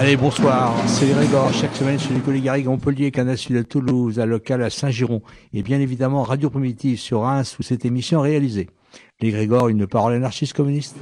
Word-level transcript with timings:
Allez, 0.00 0.16
bonsoir. 0.16 0.74
C'est 0.86 1.08
Grégor. 1.08 1.52
Chaque 1.52 1.76
semaine 1.76 1.98
chez 1.98 2.14
Nicolas 2.14 2.38
Garrigue, 2.38 2.64
Montpellier, 2.64 3.10
Canal 3.10 3.36
Sud 3.36 3.58
à 3.58 3.64
Toulouse, 3.64 4.18
à 4.18 4.24
local 4.24 4.62
à 4.62 4.70
Saint-Giron. 4.70 5.20
Et 5.52 5.62
bien 5.62 5.78
évidemment, 5.78 6.22
Radio 6.22 6.48
Primitive 6.48 6.98
sur 6.98 7.20
Reims, 7.20 7.58
où 7.60 7.62
cette 7.62 7.84
émission 7.84 8.24
est 8.24 8.30
réalisée. 8.30 8.70
Les 9.20 9.30
Grégor, 9.30 9.68
une 9.68 9.86
parole 9.86 10.14
anarchiste 10.14 10.54
communiste. 10.54 10.96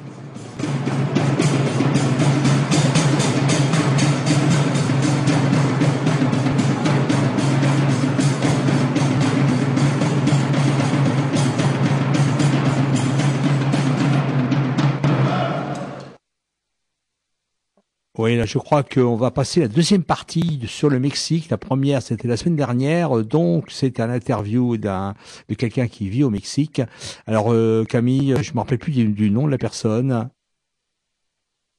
Oui, 18.19 18.37
là, 18.37 18.47
je 18.47 18.59
crois 18.59 18.83
qu'on 18.83 19.15
va 19.15 19.31
passer 19.31 19.61
la 19.61 19.69
deuxième 19.69 20.03
partie 20.03 20.61
sur 20.67 20.91
le 20.91 20.99
Mexique. 20.99 21.51
La 21.51 21.57
première, 21.57 22.03
c'était 22.03 22.27
la 22.27 22.37
semaine 22.37 22.57
dernière, 22.57 23.25
donc 23.25 23.71
c'est 23.71 24.01
un 24.01 24.11
interview 24.11 24.77
d'un 24.77 25.15
de 25.49 25.55
quelqu'un 25.55 25.87
qui 25.87 26.09
vit 26.09 26.25
au 26.25 26.31
Mexique. 26.31 26.83
Alors 27.28 27.53
euh, 27.53 27.84
Camille, 27.84 28.34
je 28.43 28.53
me 28.55 28.59
rappelle 28.59 28.78
plus 28.81 28.91
du, 28.93 29.31
nom 29.31 29.47
de 29.47 29.53
la 29.53 29.59
personne. 29.59 30.31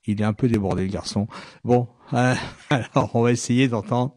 Il 0.06 0.22
est 0.22 0.24
un 0.24 0.34
peu 0.34 0.48
débordé 0.48 0.84
le 0.84 0.92
garçon. 0.92 1.28
Bon, 1.66 1.90
euh, 2.14 2.36
alors 2.70 3.12
on 3.16 3.22
va 3.24 3.32
essayer 3.34 3.68
d'entendre. 3.68 4.16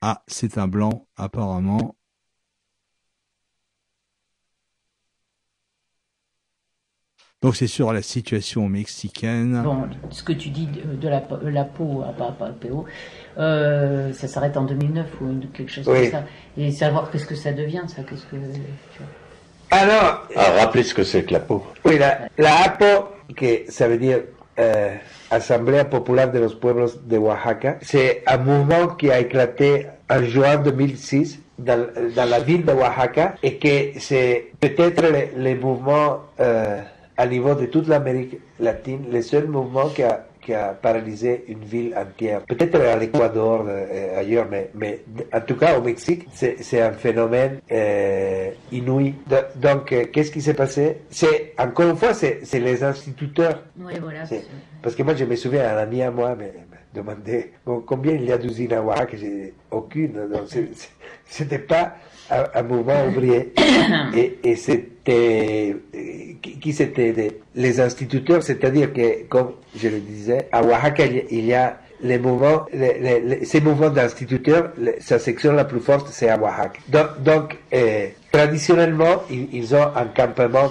Ah, 0.00 0.22
c'est 0.26 0.58
un 0.58 0.66
blanc 0.68 1.06
apparemment. 1.16 1.96
Donc 7.42 7.56
c'est 7.56 7.66
sur 7.66 7.92
la 7.92 8.02
situation 8.02 8.68
mexicaine. 8.68 9.62
Bon, 9.64 9.88
ce 10.10 10.22
que 10.22 10.32
tu 10.32 10.50
dis 10.50 10.68
de, 10.84 11.08
la, 11.08 11.22
la, 11.42 11.64
peau 11.64 12.04
à 12.06 12.12
PO, 12.12 12.84
euh, 13.36 14.12
ça 14.12 14.28
s'arrête 14.28 14.56
en 14.56 14.62
2009 14.62 15.06
ou 15.20 15.40
quelque 15.52 15.70
chose 15.72 15.84
comme 15.84 16.10
ça. 16.10 16.22
Et 16.56 16.70
savoir 16.70 17.10
qu'est-ce 17.10 17.26
que 17.26 17.34
ça 17.34 17.52
devient, 17.52 17.82
ça, 17.88 18.02
qu'est-ce 18.08 18.26
que. 18.26 18.36
Alors. 19.72 20.28
Ah, 20.36 20.52
rappelez 20.60 20.84
ce 20.84 20.94
que 20.94 21.02
c'est 21.02 21.24
que 21.24 21.32
la 21.32 21.40
peau. 21.40 21.66
Oui, 21.84 21.98
la, 21.98 22.28
la 22.38 22.62
APO, 22.62 23.08
que 23.34 23.64
ça 23.68 23.88
veut 23.88 23.98
dire 23.98 24.20
euh, 24.60 24.94
Assemblée 25.28 25.82
populaire 25.82 26.30
de 26.30 26.38
los 26.38 26.54
pueblos 26.54 27.00
de 27.04 27.18
Oaxaca, 27.18 27.78
c'est 27.82 28.22
un 28.28 28.38
mouvement 28.38 28.86
qui 28.88 29.10
a 29.10 29.18
éclaté 29.18 29.88
en 30.08 30.22
juin 30.22 30.58
2006 30.58 31.40
dans, 31.58 31.88
dans 32.14 32.28
la 32.28 32.38
ville 32.38 32.64
de 32.64 32.72
Oaxaca 32.72 33.34
et 33.42 33.56
que 33.56 33.98
c'est 33.98 34.52
peut-être 34.60 35.02
le, 35.02 35.42
le 35.42 35.58
mouvement. 35.58 36.20
Euh, 36.38 36.80
à 37.16 37.26
niveau 37.26 37.54
de 37.54 37.66
toute 37.66 37.88
l'Amérique 37.88 38.38
latine, 38.58 39.04
le 39.10 39.22
seul 39.22 39.46
mouvement 39.46 39.88
qui 39.88 40.02
a, 40.02 40.26
qui 40.40 40.54
a 40.54 40.68
paralysé 40.68 41.44
une 41.48 41.64
ville 41.64 41.94
entière. 41.96 42.40
Peut-être 42.42 42.80
à 42.80 42.96
l'Équateur, 42.96 43.64
euh, 43.68 44.18
ailleurs, 44.18 44.46
mais, 44.50 44.70
mais 44.74 45.02
en 45.32 45.40
tout 45.40 45.56
cas 45.56 45.78
au 45.78 45.82
Mexique, 45.82 46.26
c'est 46.32 46.80
un 46.80 46.92
phénomène 46.92 47.60
euh, 47.70 48.50
inouï. 48.72 49.14
donc, 49.56 49.92
euh, 49.92 50.06
qu'est-ce 50.12 50.30
qui 50.32 50.42
s'est 50.42 50.54
passé? 50.54 50.98
C'est 51.10 51.54
encore 51.58 51.90
une 51.90 51.96
fois, 51.96 52.14
c'est 52.14 52.42
les 52.54 52.82
instituteurs. 52.82 53.62
Oui, 53.78 53.94
voilà. 54.00 54.24
Parce 54.82 54.96
que 54.96 55.02
moi, 55.02 55.14
je 55.14 55.24
me 55.24 55.36
souviens, 55.36 55.76
un 55.76 55.78
ami 55.78 56.02
à 56.02 56.10
moi 56.10 56.34
me, 56.34 56.46
demandait 56.94 57.52
combien 57.86 58.12
il 58.14 58.24
y 58.24 58.32
a 58.32 58.38
d'usines 58.38 58.72
à 58.72 58.82
Oaxaca? 58.82 59.16
Aucune. 59.70 60.28
C'était 61.26 61.58
pas 61.58 61.94
un, 62.54 62.62
mouvement 62.62 63.06
ouvrier. 63.06 63.52
et, 64.16 64.38
et 64.42 64.56
c'était 64.56 65.76
qui, 66.42 66.72
c'était 66.72 67.40
les 67.54 67.80
instituteurs, 67.80 68.42
c'est-à-dire 68.42 68.92
que, 68.92 69.24
comme 69.28 69.52
je 69.76 69.88
le 69.88 70.00
disais, 70.00 70.48
à 70.52 70.62
Oaxaca, 70.62 71.04
il 71.06 71.44
y 71.44 71.54
a 71.54 71.78
les 72.02 72.18
mouvements, 72.18 72.66
les, 72.72 73.44
ces 73.44 73.60
mouvements 73.60 73.90
d'instituteurs, 73.90 74.72
sa 75.00 75.18
section 75.18 75.52
la 75.52 75.64
plus 75.64 75.80
forte, 75.80 76.08
c'est 76.10 76.28
à 76.28 76.38
Oaxaca. 76.40 76.80
Donc, 76.88 77.22
donc 77.22 77.58
euh, 77.72 78.08
traditionnellement, 78.30 79.22
ils, 79.30 79.74
ont 79.74 79.88
un 79.94 80.06
campement 80.06 80.70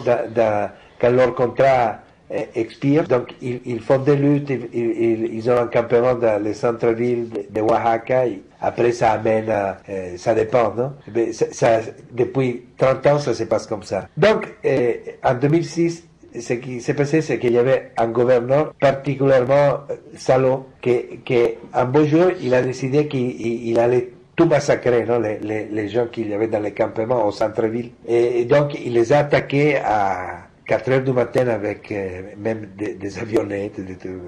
quand 1.00 1.10
leur 1.10 1.34
contrat 1.34 2.00
euh, 2.34 2.44
expire. 2.56 3.08
Donc, 3.08 3.34
ils, 3.42 3.80
font 3.82 3.98
des 4.00 4.16
luttes, 4.16 4.52
ils, 4.74 5.50
ont 5.50 5.58
un 5.58 5.68
campement 5.68 6.16
dans 6.16 6.42
les 6.42 6.54
centres-villes 6.54 7.30
de, 7.50 7.62
Oaxaca. 7.62 8.24
après, 8.62 8.92
ça 8.92 9.12
amène 9.12 9.50
à, 9.50 9.78
euh, 9.90 10.16
ça 10.18 10.34
dépend, 10.34 10.74
non? 10.74 10.94
Mais 11.14 11.34
ça, 11.34 11.80
depuis 12.12 12.64
30 12.78 13.08
ans, 13.08 13.20
ça 13.20 13.34
se 13.34 13.44
passe 13.44 13.68
comme 13.68 13.84
ça. 13.84 14.08
Donc, 14.16 14.48
euh, 14.66 14.94
en 15.24 15.34
2006, 15.34 16.08
ce 16.40 16.54
qui 16.54 16.80
s'est 16.80 16.94
passé, 16.94 17.22
c'est 17.22 17.38
qu'il 17.38 17.52
y 17.54 17.58
avait 17.58 17.92
un 17.98 18.08
gouverneur 18.08 18.74
particulièrement 18.80 19.80
salaud, 20.16 20.68
qui, 20.82 21.20
qui 21.26 21.38
un 21.74 21.86
beau 21.86 22.06
jour, 22.06 22.32
il 22.42 22.54
a 22.54 22.62
décidé 22.62 23.08
qu'il 23.08 23.78
allait 23.78 24.12
tout 24.36 24.46
massacrer, 24.46 25.04
non, 25.06 25.20
les, 25.20 25.40
les, 25.40 25.66
les 25.66 25.88
gens 25.90 26.08
qu'il 26.08 26.30
y 26.30 26.34
avait 26.34 26.48
dans 26.48 26.62
les 26.62 26.72
campements 26.72 27.26
au 27.26 27.32
centre-ville. 27.32 27.92
Et, 28.08 28.46
donc, 28.46 28.74
il 28.84 28.94
les 28.94 29.12
a 29.12 29.20
attaqués 29.20 29.78
à 29.78 30.48
4 30.72 30.90
heures 30.90 31.02
du 31.04 31.12
matin 31.12 31.50
avec 31.50 31.92
euh, 31.92 32.22
même 32.38 32.70
des, 32.78 33.20
avionnettes. 33.20 33.78
Euh, 33.80 34.20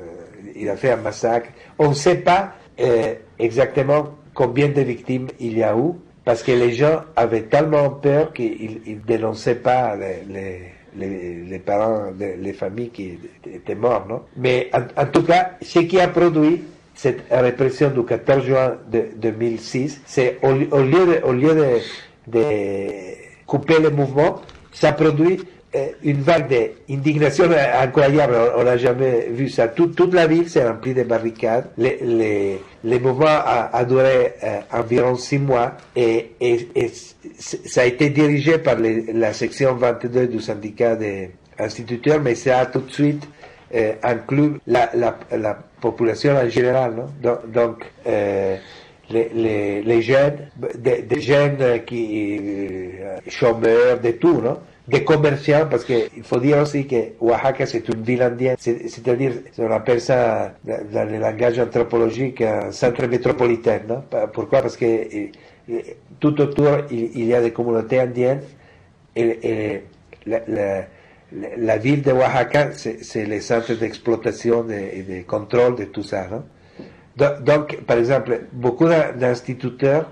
il 0.54 0.68
a 0.68 0.75
fait 0.75 0.92
un 0.92 0.98
massacre. 0.98 1.48
On 1.80 1.90
ne 1.90 1.94
sait 1.94 2.18
pas 2.18 2.51
euh, 2.81 3.13
exactement 3.40 4.10
combien 4.34 4.68
de 4.68 4.81
victimes 4.81 5.28
il 5.40 5.57
y 5.57 5.63
a 5.63 5.74
eu, 5.74 5.94
parce 6.25 6.44
que 6.44 6.51
les 6.51 6.74
gens 6.74 7.04
avaient 7.16 7.44
tellement 7.44 7.92
peur 7.92 8.34
qu'ils 8.34 8.81
ne 8.86 8.95
dénonçaient 8.95 9.56
pas 9.56 9.95
les, 9.95 11.60
parents, 11.60 12.12
les, 12.19 12.51
familles 12.54 12.90
qui 12.90 13.19
étaient 13.50 13.75
morts. 13.75 14.06
Non? 14.10 14.24
Mais 14.36 14.69
en, 14.98 15.06
tout 15.06 15.24
cas, 15.24 15.51
ce 15.62 15.80
qui 15.80 15.98
a 15.98 16.10
produit 16.10 16.62
cette 16.94 17.22
répression 17.31 17.90
du 17.90 18.04
14 18.04 18.44
juin 18.44 18.75
de, 18.92 19.06
2006, 19.16 20.01
c'est 20.06 20.40
au, 20.44 20.51
lieu, 20.51 21.22
de, 21.24 21.80
de, 22.28 22.88
couper 23.48 23.80
le 23.80 23.92
mouvement, 23.92 24.42
ça 24.74 24.92
produit 24.92 25.40
une 26.04 26.22
vague 26.22 26.50
d'indignation 26.88 27.46
incroyable. 27.81 28.36
On 28.58 28.64
n'a 28.64 28.78
jamais 28.78 29.28
vu 29.30 29.50
ça. 29.50 29.68
toute 29.68 30.14
la 30.14 30.28
ville 30.28 30.50
s'est 30.50 30.68
remplie 30.68 30.94
de 30.94 31.04
barricades. 31.04 31.66
Les, 31.78 32.00
les, 32.02 32.62
les 32.84 33.00
mouvements 33.00 33.25
a, 33.28 33.84
duré 33.86 34.34
euh, 34.44 34.60
environ 34.72 35.16
six 35.16 35.40
mois 35.40 35.74
et, 35.96 36.31
et, 36.40 36.92
ça 37.40 37.81
a 37.81 37.86
été 37.86 38.10
dirigé 38.10 38.58
par 38.58 38.75
la 38.80 39.34
section 39.34 39.75
22 39.75 40.28
du 40.28 40.40
syndicat 40.40 40.96
des 40.96 41.31
instituteurs, 41.58 42.22
mais 42.22 42.36
ça 42.36 42.60
a 42.60 42.66
tout 42.66 42.81
de 42.81 42.92
suite 42.92 43.28
inclus 44.04 44.60
la, 44.68 44.92
la, 44.94 45.18
la, 45.36 45.58
population 45.81 46.36
en 46.38 46.48
général. 46.48 46.94
Non? 46.96 47.08
Donc, 47.22 47.52
donc 47.52 47.86
euh, 48.08 48.56
les, 49.10 49.30
les, 49.34 49.81
les, 49.81 50.02
jeunes, 50.02 50.48
des, 50.76 51.02
des 51.02 51.19
jeunes 51.19 51.84
qui 51.86 52.92
chômeurs, 53.28 54.00
de 54.00 54.12
tout, 54.12 54.40
non? 54.42 54.60
Des 54.88 55.03
commerçants, 55.03 55.65
parce 55.69 55.85
qu'il 55.85 56.24
faut 56.24 56.39
dire 56.39 56.57
aussi 56.57 56.85
que 56.85 57.13
Oaxaca 57.21 57.65
c'est 57.65 57.88
une 57.88 58.01
ville 58.01 58.21
indienne, 58.21 58.56
c'est-à-dire, 58.59 59.31
on 59.57 59.71
appelle 59.71 60.01
ça 60.01 60.53
dans 60.65 61.09
le 61.09 61.19
langage 61.19 61.57
anthropologique 61.59 62.41
un 62.41 62.71
centre 62.71 63.06
métropolitain. 63.07 63.80
Non? 63.88 64.03
Pourquoi 64.33 64.62
Parce 64.62 64.75
que 64.75 65.30
tout 66.19 66.41
autour 66.41 66.80
il, 66.91 67.25
y 67.25 67.33
a 67.33 67.41
des 67.41 67.51
communautés 67.51 68.01
indiennes 68.01 68.41
et, 69.15 69.83
la, 70.25 71.77
ville 71.77 72.01
de 72.01 72.12
Oaxaca, 72.12 72.71
c'est 72.74 73.25
le 73.25 73.39
centre 73.39 73.74
d'exploitation 73.74 74.68
et 74.69 75.01
de 75.01 75.21
contrôle 75.24 75.75
de 75.77 75.85
tout 75.85 76.03
ça. 76.03 76.27
Donc, 77.15 77.81
par 77.85 77.97
exemple, 77.97 78.47
beaucoup 78.51 78.88
d'instituteurs 78.88 80.09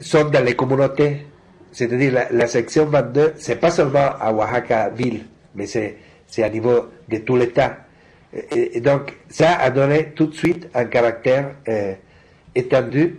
sont 0.00 0.24
dans 0.24 0.44
les 0.44 0.56
communautés. 0.56 1.26
C'est-à-dire, 1.72 2.26
la, 2.32 2.46
section 2.46 2.86
22, 2.86 3.34
c'est 3.36 3.56
pas 3.60 3.70
seulement 3.70 4.10
à 4.20 4.32
Oaxaca 4.32 4.88
ville, 4.90 5.24
mais 5.54 5.66
c'est 5.66 6.42
à 6.42 6.48
niveau 6.48 6.86
de 7.08 7.18
tout 7.18 7.36
l'État. 7.36 7.76
Et, 8.50 8.80
donc, 8.80 9.16
ça 9.28 9.56
a 9.58 9.70
donné 9.70 10.12
tout 10.14 10.26
de 10.26 10.34
suite 10.34 10.68
un 10.74 10.84
caractère 10.86 11.52
euh, 11.68 11.94
étendu 12.54 13.16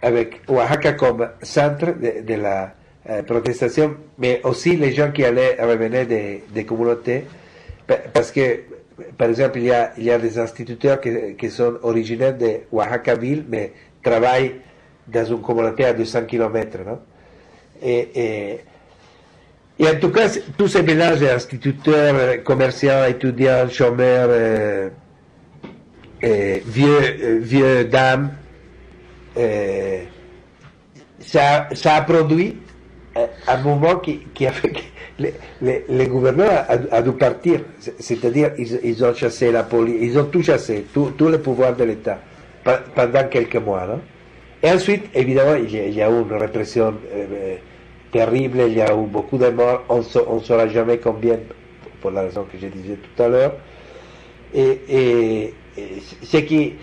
avec 0.00 0.40
Oaxaca 0.48 0.94
comme 0.94 1.28
centre 1.42 1.94
de, 2.00 2.34
la 2.34 2.74
euh, 3.08 3.22
protestation, 3.22 3.94
mais 4.18 4.40
aussi 4.42 4.76
les 4.76 4.92
gens 4.92 5.12
qui 5.12 5.24
allaient 5.24 5.56
revenir 5.60 6.06
des, 6.06 6.42
des 6.52 6.64
communautés, 6.64 7.24
parce 8.12 8.32
que, 8.32 8.60
par 9.16 9.28
exemple, 9.28 9.58
il 9.58 9.64
y 9.64 9.72
a, 9.72 9.92
il 9.96 10.04
y 10.04 10.10
a 10.10 10.18
des 10.18 10.38
instituteurs 10.38 11.00
qui, 11.00 11.36
qui 11.38 11.50
sont 11.50 11.74
originaires 11.82 12.36
de 12.36 12.60
Oaxaca 12.72 13.14
ville, 13.14 13.44
mais 13.48 13.72
travaillent 14.02 14.56
dans 15.08 15.24
une 15.24 15.40
communauté 15.40 15.84
à 15.84 15.92
200 15.92 16.24
km, 16.24 16.78
non? 16.86 16.98
Et, 17.82 18.60
en 19.80 19.98
tout 20.00 20.10
cas, 20.10 20.28
tous 20.56 20.68
ces 20.68 20.82
mélanges 20.82 21.18
d'instituteurs, 21.18 22.42
commerçants, 22.44 23.04
étudiants, 23.08 23.68
chômeurs, 23.68 24.28
euh, 24.30 24.90
vieux, 26.64 27.00
euh, 27.22 27.38
vieux 27.40 27.84
dames, 27.84 28.30
ça, 31.18 31.68
ça, 31.72 31.94
a 31.94 32.02
produit 32.02 32.56
un 33.48 33.56
moment 33.58 33.96
qui, 33.96 34.20
qui 34.34 34.46
a 34.46 34.52
fait 34.52 34.70
que 34.70 34.80
les, 35.18 35.34
les, 35.60 35.84
les 35.88 36.06
gouverneurs 36.06 36.64
a, 36.90 37.02
dû 37.02 37.12
partir. 37.12 37.60
C'est-à-dire, 37.98 38.52
ils, 38.58 38.80
ils, 38.84 39.04
ont 39.04 39.14
chassé 39.14 39.50
la 39.52 39.64
police, 39.64 39.96
ils 40.00 40.18
ont 40.18 40.24
tout 40.24 40.42
chassé, 40.42 40.86
tout, 40.92 41.12
tout 41.16 41.28
le 41.28 41.40
pouvoir 41.40 41.74
de 41.74 41.84
l'État 41.84 42.18
pendant 42.94 43.24
quelques 43.28 43.56
mois. 43.56 43.86
Non? 43.86 44.00
Et 44.62 44.70
ensuite, 44.70 45.04
évidemment, 45.14 45.54
il 45.56 45.94
y 45.94 46.02
a, 46.02 46.08
eu 46.08 46.22
une 46.22 46.32
répression 46.32 46.94
euh, 47.12 47.56
terrible, 48.12 48.58
il 48.68 48.74
y 48.74 48.80
a 48.80 48.92
eu 48.92 49.06
beaucoup 49.06 49.38
de 49.38 49.48
morts, 49.48 49.84
on 49.88 49.98
ne 49.98 50.40
saura 50.40 50.68
jamais 50.68 50.98
combien, 50.98 51.38
pour 52.00 52.10
la 52.12 52.22
raison 52.22 52.44
que 52.50 52.58
je 52.58 52.66
disais 52.68 52.96
tout 52.96 53.22
à 53.22 53.28
l'heure. 53.28 53.54
Et, 54.54 54.78
et, 54.88 55.54
ce 56.22 56.36
qui 56.36 56.74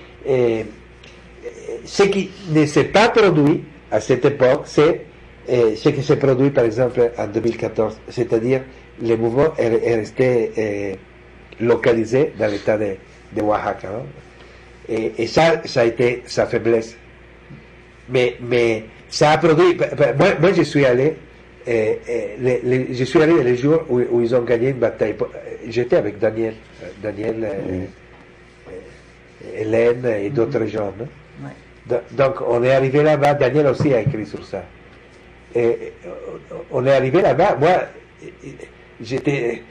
ce 1.85 2.03
qui 2.03 2.29
ne 2.49 2.65
s'est 2.65 2.85
pas 2.85 3.09
produit 3.09 3.63
à 3.91 3.99
cette 3.99 4.25
époque, 4.25 4.63
c'est 4.65 5.05
euh, 5.49 5.75
ce 5.75 5.89
qui 5.89 6.03
s'est 6.03 6.17
produit 6.17 6.51
par 6.51 6.65
exemple 6.65 7.11
en 7.17 7.27
2014, 7.27 7.99
c'est-à-dire 8.09 8.61
le 9.01 9.15
mouvement 9.15 9.55
est, 9.57 9.95
resté 9.95 10.51
euh, 10.57 10.93
localisé 11.59 12.33
dans 12.37 12.47
l'état 12.47 12.77
de, 12.77 12.95
de, 13.35 13.41
Oaxaca. 13.41 14.03
Et, 14.87 15.27
ça, 15.27 15.61
ça 15.65 15.81
a 15.81 15.85
été 15.85 16.23
sa 16.25 16.47
faiblesse. 16.47 16.97
Mais, 18.09 18.35
mais 18.41 18.85
ça 19.09 19.31
a 19.31 19.37
produit. 19.37 19.77
Moi, 20.17 20.27
moi 20.39 20.53
je 20.53 20.63
suis 20.63 20.85
allé. 20.85 21.15
Euh, 21.67 21.93
je 22.91 23.03
suis 23.03 23.21
allé 23.21 23.43
les 23.43 23.55
jours 23.55 23.83
où, 23.89 24.21
ils 24.21 24.35
ont 24.35 24.41
gagné 24.41 24.69
une 24.69 24.79
bataille. 24.79 25.15
J'étais 25.67 25.97
avec 25.97 26.17
Daniel, 26.17 26.55
Daniel, 27.03 27.47
Hélène 29.55 30.05
et 30.05 30.29
d'autres 30.29 30.65
gens. 30.65 30.93
Donc, 32.11 32.35
on 32.47 32.63
est 32.63 32.71
arrivé 32.71 33.03
là-bas, 33.03 33.33
Daniel 33.35 33.67
aussi 33.67 33.93
a 33.93 34.01
écrit 34.01 34.25
sur 34.25 34.45
ça. 34.45 34.63
Et 35.55 35.93
on 36.71 36.85
est 36.85 36.91
arrivé 36.91 37.21
là-bas, 37.21 37.57
moi, 37.59 37.83
j'étais, 39.01 39.63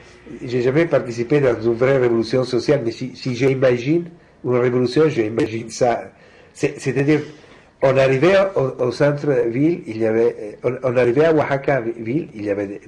j'ai 0.43 0.61
jamais 0.61 0.85
participé 0.85 1.39
dans 1.39 1.59
une 1.61 1.73
vraie 1.73 1.97
révolution 1.97 2.43
sociale, 2.43 2.81
mais 2.83 2.91
si, 2.91 3.13
j'imagine 3.15 4.09
une 4.43 4.57
révolution, 4.57 5.07
j'imagine 5.07 5.69
ça. 5.69 6.11
C'est-à-dire, 6.53 7.21
on 7.81 7.97
arrivait 7.97 8.35
au, 8.55 8.91
centre-ville, 8.91 9.83
il 9.87 9.97
y 9.97 10.05
avait, 10.05 10.59
on, 10.63 10.97
arrivait 10.97 11.25
à 11.25 11.33
Oaxaca-ville, 11.33 12.27
il 12.33 12.45
y 12.45 12.49
avait 12.49 12.81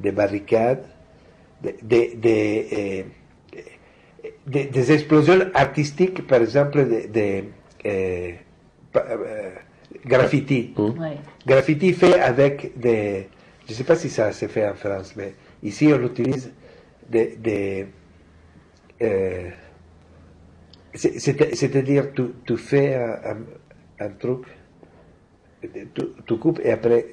des, 0.00 0.12
barricades, 0.12 0.84
des, 1.82 2.14
des, 2.14 3.04
des, 4.46 4.92
explosions 4.92 5.50
artistiques, 5.52 6.26
par 6.26 6.40
exemple, 6.40 6.86
des 7.10 7.44
euh, 7.84 8.32
euh, 8.96 9.50
graffiti. 10.06 10.72
Mmh. 10.76 10.90
Graffiti 11.46 11.92
fait 11.92 12.18
avec 12.18 12.78
des... 12.78 13.28
Je 13.66 13.72
ne 13.72 13.76
sais 13.76 13.84
pas 13.84 13.96
si 13.96 14.08
ça 14.08 14.32
se 14.32 14.46
fait 14.46 14.66
en 14.66 14.74
France, 14.74 15.14
mais 15.16 15.34
ici 15.62 15.90
on 15.92 16.02
utilise 16.04 16.50
des... 17.08 17.36
des 17.36 17.86
euh, 19.02 19.50
C'est-à-dire, 20.94 22.12
tu, 22.14 22.22
tu, 22.46 22.56
fais 22.56 22.94
un, 22.94 23.10
un, 23.32 23.36
truc, 24.18 24.42
tu, 25.62 26.02
tu, 26.26 26.36
coupes 26.36 26.60
et 26.62 26.72
après... 26.72 27.06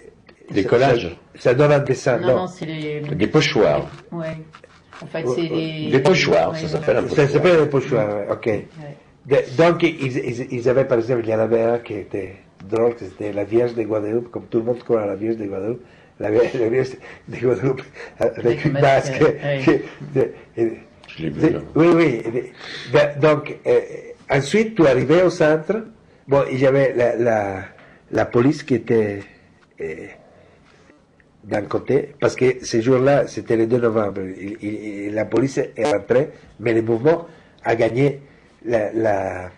Des 0.52 0.64
collages 0.64 1.18
Ça, 1.34 1.56
donne 1.56 1.72
un 1.72 1.80
dessin. 1.80 2.20
Non, 2.20 2.36
non, 2.36 2.48
c'est 2.48 2.66
les... 2.66 3.02
Des 3.02 3.28
pochoirs. 3.28 3.90
Ouais. 4.12 4.38
En 5.02 5.08
fait, 5.08 5.26
c'est 5.28 5.48
des... 5.48 5.90
Des 5.90 6.00
pochoirs, 6.00 6.56
ça 6.56 6.68
s'appelle 6.68 6.98
un 6.98 7.04
pochoir. 7.04 7.28
Ça 7.28 7.34
s'appelle 7.34 7.60
un 7.60 7.66
pochoir, 7.66 8.08
ok 8.32 8.50
donc, 9.58 9.84
ils, 9.84 10.70
avaient, 10.70 10.86
par 10.86 11.00
exemple, 11.00 11.22
il 11.24 11.30
y 11.30 11.34
en 11.34 11.40
avait 11.40 11.62
un 11.62 11.80
qui 11.80 11.94
était 11.94 12.36
drôle, 12.70 12.94
c'était 12.98 13.32
la 13.34 13.44
Vierge 13.44 13.74
de 13.74 13.84
Guadeloupe, 13.84 14.30
comme 14.30 14.46
tout 14.46 14.60
le 14.60 14.66
monde 14.66 14.84
croit 14.84 15.02
à 15.02 15.08
la 15.08 15.16
Vierge 15.16 15.38
de 15.38 15.46
Guadeloupe, 15.46 15.82
la, 16.20 16.30
Vierge 16.30 16.92
de 17.28 17.38
Guadeloupe 17.38 17.82
avec 18.20 18.66
une 18.66 18.74
masque. 18.74 19.20
Je 21.08 21.24
l'ai 21.24 21.30
vu, 21.30 21.56
Oui, 21.76 21.88
oui. 21.96 22.24
Donc, 23.22 23.58
euh, 23.66 23.80
ensuite, 24.30 24.76
tu 24.76 24.86
arrivais 24.86 25.22
au 25.24 25.30
centre, 25.30 25.86
bon, 26.28 26.44
il 26.52 26.60
y 26.60 26.66
avait 26.66 26.94
la, 26.94 27.16
la, 27.16 27.66
la 28.12 28.26
police 28.26 28.64
qui 28.64 28.76
était 28.76 29.22
euh, 29.82 30.08
d'un 31.44 31.64
côté, 31.64 32.16
parce 32.20 32.36
que 32.36 32.66
ce 32.66 32.82
jour-là, 32.82 33.28
c'était 33.28 33.56
le 33.56 33.68
2 33.68 33.80
novembre, 33.80 34.22
la 35.12 35.26
police 35.26 35.58
est 35.58 35.84
rentrée, 35.84 36.30
mais 36.60 36.74
le 36.74 36.82
mouvement 36.82 37.28
a 37.64 37.76
gagné 37.76 38.22
la, 38.66 38.92
la, 38.94 39.52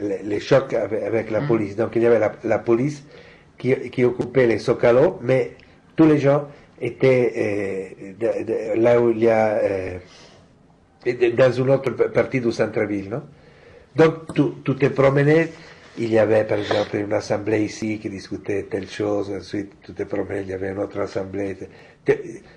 les 0.00 0.40
chocs 0.40 0.72
avec, 0.74 1.30
la 1.30 1.40
mm. 1.40 1.46
police. 1.46 1.76
Donc 1.76 1.96
il 1.96 2.02
y 2.02 2.06
avait 2.06 2.20
la, 2.44 2.58
police 2.58 3.04
qui, 3.58 3.74
qui, 3.90 4.04
occupait 4.04 4.46
les 4.46 4.58
socalos, 4.58 5.18
mais 5.22 5.52
tous 5.96 6.06
les 6.06 6.18
gens 6.18 6.48
étaient 6.80 7.94
euh, 8.20 8.76
là 8.76 9.00
où 9.00 9.10
il 9.10 9.18
y 9.20 9.28
a 9.28 9.54
euh, 9.54 9.98
dans 11.36 11.52
une 11.52 11.70
autre 11.70 11.90
partie 11.90 12.40
du 12.40 12.52
centre-ville. 12.52 13.10
Non? 13.10 13.22
Donc 13.96 14.34
tu, 14.34 14.74
te 14.74 14.86
promenais, 14.86 15.50
il 15.98 16.12
y 16.12 16.18
avait 16.18 16.44
par 16.44 16.58
exemple 16.58 16.96
une 16.96 17.12
assemblée 17.12 17.64
ici 17.64 17.98
qui 17.98 18.08
discutait 18.10 18.64
telle 18.64 18.88
chose, 18.88 19.30
ensuite 19.30 19.72
tu 19.82 19.92
te 19.92 20.02
promenais, 20.04 20.42
il 20.42 20.48
y 20.48 20.52
avait 20.52 20.70
une 20.70 20.78
autre 20.78 21.00
assemblée. 21.00 21.56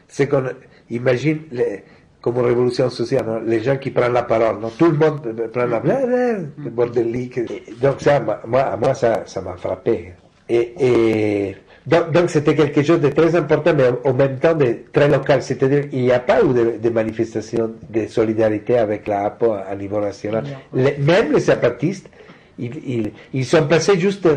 C'est 0.08 0.28
qu'on 0.28 0.44
imagine 0.90 1.42
les, 1.52 1.84
comme 2.22 2.40
révolution 2.40 2.90
sociale, 2.90 3.44
les 3.46 3.62
gens 3.62 3.78
qui 3.78 3.92
prennent 3.92 4.14
la 4.14 4.24
parole, 4.24 4.60
non 4.60 4.70
tout 4.78 4.92
le 4.92 4.98
monde 4.98 5.22
prend 5.54 5.66
la 5.66 5.80
parole, 5.80 6.50
bordelique. 6.58 7.40
Donc 7.82 8.02
ça, 8.02 8.20
moi, 8.20 8.76
moi 8.78 8.94
ça, 8.94 9.24
ça 9.26 9.42
m'a 9.42 9.56
frappé. 9.56 10.14
Et, 10.50 10.74
et 10.80 11.56
donc, 11.88 12.30
c'était 12.30 12.54
quelque 12.54 12.84
chose 12.84 13.00
de 13.00 13.08
très 13.10 13.34
important, 13.36 13.74
mais 13.74 13.86
en 14.04 14.14
même 14.14 14.38
temps 14.40 14.54
de 14.54 14.76
très 14.92 15.08
local. 15.08 15.42
C'est-à-dire, 15.42 15.86
il 15.94 16.02
n'y 16.02 16.12
a 16.12 16.20
pas 16.20 16.42
eu 16.44 16.80
de, 16.80 16.90
manifestation 16.90 17.72
de 17.90 18.08
solidarité 18.08 18.78
avec 18.78 19.08
la 19.08 19.26
APO 19.26 19.54
à 19.54 19.74
niveau 19.76 20.02
national. 20.02 20.44
même 20.74 21.32
les 21.34 21.40
zapatistes, 21.40 22.10
ils, 22.60 23.12
ils, 23.34 23.46
sont 23.46 23.68
passés 23.68 24.00
juste, 24.00 24.28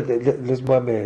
laisse-moi 0.45 0.79
me 0.81 1.05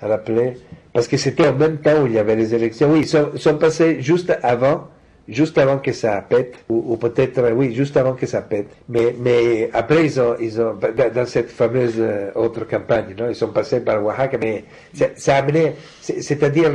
rappeler, 0.00 0.54
parce 0.92 1.08
que 1.08 1.16
c'était 1.16 1.48
en 1.48 1.54
même 1.54 1.78
temps 1.78 2.02
où 2.02 2.06
il 2.06 2.12
y 2.12 2.18
avait 2.18 2.36
les 2.36 2.54
élections. 2.54 2.92
Oui, 2.92 3.00
ils 3.00 3.08
sont, 3.08 3.30
sont 3.36 3.56
passés 3.56 4.00
juste 4.00 4.32
avant 4.42 4.88
juste 5.30 5.56
avant 5.58 5.78
que 5.78 5.92
ça 5.92 6.20
pète, 6.28 6.56
ou, 6.68 6.96
peut-être, 6.96 7.52
oui, 7.52 7.74
juste 7.74 7.96
avant 7.96 8.14
que 8.14 8.26
ça 8.26 8.42
pète. 8.42 8.66
Mais, 8.88 9.14
mais 9.18 9.70
après, 9.72 10.04
ils 10.04 10.20
ont, 10.20 10.36
ils 10.40 10.60
ont, 10.60 10.74
dans 11.14 11.26
cette 11.26 11.50
fameuse 11.50 11.94
euh, 11.98 12.30
autre 12.34 12.66
campagne, 12.66 13.14
non, 13.16 13.28
ils 13.28 13.34
sont 13.34 13.48
passés 13.48 13.80
par 13.80 14.04
Oaxaca, 14.04 14.38
mais 14.38 14.64
ça, 14.92 15.36
a 15.36 15.38
amené, 15.38 15.74
c'est-à-dire, 16.00 16.70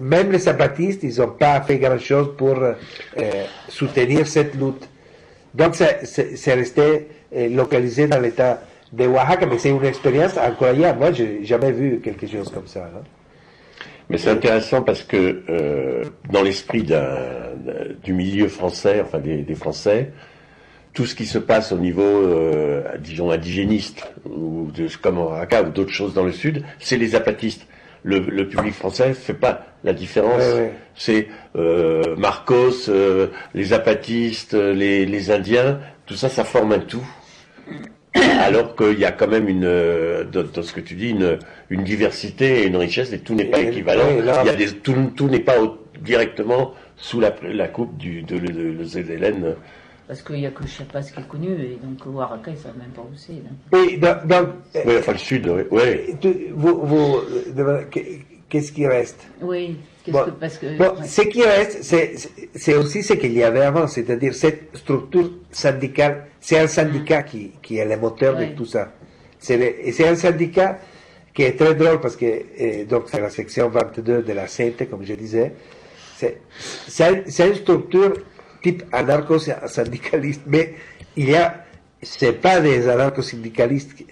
même 0.00 0.32
les 0.32 0.38
zapatistes, 0.38 1.02
ils 1.02 1.18
n'ont 1.18 1.28
pas 1.28 1.60
fait 1.60 1.78
grand-chose 1.78 2.34
pour 2.36 2.56
euh, 2.58 2.72
soutenir 3.68 4.26
cette 4.26 4.54
lutte. 4.54 4.88
Donc, 5.54 5.74
c'est 5.76 6.54
resté 6.54 7.08
euh, 7.36 7.48
localisé 7.48 8.06
dans 8.06 8.20
l'état 8.20 8.62
de 8.92 9.06
Oaxaca, 9.06 9.46
mais 9.46 9.58
c'est 9.58 9.70
une 9.70 9.84
expérience 9.84 10.36
incroyable. 10.38 10.98
Moi, 10.98 11.12
j'ai 11.12 11.44
jamais 11.44 11.72
vu 11.72 12.00
quelque 12.00 12.26
chose 12.26 12.50
comme 12.50 12.66
ça. 12.66 12.90
Non? 12.92 13.02
Mais 14.10 14.16
c'est 14.16 14.30
intéressant 14.30 14.82
parce 14.82 15.02
que 15.02 15.42
euh, 15.50 16.04
dans 16.32 16.42
l'esprit 16.42 16.82
du 18.02 18.12
milieu 18.12 18.48
français, 18.48 19.02
enfin 19.04 19.18
des, 19.18 19.42
des, 19.42 19.54
Français, 19.54 20.12
tout 20.94 21.04
ce 21.04 21.14
qui 21.14 21.26
se 21.26 21.38
passe 21.38 21.72
au 21.72 21.78
niveau, 21.78 22.02
euh, 22.02 22.82
disons, 23.00 23.30
indigéniste, 23.30 24.10
ou 24.24 24.70
de, 24.74 24.88
comme 25.02 25.18
Raqqa 25.18 25.62
ou 25.62 25.70
d'autres 25.70 25.92
choses 25.92 26.14
dans 26.14 26.24
le 26.24 26.32
sud, 26.32 26.64
c'est 26.78 26.96
les 26.96 27.08
zapatistes. 27.08 27.66
le, 28.02 28.20
le, 28.20 28.48
public 28.48 28.72
français 28.72 29.12
fait 29.12 29.34
pas 29.34 29.66
la 29.84 29.92
différence. 29.92 30.42
C'est 30.94 31.28
euh, 31.56 32.16
Marcos, 32.16 32.88
euh, 32.88 33.28
les 33.54 33.72
apatistes, 33.72 34.54
les, 34.54 35.04
les 35.04 35.30
Indiens, 35.30 35.80
tout 36.06 36.14
ça, 36.14 36.28
ça 36.28 36.44
forme 36.44 36.72
un 36.72 36.78
tout. 36.78 37.06
Alors 38.40 38.74
qu'il 38.76 38.98
y 38.98 39.04
a 39.04 39.12
quand 39.12 39.28
même 39.28 39.48
une, 39.48 39.64
euh, 39.64 40.24
dans, 40.24 40.62
ce 40.62 40.72
que 40.72 40.80
tu 40.80 40.94
dis, 40.94 41.10
une, 41.10 41.38
une 41.70 41.84
diversité 41.84 42.62
et 42.62 42.66
une 42.66 42.76
richesse, 42.76 43.12
et 43.12 43.18
tout 43.18 43.34
n'est 43.34 43.44
pas 43.46 43.60
équivalent. 43.60 44.04
il 44.18 44.24
y 44.24 44.50
a 44.50 44.54
des, 44.54 44.66
tout, 44.72 45.12
tout 45.14 45.28
n'est 45.28 45.40
pas 45.40 45.56
directement 46.00 46.74
sous 46.96 47.20
la, 47.20 47.34
la 47.42 47.68
coupe 47.68 47.96
du, 47.96 48.22
de, 48.22 48.38
de, 48.38 48.46
de, 48.46 48.72
de 48.72 49.56
parce 50.08 50.22
qu'il 50.22 50.36
n'y 50.36 50.46
a 50.46 50.50
que 50.50 50.66
je 50.66 50.70
sais 50.70 50.84
pas 50.84 51.02
ce 51.02 51.12
qui 51.12 51.20
est 51.20 51.28
connu, 51.28 51.50
et 51.50 51.78
donc 51.82 52.06
Oaxaca, 52.06 52.50
ils 52.50 52.54
ne 52.54 52.56
savent 52.56 52.78
même 52.78 52.90
pas 52.92 53.02
où 53.02 53.14
c'est. 53.14 53.34
Oui, 53.72 54.00
enfin 54.98 55.12
le 55.12 55.18
sud, 55.18 55.52
oui. 55.70 56.16
Vous, 56.54 56.80
vous, 56.80 57.20
qu'est-ce 58.48 58.72
qui 58.72 58.86
reste? 58.86 59.26
Oui, 59.42 59.76
bon, 60.10 60.24
que, 60.24 61.06
ce 61.06 61.22
qui 61.22 61.42
reste, 61.42 61.82
c'est 62.54 62.74
aussi 62.74 63.02
ce 63.02 63.14
qu'il 63.14 63.32
y 63.32 63.42
avait 63.42 63.62
avant, 63.62 63.86
c'est-à-dire 63.86 64.34
cette 64.34 64.76
structure 64.76 65.30
syndicale. 65.50 66.26
C'est 66.40 66.58
un 66.58 66.66
syndicat 66.66 67.22
qui, 67.22 67.52
qui 67.62 67.78
est 67.78 67.84
le 67.84 67.96
moteur 67.96 68.36
de 68.36 68.46
tout 68.56 68.66
ça. 68.66 68.92
C'est 69.38 70.06
un 70.06 70.14
syndicat 70.14 70.78
qui 71.34 71.42
est 71.42 71.56
très 71.56 71.74
drôle 71.74 72.00
parce 72.00 72.16
que, 72.16 72.84
donc 72.84 73.04
c'est 73.06 73.20
la 73.20 73.30
section 73.30 73.68
22 73.68 74.22
de 74.22 74.32
la 74.32 74.46
CENTE, 74.46 74.88
comme 74.90 75.04
je 75.04 75.14
disais. 75.14 75.52
C'est 76.16 77.46
une 77.46 77.54
structure 77.54 78.12
type 78.62 78.82
anarcho-syndicaliste, 78.92 80.42
mais 80.46 80.74
il 81.16 81.30
y 81.30 81.36
a, 81.36 81.64
c'est 82.02 82.32
pas 82.32 82.60
des 82.60 82.88
anarcho-syndicalistes, 82.88 84.04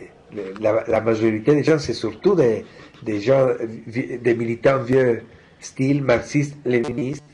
la, 0.61 1.01
majorité 1.01 1.55
des 1.55 1.65
gens, 1.65 1.79
c'est 1.79 1.95
surtout 1.95 2.35
des, 2.35 2.65
des 3.03 3.21
gens, 3.21 3.49
des 3.87 4.35
militants 4.35 4.79
vieux 4.79 5.23
style 5.67 6.03
marxiste, 6.03 6.57
léniniste. 6.65 7.25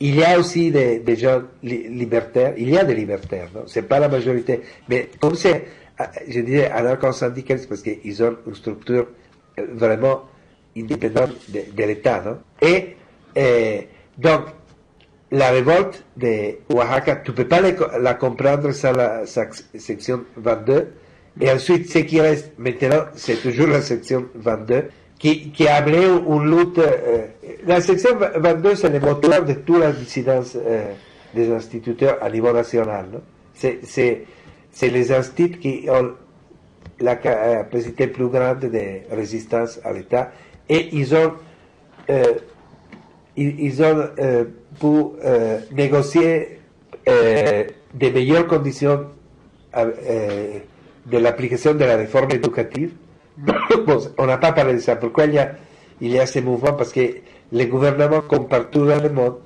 Il 0.00 0.16
y 0.16 0.24
a 0.24 0.38
aussi 0.38 0.70
des, 0.70 1.16
gens 1.16 1.42
libertaires, 1.62 2.54
il 2.56 2.68
y 2.70 2.76
a 2.76 2.84
des 2.84 2.94
libertaires, 2.94 3.48
c'est 3.66 3.88
pas 3.88 4.00
la 4.00 4.08
majorité, 4.08 4.60
mais 4.88 5.08
comme 5.20 5.34
c'est, 5.36 5.64
je 6.28 6.40
disais 6.40 6.70
anarcho-syndicaliste 6.70 7.68
parce 7.68 7.82
qu'ils 7.82 8.22
ont 8.22 8.36
une 8.46 8.54
structure 8.54 9.06
euh, 9.58 9.66
vraiment 9.72 10.22
indépendante 10.76 11.30
de, 11.48 11.84
l'État, 11.84 12.38
et, 12.60 12.96
et 13.36 13.88
donc 14.18 14.46
la 15.30 15.50
révolte 15.50 16.04
de 16.16 16.56
Oaxaca, 16.72 17.16
tu 17.16 17.30
ne 17.30 17.36
peux 17.36 17.48
pas 17.48 17.60
la, 17.60 18.14
comprendre 18.14 18.72
sans 18.72 18.92
la, 18.92 19.24
section 19.26 20.24
22. 20.36 20.92
Et 21.40 21.50
ensuite, 21.50 21.90
ce 21.90 21.98
qui 21.98 22.20
reste 22.20 22.52
maintenant, 22.58 23.06
c'est 23.14 23.42
toujours 23.42 23.66
la 23.66 23.82
section 23.82 24.26
22, 24.36 24.84
qui, 25.32 25.66
a 25.68 25.76
amené 25.76 26.04
une 26.04 26.50
lutte. 26.50 26.78
Euh, 26.78 27.26
la 27.66 27.80
section 27.80 28.10
22, 28.36 28.74
c'est 28.74 28.90
le 28.90 29.00
moteur 29.00 29.44
de 29.44 29.54
toute 29.54 29.78
la 29.78 29.92
dissidence 29.92 30.54
euh, 30.56 30.92
des 31.34 31.50
instituteurs 31.50 32.18
à 32.22 32.30
niveau 32.30 32.52
national. 32.52 33.06
C'est 33.54 34.26
les 34.82 35.12
instituts 35.12 35.58
qui 35.58 35.86
ont 35.88 36.10
la 37.00 37.16
capacité 37.16 38.06
plus 38.06 38.28
grande 38.28 38.60
de 38.60 39.14
résistance 39.14 39.80
à 39.84 39.92
l'État 39.92 40.30
et 40.68 40.88
ils 40.92 41.14
ont, 41.14 41.32
euh, 42.10 42.34
ils, 43.36 43.82
ont 43.82 44.04
euh, 44.82 45.58
négocier 45.72 46.58
euh, 47.08 47.64
des 47.94 48.10
meilleures 48.10 48.46
conditions 48.46 49.06
euh, 49.76 50.58
de 51.06 51.18
l'application 51.18 51.74
de 51.74 51.84
la 51.84 51.96
réforme 51.96 52.30
éducative. 52.32 52.92
bon, 53.86 53.98
on 54.18 54.26
n'a 54.26 54.38
pas 54.38 54.52
parlé 54.52 54.74
de 54.74 54.78
ça. 54.78 54.96
Pourquoi 54.96 55.26
il 55.26 55.34
y 55.34 55.38
a, 55.38 55.52
il 56.00 56.10
y 56.10 56.18
a 56.18 56.26
ces 56.26 56.40
mouvements? 56.40 56.74
Parce 56.74 56.92
que 56.92 57.00
les 57.52 57.66
gouvernements, 57.66 58.22
comme 58.22 58.48
partout 58.48 58.86
dans 58.86 59.00
le 59.02 59.10
monde, 59.10 59.36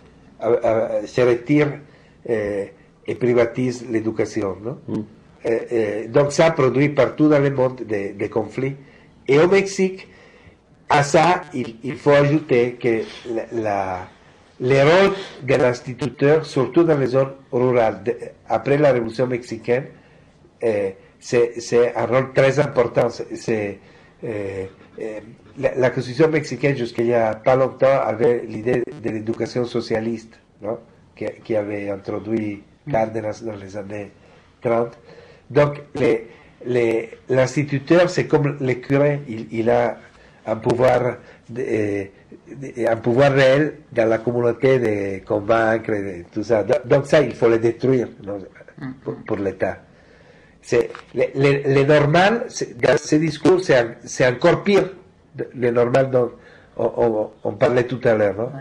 se 1.07 1.21
retirent 1.21 1.78
et 2.26 3.14
privatisent 3.18 3.87
l'éducation. 3.88 4.57
Mm. 4.87 6.09
donc 6.09 6.33
ça 6.33 6.50
produit 6.50 6.90
partout 6.90 7.28
dans 7.28 7.38
le 7.40 7.50
monde 7.50 7.83
des, 7.87 8.11
des, 8.11 8.28
conflits. 8.28 8.76
Et 9.26 9.38
au 9.38 9.49
Mexique, 9.49 10.09
à 10.88 11.02
ça, 11.02 11.42
il, 11.54 11.76
il 11.83 11.97
faut 11.97 12.11
ajouter 12.11 12.76
que 12.80 13.02
la 13.52 14.09
le 14.61 14.83
rôle 14.83 15.14
de 15.42 15.54
l'instituteur, 15.54 16.45
surtout 16.45 16.83
dans 16.83 16.99
les 16.99 17.07
zones 17.07 17.33
rurales, 17.52 18.02
après 18.49 18.76
la 18.76 18.92
révolution 18.92 19.26
mexicaine, 19.26 19.85
c'est 21.18 21.96
un 21.96 22.06
rôle 22.06 22.32
très 22.32 22.58
important. 22.58 23.08
C'est 23.10 23.78
euh, 24.25 24.64
euh, 25.00 25.20
la, 25.58 25.90
constitution 25.90 26.28
mexicaine, 26.28 26.76
jusqu'il 26.76 27.06
n'y 27.06 27.14
a 27.14 27.34
pas 27.34 27.56
longtemps, 27.56 28.00
avait 28.02 28.44
l'idée 28.46 28.82
de 29.02 29.10
l'éducation 29.10 29.64
socialiste, 29.64 30.38
non? 30.62 30.78
qui, 31.16 31.26
qui, 31.44 31.56
avait 31.56 31.90
introduit 31.90 32.62
Cárdenas 32.90 33.42
dans 33.44 33.56
les 33.56 33.76
années 33.76 34.10
30. 34.62 34.98
Donc, 35.50 35.82
l'instituteur, 37.28 38.10
c'est 38.10 38.26
comme 38.26 38.56
le 38.60 38.75
curé, 38.75 39.20
il, 39.28 39.46
il, 39.52 39.70
a 39.70 39.98
un 40.46 40.56
pouvoir 40.56 41.16
de, 41.48 42.08
un 42.87 42.96
pouvoir 42.96 43.32
réel 43.32 43.78
dans 43.92 44.08
la 44.08 44.18
communauté 44.18 44.78
de 44.78 45.25
convaincre, 45.25 45.90
de 45.90 46.25
tout 46.32 46.42
ça. 46.42 46.64
Donc 46.84 47.06
ça, 47.06 47.20
il 47.20 47.34
faut 47.34 47.48
le 47.48 47.58
détruire 47.58 48.08
pour, 49.26 49.37
l'État. 49.37 49.78
C'est, 50.70 50.90
le, 51.14 51.82
normal, 51.84 52.46
dans 52.82 52.98
ce 52.98 53.16
discours, 53.16 53.58
c'est, 53.62 54.26
encore 54.26 54.62
pire, 54.62 54.90
le 55.54 55.70
normal 55.70 56.10
dont 56.10 56.30
on, 56.76 57.52
parlait 57.54 57.84
tout 57.84 58.00
à 58.04 58.12
l'heure. 58.14 58.52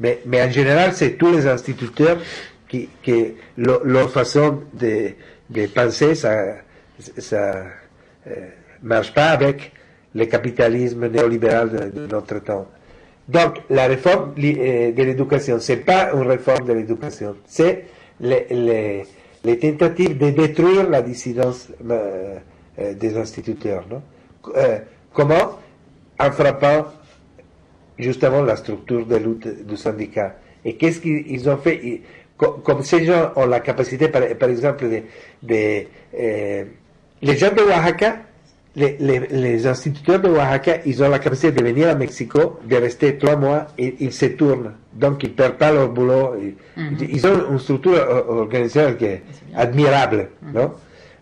Mais, 0.00 0.20
mais 0.24 0.42
en 0.42 0.50
général, 0.50 0.94
c'est 0.94 1.18
tous 1.18 1.30
les 1.30 1.46
instituteurs 1.46 2.16
qui, 2.66 2.88
qui 3.02 3.34
leur 3.58 4.10
façon 4.10 4.62
de, 4.72 5.10
de 5.50 5.66
penser, 5.66 6.14
ça 6.14 6.54
ça 7.18 7.66
euh, 8.28 8.30
marche 8.82 9.12
pas 9.12 9.26
avec 9.26 9.72
le 10.14 10.24
capitalisme 10.24 11.06
néolibéral 11.06 11.92
de 11.92 12.06
notre 12.06 12.38
temps. 12.38 12.66
Donc, 13.28 13.58
la 13.68 13.88
réforme 13.88 14.32
euh, 14.38 14.92
de 14.92 15.02
l'éducation, 15.02 15.60
ce 15.60 15.72
n'est 15.72 15.78
pas 15.80 16.12
une 16.14 16.26
réforme 16.26 16.66
de 16.66 16.72
l'éducation, 16.72 17.36
c'est 17.44 17.84
les, 18.20 19.04
tentatives 19.42 20.18
de 20.18 20.30
détruire 20.30 20.88
la 20.88 21.02
dissidence 21.02 21.68
euh, 21.90 22.38
euh, 22.78 22.94
des 22.94 23.16
instituteurs. 23.16 23.84
comment? 25.12 25.58
En 26.18 26.30
frappant 26.30 26.86
justement 27.98 28.42
la 28.42 28.56
structure 28.56 29.04
de 29.06 29.16
lutte 29.16 29.66
du 29.66 29.76
syndicat. 29.76 30.36
Et 30.64 30.76
qu'est-ce 30.76 31.00
qu'ils 31.00 31.48
ont 31.48 31.56
fait? 31.56 32.02
Comme 32.36 32.82
ces 32.82 33.04
gens 33.04 33.32
ont 33.36 33.46
la 33.46 33.60
capacité, 33.60 34.08
par, 34.08 34.22
exemple, 34.48 34.84
de, 35.42 35.84
les 36.12 37.36
gens 37.36 37.52
de 37.52 37.62
Oaxaca, 37.62 38.16
les, 38.74 38.96
les, 38.98 39.66
instituteurs 39.66 40.20
de 40.20 40.28
Oaxaca, 40.28 40.78
ils 40.86 41.02
ont 41.02 41.08
la 41.08 41.18
capacité 41.18 41.52
de 41.52 41.62
venir 41.62 41.88
à 41.88 41.94
Mexico, 41.94 42.58
de 42.64 42.76
rester 42.76 43.18
trois 43.18 43.36
mois 43.36 43.66
et 43.76 43.96
ils 44.00 44.12
se 44.12 44.26
tournent. 44.26 44.72
Donc 44.94 45.22
ils 45.22 45.30
ne 45.30 45.34
perdent 45.34 45.58
pas 45.58 45.72
leur 45.72 45.88
boulot. 45.90 46.34
Ils, 46.76 47.26
ont 47.26 47.52
une 47.52 47.58
structure 47.58 48.26
organisationnelle 48.28 48.96
qui 48.96 49.04
est 49.04 49.22
admirable. 49.54 50.30
non? 50.54 50.72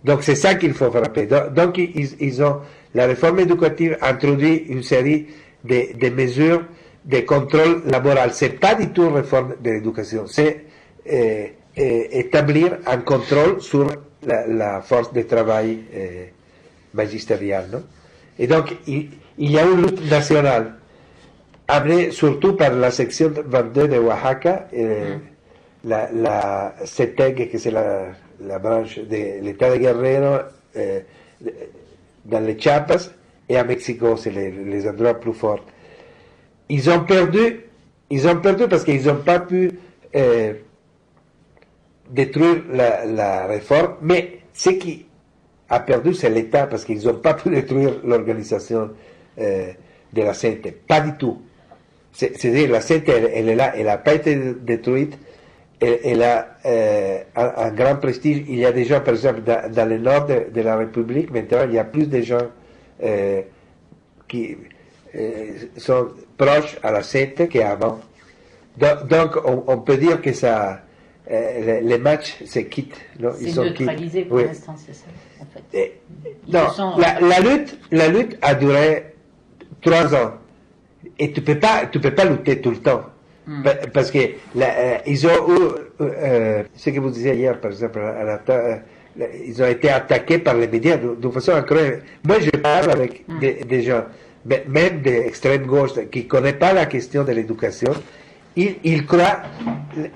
Donc 0.05 0.23
c'est 0.23 0.37
ça 0.37 0.55
qu'il 0.55 0.75
faut 0.75 0.91
frapper. 0.91 1.27
Donc, 1.55 1.77
ils, 1.79 2.11
ils, 2.21 2.43
ont, 2.43 2.59
la 2.95 3.07
réforme 3.07 3.41
éducative 3.41 3.99
introduit 4.01 4.57
une 4.69 4.83
série 4.83 5.27
de, 5.65 5.99
de 5.99 6.15
mesures 6.15 6.65
de 7.05 7.21
contrôle 7.21 7.83
laboral. 7.87 8.31
C'est 8.33 8.61
pas 8.61 8.75
du 8.75 8.89
tout 8.91 9.03
une 9.03 9.15
réforme 9.15 9.55
de 9.63 9.71
l'éducation. 9.71 10.27
C'est 10.27 10.65
euh, 11.11 11.47
euh, 11.79 12.03
établir 12.11 12.79
un 12.87 12.99
contrôle 12.99 13.61
sur 13.61 13.89
la, 14.27 14.47
la 14.47 14.81
force 14.81 15.13
de 15.13 15.23
travail. 15.23 15.81
Euh, 15.95 16.27
magistérial. 16.95 17.67
Non 17.73 17.83
et 18.41 18.47
donc, 18.47 18.75
il, 18.87 19.11
y 19.39 19.59
a 19.59 19.65
une 19.65 19.83
lutte 19.83 20.11
nationale, 20.11 20.75
amenée 21.69 22.11
surtout 22.11 22.55
par 22.55 22.73
la 22.73 22.91
section 22.91 23.31
22 23.31 23.87
de 23.89 23.99
Oaxaca, 23.99 24.67
et 24.73 24.97
la, 25.85 26.11
la 26.11 26.75
CETEG, 26.83 27.51
que 27.51 27.59
c'est 27.59 27.71
la, 27.71 28.07
la, 28.41 28.59
branche 28.59 28.99
de 28.99 29.43
l'État 29.43 29.71
de 29.71 29.77
Guerrero, 29.77 30.39
eh, 30.75 31.01
dans 32.25 32.41
les 32.41 32.59
Chiapas, 32.59 33.11
et 33.47 33.59
à 33.59 33.65
Mexico, 33.65 34.17
c'est 34.17 34.31
les, 34.31 34.51
les, 34.51 34.89
endroits 34.89 35.21
plus 35.21 35.35
forts. 35.35 35.67
Ils 36.71 36.89
ont 36.89 37.01
perdu, 37.01 37.61
ils 38.09 38.27
ont 38.27 38.41
perdu 38.41 38.69
parce 38.69 38.85
qu'ils 38.85 39.05
n'ont 39.07 39.17
pas 39.17 39.41
pu 39.41 39.71
eh, 40.15 40.55
détruire 42.09 42.63
la, 42.73 43.05
la 43.05 43.47
réforme, 43.47 43.97
mais 44.01 44.39
ce 44.55 44.71
qui 44.71 45.05
a 45.71 45.79
perdu, 45.81 46.13
c'est 46.15 46.29
l'État, 46.29 46.67
parce 46.67 46.85
qu'ils 46.85 47.07
n'ont 47.07 47.15
pas 47.15 47.35
pu 47.35 47.49
détruire 47.49 48.01
l'organisation 48.05 48.91
euh, 49.39 49.73
de 50.13 50.23
la 50.23 50.35
CENTE. 50.35 50.73
Pas 50.87 51.01
du 51.01 51.13
tout. 51.15 51.41
C'est-à-dire, 52.13 52.71
la 52.71 52.81
CENTE, 52.81 53.09
elle, 53.09 53.49
est 53.49 53.55
là, 53.55 53.73
elle 53.77 53.87
n'a 53.87 53.97
pas 53.97 54.15
été 54.15 54.35
détruite, 54.61 55.17
elle, 55.81 56.23
a 56.23 56.57
euh, 56.67 57.19
un, 57.37 57.71
grand 57.71 57.97
prestige. 57.97 58.45
Il 58.49 58.57
y 58.57 58.67
a 58.67 58.73
déjà, 58.73 59.01
par 59.01 59.15
exemple, 59.15 59.41
dans, 59.43 59.89
le 59.89 59.99
nord 59.99 60.27
de, 60.27 60.61
la 60.61 60.77
République, 60.77 61.31
maintenant, 61.31 61.61
il 61.67 61.75
y 61.75 61.79
a 61.79 61.85
plus 61.85 62.07
de 62.07 62.21
gens 62.21 62.49
euh, 63.03 63.41
qui, 64.29 64.59
sont 65.77 66.09
proches 66.37 66.79
à 66.83 66.91
la 66.91 67.03
7 67.03 67.49
qu'avant. 67.49 68.01
Donc, 68.77 69.37
on, 69.45 69.79
peut 69.79 69.97
dire 69.97 70.21
que 70.21 70.33
ça, 70.33 70.83
les, 71.31 71.99
matchs 71.99 72.43
se 72.45 72.59
quittent. 72.61 73.01
Ils 73.41 73.53
sont 73.53 73.65
neutralisés 73.65 74.25
pour 74.25 74.39
l'instant, 74.39 74.75
c'est 74.77 74.95
ça, 74.95 75.07
en 75.41 75.47
fait. 75.47 75.93
non, 76.49 76.97
la, 76.99 77.41
lutte, 77.41 77.79
la 77.91 78.09
lutte 78.09 78.37
a 78.43 78.55
duré 78.55 79.15
trois 79.81 80.15
ans. 80.15 80.33
Et 81.19 81.33
tu 81.33 81.41
peux 81.41 81.59
pas, 81.59 81.87
tu 81.91 82.01
peux 82.01 82.15
pas 82.15 82.25
lutter 82.25 82.61
tout 82.61 82.71
le 82.71 82.79
temps. 82.79 83.03
Hmm. 83.47 83.63
Parce 83.93 84.11
que 84.11 84.19
ils 85.07 85.27
ont 85.27 85.31
eu, 85.31 86.05
ce 86.75 86.91
que 86.91 87.01
vous 87.01 87.11
disiez 87.11 87.35
hier, 87.35 87.59
par 87.61 87.71
exemple, 87.71 88.01
à 88.01 88.25
la, 88.25 88.39
ils 89.47 89.63
ont 89.63 89.67
été 89.67 89.91
attaqués 89.91 90.39
par 90.39 90.55
les 90.55 90.69
médias 90.69 90.97
de, 90.97 91.29
façon 91.31 91.53
incroyable. 91.53 92.03
Moi, 92.25 92.39
je 92.41 92.51
parle 92.51 92.91
avec 92.91 93.25
mm. 93.29 93.41
des, 93.67 93.83
gens, 93.83 94.05
même 94.45 95.01
d'extrême 95.03 95.67
gauche, 95.67 95.91
qui 96.11 96.25
ne 96.25 96.29
connaissent 96.29 96.55
pas 96.55 96.73
la 96.73 96.87
question 96.87 97.25
de 97.25 97.33
l'éducation. 97.33 97.93
Ils, 98.57 99.07
croient 99.07 99.43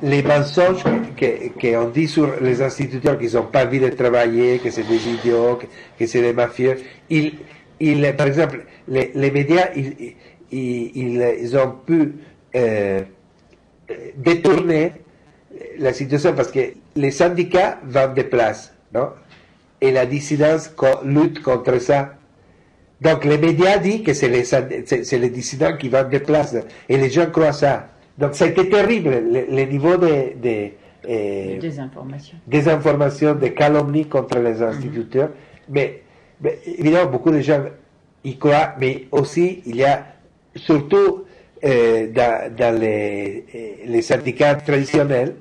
les 0.03 0.23
mensonges 0.23 0.83
qu'on 0.83 1.89
dit 1.89 2.09
sur 2.09 2.41
les 2.41 2.61
instituteurs, 2.63 3.17
qu'ils 3.19 3.35
n'ont 3.35 3.45
pas 3.45 3.65
envie 3.65 3.79
de 3.79 3.89
travailler, 3.91 4.59
que 4.59 4.71
c'est 4.71 4.83
des 4.83 5.09
idiots, 5.09 5.59
que, 5.99 6.07
c'est 6.07 6.21
des 6.21 6.33
mafieux. 6.33 6.77
Ils, 7.09 7.35
ils, 7.79 8.13
par 8.17 8.27
exemple, 8.27 8.65
les, 8.89 9.13
les 9.15 9.31
médias, 9.31 9.69
ils, 9.77 10.17
ils, 10.51 11.57
ont 11.57 11.75
pu 11.87 12.15
euh, 12.57 13.03
détourner 14.17 14.93
la 15.79 15.93
situation 15.93 16.33
parce 16.35 16.51
que 16.51 16.61
les 16.97 17.11
syndicats 17.13 17.79
vendent 17.85 18.15
des 18.15 18.25
places 18.25 18.75
et 19.81 19.91
la 19.93 20.07
dissidence 20.07 20.73
lutte 21.05 21.43
contre 21.43 21.79
ça. 21.81 22.15
Donc 23.01 23.25
les 23.25 23.39
médias 23.39 23.79
disent 23.79 24.03
que 24.03 24.13
c'est 24.13 24.29
les, 24.29 25.19
les 25.19 25.31
dissidents 25.31 25.77
qui 25.77 25.89
vendent 25.89 26.11
des 26.11 26.21
places 26.21 26.57
et 26.89 26.97
les 26.97 27.11
gens 27.11 27.27
croient 27.31 27.53
ça. 27.53 27.89
Donc 28.19 28.35
ça 28.35 28.45
a 28.45 28.49
été 28.49 28.69
terrible, 28.69 29.11
le, 29.11 29.65
niveau 29.65 29.97
de, 29.97 30.35
de 30.41 30.71
euh, 31.09 31.59
des 32.47 32.69
informations, 32.69 33.35
des 33.35 33.53
calomnies 33.53 34.07
contre 34.07 34.39
les 34.39 34.55
mhm. 34.55 34.63
instituteurs. 34.63 35.31
mais, 35.69 36.03
évidemment, 36.79 37.11
beaucoup 37.11 37.31
de 37.31 37.41
gens 37.41 37.65
y 38.23 38.39
croient, 38.39 38.75
mais 38.79 39.07
aussi 39.11 39.63
il 39.67 39.77
y 39.77 39.85
a 39.85 40.07
surtout 40.55 41.25
euh, 41.65 42.09
dans, 42.13 42.81
les, 42.81 43.45
euh, 43.55 43.69
les, 43.87 44.03
syndicats 44.03 44.55
traditionnels, 44.55 45.35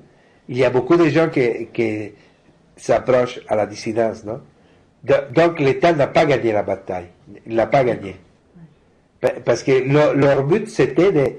il 0.49 0.57
y 0.57 0.65
a 0.65 0.69
beaucoup 0.69 0.97
de 0.97 1.07
gens 1.09 1.29
qui, 1.29 1.67
qui 1.73 2.11
s'approche 2.75 3.39
à 3.47 3.55
la 3.55 3.65
dissidence, 3.65 4.25
non? 4.25 4.41
Donc 5.35 5.59
l'État 5.59 5.91
n'a 5.93 6.07
pas 6.07 6.25
gagné 6.25 6.53
la 6.53 6.63
bataille, 6.63 7.07
il 7.45 7.55
n'a 7.55 7.67
pas 7.67 7.83
gagné. 7.83 8.15
Parce 9.45 9.63
que 9.63 9.71
leur 10.17 10.43
but, 10.43 10.69
c'était 10.69 11.11
de 11.11 11.33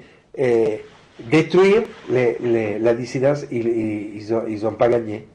détruire 1.21 1.83
la 2.11 2.95
dissidence, 2.95 3.47
ils 3.51 4.27
n'ont 4.31 4.69
ont 4.69 4.73
pas 4.73 4.89
gagné. 4.89 5.27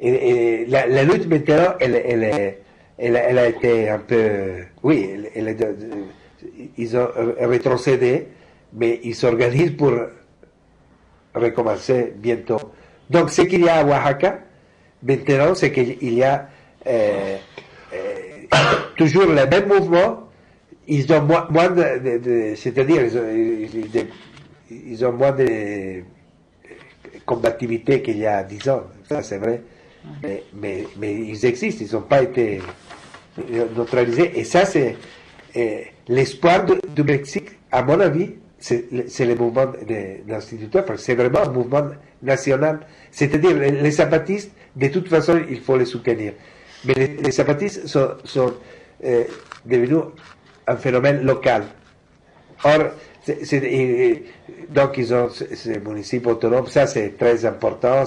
Et, 0.00 0.66
la, 0.66 1.02
lutte 1.04 1.28
maintenant, 1.28 1.74
elle, 1.80 2.54
elle, 2.98 3.38
a 3.38 3.48
été 3.48 3.88
un 3.88 3.98
peu... 3.98 4.64
Oui, 4.82 5.10
ils 6.76 6.96
ont 6.96 7.08
rétrocédé, 7.40 8.28
mais 8.72 9.00
ils 9.02 9.14
s'organisent 9.14 9.76
pour 9.76 9.92
recommencer 11.34 12.12
bientôt. 12.16 12.60
Donc 13.10 13.30
ce 13.30 13.42
qu'il 13.42 13.64
y 13.64 13.68
a 13.68 13.76
à 13.76 13.84
Oaxaca, 13.84 14.40
Maintenant, 15.02 15.54
c'est 15.54 15.70
qu'il 15.70 16.14
y 16.14 16.24
a 16.24 16.48
euh, 16.86 17.36
euh, 17.92 18.56
toujours 18.96 19.26
le 19.26 19.46
même 19.46 19.68
mouvement. 19.68 20.24
Ils 20.88 21.12
ont 21.12 21.22
moins, 21.22 21.70
de, 21.70 22.54
c'est-à-dire 22.56 23.02
ont 25.04 25.12
moins 25.12 25.32
de 25.32 26.02
combativité 27.24 28.02
qu'il 28.02 28.18
y 28.18 28.26
a 28.26 28.42
dix 28.42 28.68
ans. 28.68 28.84
Ça, 29.08 29.22
c'est 29.22 29.38
vrai. 29.38 29.62
Mais, 30.22 30.84
mais, 30.96 31.14
ils 31.14 31.44
existent. 31.46 31.84
Ils 31.86 31.94
n'ont 31.94 32.02
pas 32.02 32.22
été 32.22 32.60
neutralisés. 33.76 34.38
Et 34.38 34.44
ça, 34.44 34.64
c'est 34.64 34.96
euh, 35.56 35.80
l'espoir 36.08 36.64
du 36.64 37.02
Mexique, 37.02 37.50
à 37.70 37.82
mon 37.82 38.00
avis, 38.00 38.30
c'est 38.58 38.90
le 38.90 39.34
mouvement 39.36 39.66
de, 39.66 40.28
l'instituteur, 40.28 40.84
c'est 40.96 41.14
vraiment 41.14 41.40
un 41.40 41.50
mouvement 41.50 41.90
national. 42.22 42.80
C'est-à-dire, 43.12 43.56
les 43.56 43.90
zapatistes 43.92 44.50
de 44.74 44.88
toute 44.88 45.08
façon, 45.08 45.40
il 45.48 45.60
faut 45.60 45.76
les 45.76 45.84
soutenir. 45.84 46.32
Mais 46.84 46.94
les, 46.94 47.30
zapatistes 47.30 47.86
sont, 47.86 48.54
euh, 49.04 49.24
devenus 49.64 50.02
un 50.66 50.76
phénomène 50.76 51.22
local. 51.22 51.64
Or, 52.64 52.90
donc 54.68 54.98
ils 54.98 55.14
ont 55.14 55.28
ces 55.30 55.78
municipes 55.80 56.26
autonomes, 56.26 56.66
ça 56.66 56.86
c'est 56.86 57.16
très 57.16 57.44
important, 57.46 58.04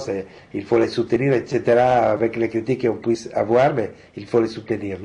il 0.54 0.64
faut 0.64 0.78
les 0.78 0.88
soutenir, 0.88 1.32
etc., 1.32 1.78
avec 1.78 2.36
les 2.36 2.48
critiques 2.48 2.86
qu'on 2.86 2.96
puisse 2.96 3.28
avoir, 3.34 3.74
mais 3.74 3.90
il 4.16 4.26
faut 4.26 4.40
les 4.40 4.48
soutenir, 4.48 4.98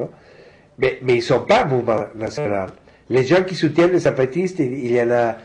mais, 0.77 0.99
ils 1.07 1.15
ne 1.15 1.21
sont 1.21 1.41
pas 1.41 1.65
mouvement 1.65 2.05
national. 2.15 2.69
Les 3.09 3.23
gens 3.23 3.43
qui 3.43 3.55
soutiennent 3.55 3.91
les 3.91 3.99
zapatistes, 3.99 4.59
il, 4.59 4.91
y 4.91 5.01
en 5.01 5.09
a, 5.11 5.37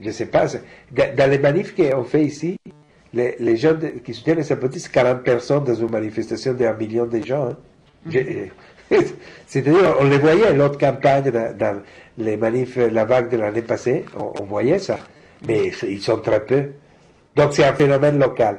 je 0.00 0.06
ne 0.06 0.12
sais 0.12 0.26
pas, 0.26 0.46
dans 0.90 1.30
les 1.30 1.38
manifs 1.38 1.74
qu'on 1.74 2.04
fait 2.04 2.24
ici, 2.24 2.58
les, 3.12 3.56
gens 3.56 3.76
qui 4.04 4.12
soutiennent 4.14 4.38
les 4.38 4.42
zapatistes, 4.44 4.88
40 4.88 5.22
personnes 5.22 5.64
dans 5.64 5.74
une 5.74 5.90
manifestation 5.90 6.52
d'un 6.54 6.72
million 6.74 7.06
de 7.06 7.22
gens. 7.22 7.50
Hein. 7.50 7.56
Mhm. 8.06 8.50
C'est-à-dire, 9.46 9.96
on 10.00 10.04
les 10.04 10.18
voyait, 10.18 10.52
l'autre 10.52 10.78
campagne, 10.78 11.30
dans, 11.30 11.82
les 12.18 12.36
manifs, 12.36 12.76
la 12.76 13.04
vague 13.04 13.30
de 13.30 13.36
l'année 13.36 13.62
passée, 13.62 14.04
on, 14.16 14.44
voyait 14.44 14.78
ça. 14.78 14.98
Mais 15.46 15.70
ils 15.82 16.00
sont 16.00 16.18
très 16.18 16.40
peu. 16.44 16.70
Donc 17.34 17.52
c'est 17.52 17.64
un 17.64 17.74
phénomène 17.74 18.18
local. 18.18 18.58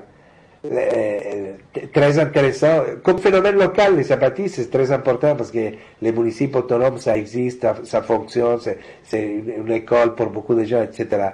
Euh, 0.66 1.54
très 1.94 2.20
intéressant. 2.20 2.84
Comme 3.04 3.20
phénomène 3.20 3.58
local, 3.58 3.96
les 3.96 4.04
zapatistes, 4.04 4.56
c'est 4.56 4.70
très 4.70 4.92
important 4.92 5.36
parce 5.36 5.52
que 5.52 5.72
les 6.02 6.12
municipes 6.12 6.56
autonomes, 6.56 6.98
ça 6.98 7.18
existe, 7.18 7.66
ça, 7.84 8.02
fonctionne, 8.02 8.60
c'est 9.04 9.44
une 9.58 9.72
école 9.72 10.16
pour 10.16 10.28
beaucoup 10.30 10.56
de 10.56 10.63
gens, 10.63 10.84
etc. 10.84 11.30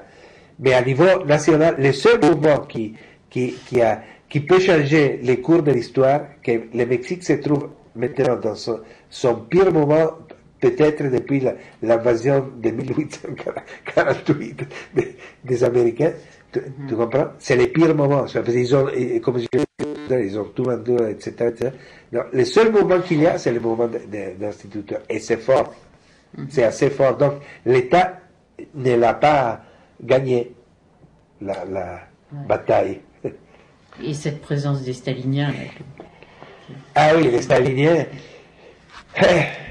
Mais 0.60 0.74
à 0.74 0.82
niveau 0.82 1.24
national, 1.26 1.76
le 1.80 1.92
seul 1.92 2.20
mouvement 2.22 2.60
qui, 2.60 2.94
qui, 3.30 3.56
qui, 3.66 3.82
a, 3.82 4.02
qui 4.30 4.40
peut 4.42 4.60
changer 4.60 5.20
les 5.22 5.40
cours 5.42 5.64
de 5.64 5.72
l'histoire, 5.72 6.22
que 6.44 6.52
le 6.74 6.86
Mexique 6.86 7.24
se 7.24 7.34
trouve 7.34 7.70
maintenant 7.96 8.36
dans 8.38 8.56
son, 8.56 8.80
son 9.10 9.36
pire 9.36 9.72
moment, 9.72 10.12
peut-être 10.60 11.04
depuis 11.12 11.44
l'invasion 11.82 12.50
de 12.58 12.70
1848 12.70 14.64
des, 14.96 15.16
des 15.44 15.64
Américains. 15.64 16.14
Tu, 16.52 16.62
tu 16.88 16.96
comprends? 16.96 17.28
C'est 17.40 17.56
le 17.56 17.68
pire 17.68 17.96
moment. 17.96 18.26
Ils 18.48 18.76
ont, 18.76 18.88
comme 19.22 19.40
je 19.40 19.48
ils 20.12 20.40
ont 20.40 20.46
tout 20.46 20.64
vendu, 20.64 20.96
etc. 21.10 21.32
etc. 21.50 21.72
Non, 22.12 22.22
le 22.32 22.46
seul 22.46 22.72
moment 22.72 23.00
qu'il 23.02 23.22
y 23.22 23.28
a, 23.28 23.38
c'est 23.38 23.52
le 23.52 23.60
moment 23.60 23.88
d'instituteur. 24.38 25.02
Et 25.10 25.20
c'est 25.20 25.38
fort. 25.38 25.74
C'est 26.50 26.64
assez 26.64 26.90
fort. 26.90 27.18
Donc, 27.18 27.34
l'État 27.66 28.20
ne 28.76 28.96
l'a 28.96 29.14
pas 29.14 29.62
gagné, 30.02 30.54
la, 31.42 31.66
la 31.66 32.00
bataille. 32.48 33.02
Et 34.04 34.14
cette 34.14 34.42
présence 34.42 34.84
des 34.84 34.94
staliniens 34.94 35.54
Ah 36.96 37.12
oui, 37.16 37.30
les 37.30 37.42
staliniens, 37.42 38.06
eh, 39.18 39.24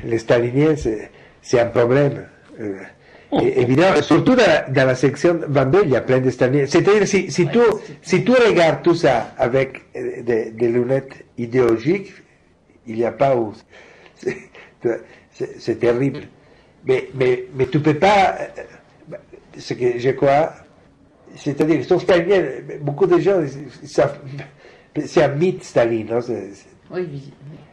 les 0.05 0.18
staliniens, 0.18 0.74
c'est 1.40 1.61
un 1.61 1.66
problème. 1.66 2.26
Euh, 2.61 2.78
évidemment, 3.40 4.02
surtout 4.02 4.35
dans, 4.35 4.87
la 4.87 4.94
section 4.94 5.40
Vendée, 5.48 5.81
il 5.85 5.90
y 5.90 5.96
a 5.96 6.00
plein 6.00 6.20
de 6.20 6.31
staliniens. 6.31 6.66
C'est-à-dire, 6.66 7.07
si, 7.07 7.31
si, 7.31 7.46
tu, 7.48 7.59
si 8.02 8.24
tu 8.24 8.33
regardes 8.33 8.83
tout 8.83 8.94
ça 8.94 9.33
avec 9.38 9.83
euh, 9.96 10.22
des, 10.22 10.68
lunettes 10.68 11.24
idéologiques, 11.38 12.12
il 12.87 12.96
n'y 12.96 13.05
a 13.05 13.12
pas 13.12 13.37
où. 13.37 13.52
C'est 15.31 15.78
terrible. 15.78 16.22
Mais, 16.85 17.09
mais, 17.14 17.44
mais 17.55 17.66
tu 17.66 17.81
peux 17.81 17.94
pas. 17.94 18.37
Euh, 18.38 19.16
ce 19.59 19.74
que 19.74 19.98
je 19.98 20.11
crois, 20.11 20.52
c'est-à-dire, 21.37 21.76
ils 21.76 21.85
sont 21.85 21.98
staliniens. 21.98 22.42
Beaucoup 22.81 23.07
de 23.07 23.18
gens. 23.18 23.42
C'est 23.85 25.22
un 25.22 25.28
mythe, 25.28 25.64
Staline. 25.64 26.09
Non 26.09 26.20
oui, 26.92 27.33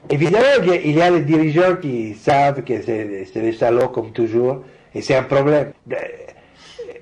Évidemment, 0.10 0.46
il 0.84 0.96
y 0.96 1.02
a 1.02 1.10
les 1.12 1.22
dirigeants 1.22 1.76
qui 1.76 2.16
savent 2.16 2.64
que 2.64 2.82
c'est 2.82 3.42
des 3.42 3.54
salauds 3.54 3.90
comme 3.90 4.12
toujours, 4.12 4.64
et 4.94 5.02
c'est 5.02 5.16
un 5.16 5.24
problème. 5.24 5.72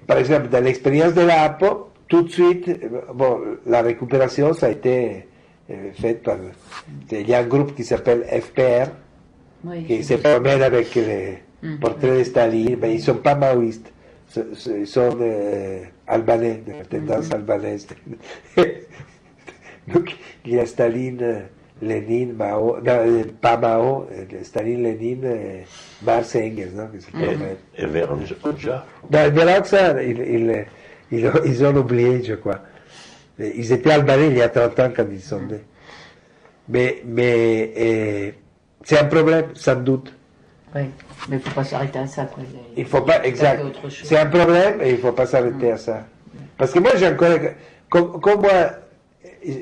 Par 0.05 0.17
exemple, 0.17 0.47
dans 0.49 0.63
l'expérience 0.63 1.13
de 1.13 1.21
l'APO, 1.21 1.89
tout 2.07 2.23
de 2.23 2.29
suite, 2.29 2.69
bon, 3.13 3.39
la 3.65 3.81
récupération, 3.81 4.53
ça 4.53 4.67
a 4.67 4.69
été 4.69 5.27
euh, 5.69 5.91
faite 5.93 6.23
par. 6.23 6.37
Il 7.11 7.27
y 7.27 7.33
a 7.33 7.39
un 7.39 7.43
groupe 7.43 7.75
qui 7.75 7.83
s'appelle 7.83 8.23
FPR, 8.23 8.89
qui 9.85 10.03
se 10.03 10.15
promène 10.15 10.61
avec 10.61 10.95
les 10.95 11.39
mm. 11.61 11.79
portraits 11.79 12.19
de 12.19 12.23
Staline, 12.23 12.77
mais 12.81 12.93
ils 12.93 12.97
ne 12.97 13.01
sont 13.01 13.15
pas 13.15 13.35
maoïstes 13.35 13.91
sont 14.85 15.17
euh, 15.21 15.79
de 16.07 16.85
tendance 16.89 17.31
albanaise. 17.31 17.87
Donc, 19.87 20.15
il 20.45 20.53
y 20.53 20.59
a 20.59 20.65
Staline, 20.65 21.43
Lénine, 21.81 22.33
Mao, 22.33 22.77
non, 22.83 23.23
pas 23.39 23.57
Mao, 23.57 24.07
Staline, 24.43 24.83
Lénine, 24.83 25.63
Marx 26.01 26.35
et 26.35 26.49
Engels, 26.51 26.71
non 26.73 26.89
Et, 27.77 27.83
et 27.83 27.85
Veronja. 27.85 28.35
Non, 29.11 29.19
ils, 30.01 30.65
ils, 31.11 31.27
ils, 31.45 31.65
ont 31.65 31.75
oublié, 31.75 32.23
je 32.23 32.33
crois. 32.33 32.59
Ils 33.39 33.71
étaient 33.71 33.91
albanais 33.91 34.29
il 34.29 34.37
y 34.37 34.41
a 34.41 34.49
30 34.49 34.79
ans 34.79 34.91
quand 34.95 35.05
ils 35.11 35.21
sont 35.21 35.41
nés. 35.41 35.61
Mais, 36.69 37.01
mais 37.05 38.33
c'est 38.83 38.99
un 38.99 39.05
problème, 39.05 39.45
sans 39.53 39.75
doute. 39.75 40.13
Oui, 40.75 40.81
mais 41.29 41.37
il 41.37 41.39
ne 41.39 41.39
faut 41.39 41.55
pas 41.55 41.63
s'arrêter 41.63 41.99
à 41.99 42.07
ça. 42.07 42.25
Quoi. 42.25 42.43
Il 42.75 42.85
faut 42.85 43.01
pas, 43.01 43.23
exact. 43.23 43.63
C'est 43.89 44.17
un 44.17 44.25
problème 44.25 44.81
et 44.81 44.89
il 44.89 44.95
ne 44.95 45.01
faut 45.01 45.11
pas 45.11 45.25
s'arrêter 45.25 45.71
à 45.71 45.77
ça. 45.77 46.05
Parce 46.57 46.71
que 46.71 46.79
moi, 46.79 46.91
j'ai 46.95 47.07
encore, 47.07 47.37
comme, 47.89 48.19
comme 48.19 48.41
moi, 48.41 48.71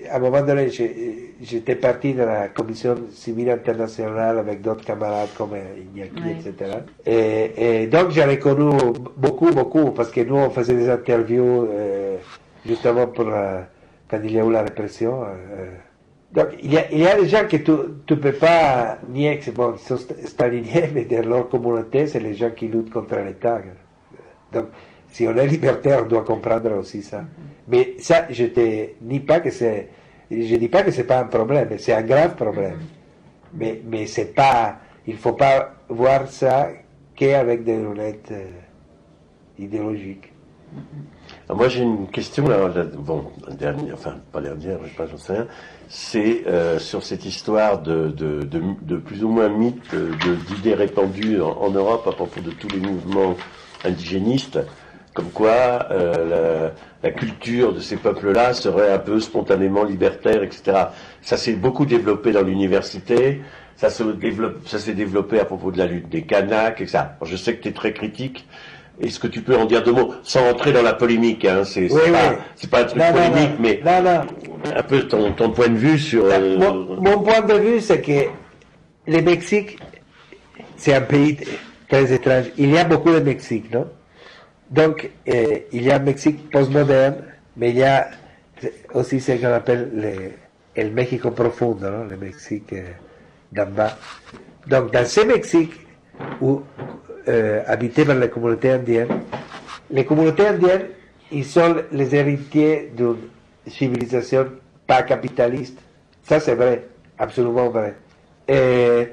à 0.10 0.16
un 0.16 0.20
moment 0.20 0.42
donné, 0.42 0.70
j'étais 1.42 1.76
parti 1.76 2.14
de 2.14 2.24
la 2.24 2.48
commission 2.50 2.96
civile 3.12 3.50
internationale 3.50 4.40
avec 4.40 4.62
d'autres 4.62 4.86
camarades 4.86 5.30
comme 5.38 5.52
Iñaki, 5.56 6.32
etc. 6.40 6.78
Et, 7.06 7.88
donc 7.88 8.12
j'avais 8.12 8.40
connu 8.40 8.76
beaucoup, 9.18 9.52
beaucoup, 9.52 9.92
parce 9.92 10.12
que 10.12 10.22
nous 10.22 10.36
on 10.36 10.50
faisait 10.50 10.76
des 10.76 10.90
interviews 10.90 11.68
euh, 11.70 12.18
justement 12.66 13.08
pour 13.08 13.26
quand 14.10 14.20
il 14.24 14.32
y 14.32 14.40
a 14.40 14.46
eu 14.46 14.52
la 14.52 14.62
répression. 14.62 15.24
Euh, 15.24 15.72
donc 16.32 16.48
il 16.62 16.74
y, 16.74 16.78
a, 16.78 16.92
il 16.92 17.00
y 17.00 17.08
a 17.08 17.20
des 17.20 17.28
gens 17.28 17.48
que 17.48 17.58
tu 17.58 17.72
ne 17.72 18.16
peux 18.20 18.34
pas 18.34 18.98
nier 19.10 19.40
que 19.40 19.52
bon, 19.52 19.78
sont 19.78 19.98
staliniens, 19.98 20.90
mais 20.94 21.06
de 21.06 21.18
leur 21.18 21.50
communauté, 21.50 22.08
c'est 22.08 22.20
les 22.20 22.34
gens 22.34 22.52
qui 22.52 22.68
luttent 22.68 22.92
contre 22.92 23.16
l'État. 23.18 23.62
Donc 24.52 24.66
si 25.16 25.26
on 25.26 25.38
est 25.38 25.48
libertaire, 25.48 26.02
on 26.04 26.10
doit 26.10 26.26
comprendre 26.26 26.74
aussi 26.78 27.02
ça. 27.02 27.24
Mais 27.70 27.96
ça, 28.00 28.26
je 28.30 28.44
ne 28.44 28.88
dis 29.00 29.22
pas 29.22 29.40
que 29.40 29.50
c'est, 29.50 29.88
je 30.30 30.56
dis 30.58 30.68
pas 30.68 30.84
que 30.84 30.92
c'est 30.92 31.06
pas 31.06 31.22
un 31.22 31.28
problème, 31.28 31.70
c'est 31.78 31.94
un 31.94 32.02
grave 32.02 32.36
problème. 32.36 32.80
Mais, 33.54 33.82
mais 33.90 34.08
c'est 34.08 34.36
pas, 34.36 34.76
il 35.08 35.16
faut 35.16 35.32
pas 35.32 35.76
voir 35.88 36.28
ça 36.28 36.68
qu'avec 37.16 37.64
des 37.64 37.78
lunettes 37.78 38.28
euh, 38.32 38.44
idéologiques. 39.58 40.34
moi 41.48 41.70
j'ai 41.70 41.84
une 41.84 42.08
question, 42.08 42.50
là, 42.50 42.68
bon, 42.98 43.32
dernière, 43.58 43.94
enfin 43.94 44.18
pas 44.34 44.42
dernière, 44.42 44.80
je 44.84 44.90
sais 44.90 44.96
pas, 44.98 45.06
j'en 45.08 45.18
sais 45.18 45.32
rien, 45.32 45.48
c'est 45.88 46.46
euh, 46.46 46.78
sur 46.78 47.04
cette 47.04 47.24
histoire 47.24 47.82
de, 47.82 48.10
de, 48.10 48.42
de, 48.44 48.98
plus 48.98 49.24
ou 49.24 49.30
moins 49.30 49.48
mythe 49.48 49.96
d'idées 50.50 50.74
répandues 50.74 51.40
en, 51.40 51.52
en, 51.52 51.70
Europe 51.70 52.06
à 52.06 52.12
propos 52.12 52.42
de 52.42 52.52
tous 52.52 52.68
les 52.68 52.82
mouvements 52.82 53.38
indigénistes 53.86 54.60
comme 55.16 55.32
quoi 55.32 55.88
euh, 55.92 56.70
la, 57.02 57.12
culture 57.12 57.74
de 57.74 57.80
ces 57.80 57.96
peuples-là 57.96 58.54
serait 58.54 58.92
un 58.92 59.00
peu 59.00 59.20
spontanément 59.20 59.84
libertaire, 59.84 60.44
etc. 60.44 60.88
Ça 61.22 61.38
s'est 61.38 61.54
beaucoup 61.54 61.86
développé 61.86 62.32
dans 62.34 62.42
l'université, 62.42 63.42
ça 63.78 63.90
s'est 63.90 64.94
développé, 64.94 65.40
à 65.40 65.46
propos 65.46 65.72
de 65.72 65.78
la 65.78 65.86
lutte 65.86 66.10
des 66.10 66.24
Kanaks, 66.24 66.82
etc. 66.82 67.00
je 67.24 67.36
sais 67.36 67.56
que 67.56 67.64
tu 67.64 67.70
es 67.70 67.72
très 67.72 67.94
critique. 67.94 68.46
Est-ce 69.02 69.20
que 69.20 69.28
tu 69.28 69.42
peux 69.42 69.56
en 69.58 69.66
dire 69.66 69.84
deux 69.84 69.92
mots, 69.92 70.14
sans 70.24 70.50
entrer 70.50 70.72
dans 70.72 70.82
la 70.82 70.94
polémique 70.94 71.46
hein, 71.46 71.64
C'est 71.64 71.88
pas, 72.70 72.82
un 72.82 72.84
truc 72.86 73.02
polémique, 73.02 73.60
mais 73.60 73.82
un 73.86 74.84
peu 74.84 75.04
ton, 75.04 75.52
point 75.52 75.70
de 75.70 75.78
vue 75.78 76.00
sur... 76.00 76.26
Euh, 76.26 76.58
mon, 76.58 77.02
mon, 77.02 77.20
point 77.20 77.42
de 77.42 77.54
vue, 77.56 77.82
c'est 77.82 78.02
que 78.02 78.30
le 79.08 79.22
Mexique, 79.22 79.78
c'est 80.78 80.94
un 80.94 81.02
pays 81.02 81.38
très 81.90 82.12
étrange. 82.12 82.46
Il 82.58 82.72
y 82.72 82.78
a 82.78 82.84
beaucoup 82.84 83.12
de 83.12 83.20
Mexique, 83.20 83.72
non? 83.74 83.86
Donc, 84.70 85.10
euh, 85.28 85.60
il 85.72 85.84
y 85.84 85.92
a 85.92 85.98
un 85.98 86.00
Mexique 86.00 86.50
postmoderne, 86.50 87.18
mais 87.56 87.70
il 87.70 87.78
y 87.78 87.84
a 87.84 88.10
aussi 88.94 89.20
ce 89.20 89.34
qu'on 89.34 89.54
appelle 89.54 89.92
le, 89.94 90.84
le 90.84 90.90
Mexico 90.90 91.32
profundo, 91.32 92.06
le 92.10 92.18
Mexique 92.18 92.74
euh, 92.74 92.84
d'en 93.52 93.68
bas. 93.68 93.98
Donc, 94.68 94.92
dans 94.92 95.06
ce 95.06 95.22
Mexique, 95.22 95.74
où, 96.42 96.62
euh, 97.28 97.64
habité 97.68 98.06
par 98.06 98.16
les 98.16 98.30
communautés 98.30 98.72
indiennes, 98.72 99.22
les 99.92 100.06
communautés 100.06 100.48
indiennes, 100.48 100.88
ils 101.32 101.46
sont 101.46 101.76
les 101.92 102.16
héritiers 102.16 102.92
d'une 102.96 103.18
civilisation 103.68 104.48
pas 104.88 105.04
capitaliste. 105.04 105.78
Ça, 106.24 106.40
c'est 106.40 106.56
vrai, 106.56 106.86
absolument 107.18 107.70
vrai. 107.70 107.96
Et 108.48 109.10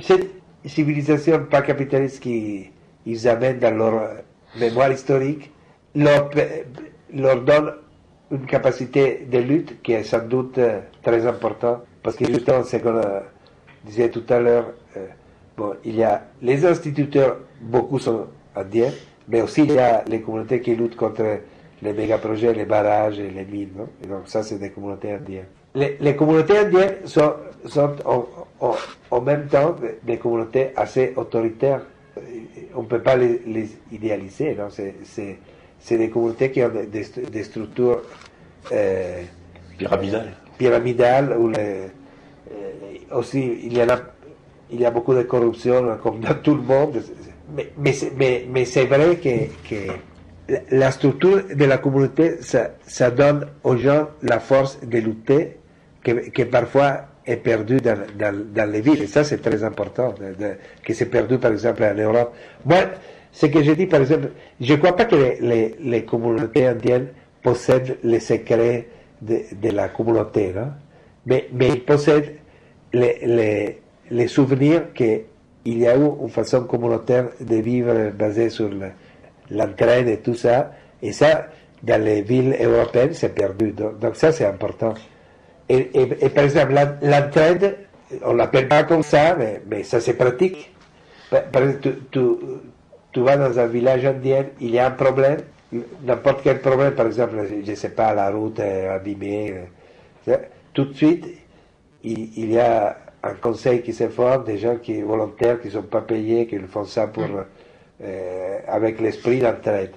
cette 0.00 0.30
civilisation 0.64 1.44
pas 1.44 1.62
capitaliste 1.62 2.20
qu'ils 2.20 3.28
amènent 3.28 3.58
dans 3.58 3.76
leur 3.76 4.10
mémoire 4.56 4.92
historique 4.92 5.50
leur, 5.94 6.30
donne 6.30 7.72
une 8.30 8.46
capacité 8.46 9.26
de 9.30 9.38
lutte 9.38 9.82
qui 9.82 9.92
est 9.92 10.04
sans 10.04 10.26
doute 10.26 10.58
euh, 10.58 10.80
très 11.02 11.26
importante, 11.26 11.80
parce 12.02 12.16
que 12.16 12.26
justement, 12.26 12.62
ce 12.62 12.76
qu'on 12.76 13.00
disait 13.84 14.08
tout 14.08 14.22
à 14.28 14.38
l'heure, 14.38 14.66
euh, 14.96 15.06
il 15.84 15.96
y 15.96 16.04
a 16.04 16.22
les 16.40 16.64
instituteurs, 16.64 17.38
beaucoup 17.60 17.98
sont 17.98 18.26
indiens, 18.54 18.92
mais 19.28 19.42
aussi 19.42 19.62
il 19.62 19.72
y 19.72 19.78
a 19.78 20.04
les 20.06 20.20
communautés 20.20 20.60
qui 20.60 20.74
luttent 20.74 20.96
contre 20.96 21.24
les 21.82 21.92
méga-projets, 21.92 22.52
les 22.54 22.64
barrages 22.64 23.18
et 23.18 23.30
les 23.30 23.44
mines. 23.44 23.68
Donc 24.08 24.22
ça, 24.26 24.42
c'est 24.42 24.58
des 24.58 24.70
communautés 24.70 25.12
indiennes. 25.12 25.46
Les, 25.74 25.96
les 26.00 26.16
communautés 26.16 26.58
indiennes 26.58 26.96
sont, 27.04 27.32
sont 27.66 27.94
en, 29.10 29.20
même 29.20 29.46
temps 29.46 29.76
des 30.02 30.16
communautés 30.18 30.70
assez 30.76 31.12
autoritaires 31.16 31.82
on 32.74 32.82
ne 32.82 32.86
peut 32.86 33.00
pas 33.00 33.16
les, 33.16 33.70
idéaliser. 33.92 34.56
C'est 35.80 35.98
des 35.98 36.10
communautés 36.10 36.50
qui 36.50 36.62
ont 36.62 36.70
des, 36.70 37.42
structures 37.44 38.02
euh, 38.72 39.22
pyramidales. 39.78 40.36
pyramidales 40.58 41.36
où 41.38 41.50
euh, 41.56 41.88
aussi 43.12 43.60
il 43.64 43.72
y, 43.72 43.80
a, 43.80 43.86
il 44.70 44.80
y 44.80 44.86
a 44.86 44.90
beaucoup 44.90 45.14
de 45.14 45.22
corruption 45.22 45.96
comme 46.02 46.20
dans 46.20 46.34
tout 46.34 46.54
le 46.54 46.62
monde. 46.62 47.02
Mais, 47.56 47.72
mais, 48.16 48.46
mais, 48.48 48.64
c'est 48.64 48.84
vrai 48.84 49.16
que, 49.16 49.76
la 50.70 50.90
structure 50.90 51.42
de 51.52 51.64
la 51.64 51.78
communauté, 51.78 52.38
ça, 52.40 53.10
donne 53.10 53.46
aux 53.64 53.76
gens 53.76 54.08
la 54.22 54.38
force 54.38 54.80
de 54.80 54.98
lutter 54.98 55.56
que, 56.02 56.30
que 56.30 56.42
parfois 56.42 57.09
est 57.26 57.36
perdu 57.36 57.78
dans, 57.78 57.98
dans, 58.18 58.70
les 58.70 58.80
villes. 58.80 59.02
Et 59.02 59.06
ça, 59.06 59.24
c'est 59.24 59.38
très 59.42 59.62
important, 59.64 60.14
que 60.84 60.94
c'est 60.94 61.06
perdu, 61.06 61.38
par 61.38 61.52
exemple, 61.52 61.84
en 61.84 61.94
Europe. 61.94 62.34
Moi, 62.64 62.78
ce 63.32 63.46
que 63.46 63.62
je 63.62 63.72
dis, 63.72 63.86
par 63.86 64.00
exemple, 64.00 64.30
je 64.60 64.72
ne 64.74 64.78
crois 64.78 64.96
pas 64.96 65.04
que 65.04 65.14
les, 65.40 65.76
les, 65.80 66.04
communautés 66.04 66.66
indiennes 66.66 67.08
possèdent 67.42 67.98
les 68.02 68.20
secrets 68.20 68.88
de, 69.22 69.38
de 69.60 69.70
la 69.70 69.88
communauté, 69.88 70.52
non? 70.54 70.68
mais, 71.26 71.48
mais 71.52 71.68
ils 71.68 71.84
possèdent 71.84 72.34
les, 72.92 73.18
les, 73.24 73.78
les 74.10 74.26
souvenirs 74.28 74.92
qu'il 74.94 75.22
y 75.66 75.86
a 75.86 75.96
eu 75.96 76.08
une 76.22 76.28
façon 76.28 76.64
communautaire 76.64 77.28
de 77.40 77.56
vivre 77.56 78.10
basée 78.10 78.50
sur 78.50 78.70
l'entraide 79.50 80.08
et 80.08 80.18
tout 80.18 80.34
ça. 80.34 80.72
Et 81.02 81.12
ça, 81.12 81.46
dans 81.82 82.02
les 82.02 82.22
villes 82.22 82.56
européennes, 82.60 83.12
c'est 83.14 83.34
perdu. 83.34 83.72
donc 83.72 84.16
ça, 84.16 84.32
c'est 84.32 84.44
important. 84.46 84.94
Et, 85.72 86.28
par 86.30 86.44
exemple, 86.44 86.74
l'entraide, 87.00 87.76
on 88.24 88.34
l'appelle 88.34 88.66
pas 88.66 88.82
comme 88.82 89.04
ça, 89.04 89.36
mais, 89.36 89.84
ça 89.84 90.00
se 90.00 90.10
pratique. 90.10 90.74
Par 91.30 91.62
exemple, 91.62 91.96
tu, 93.12 93.20
vas 93.20 93.36
dans 93.36 93.56
un 93.56 93.66
village 93.66 94.04
indien, 94.04 94.46
il 94.60 94.70
y 94.70 94.80
a 94.80 94.88
un 94.88 94.90
problème, 94.90 95.38
n'importe 96.02 96.40
quel 96.42 96.60
problème, 96.60 96.94
par 96.94 97.06
exemple, 97.06 97.36
je 97.64 97.70
ne 97.70 97.76
sais 97.76 97.90
pas, 97.90 98.12
la 98.14 98.30
route 98.30 98.58
est 98.58 98.88
abîmée, 98.88 99.54
euh, 100.26 100.36
tout 100.72 100.86
de 100.86 100.94
suite, 100.94 101.26
il, 102.02 102.50
y 102.50 102.58
a 102.58 102.96
un 103.22 103.34
conseil 103.34 103.82
qui 103.82 103.92
se 103.92 104.08
forme, 104.08 104.44
des 104.44 104.58
gens 104.58 104.76
qui 104.76 105.02
volontaires, 105.02 105.60
qui 105.60 105.68
ne 105.68 105.72
sont 105.74 105.82
pas 105.82 106.00
payés, 106.00 106.48
qui 106.48 106.58
font 106.58 106.84
ça 106.84 107.06
pour, 107.06 107.28
euh, 108.02 108.58
avec 108.66 109.00
l'esprit 109.00 109.38
d'entraide. 109.38 109.92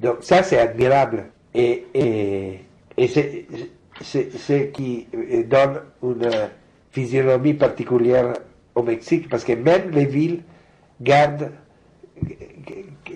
Donc 0.00 0.18
ça, 0.22 0.42
c'est 0.42 0.58
admirable. 0.58 1.24
Et, 1.54 1.84
et, 1.92 2.60
et 2.96 3.08
c'est 3.08 3.46
ce 4.00 4.62
qui 4.70 5.06
euh, 5.14 5.44
donne 5.44 5.80
une 6.02 6.30
physionomie 6.90 7.54
particulière 7.54 8.34
au 8.74 8.82
Mexique, 8.82 9.28
parce 9.28 9.44
que 9.44 9.52
même 9.52 9.90
les 9.90 10.06
villes 10.06 10.42
gardent 11.00 11.50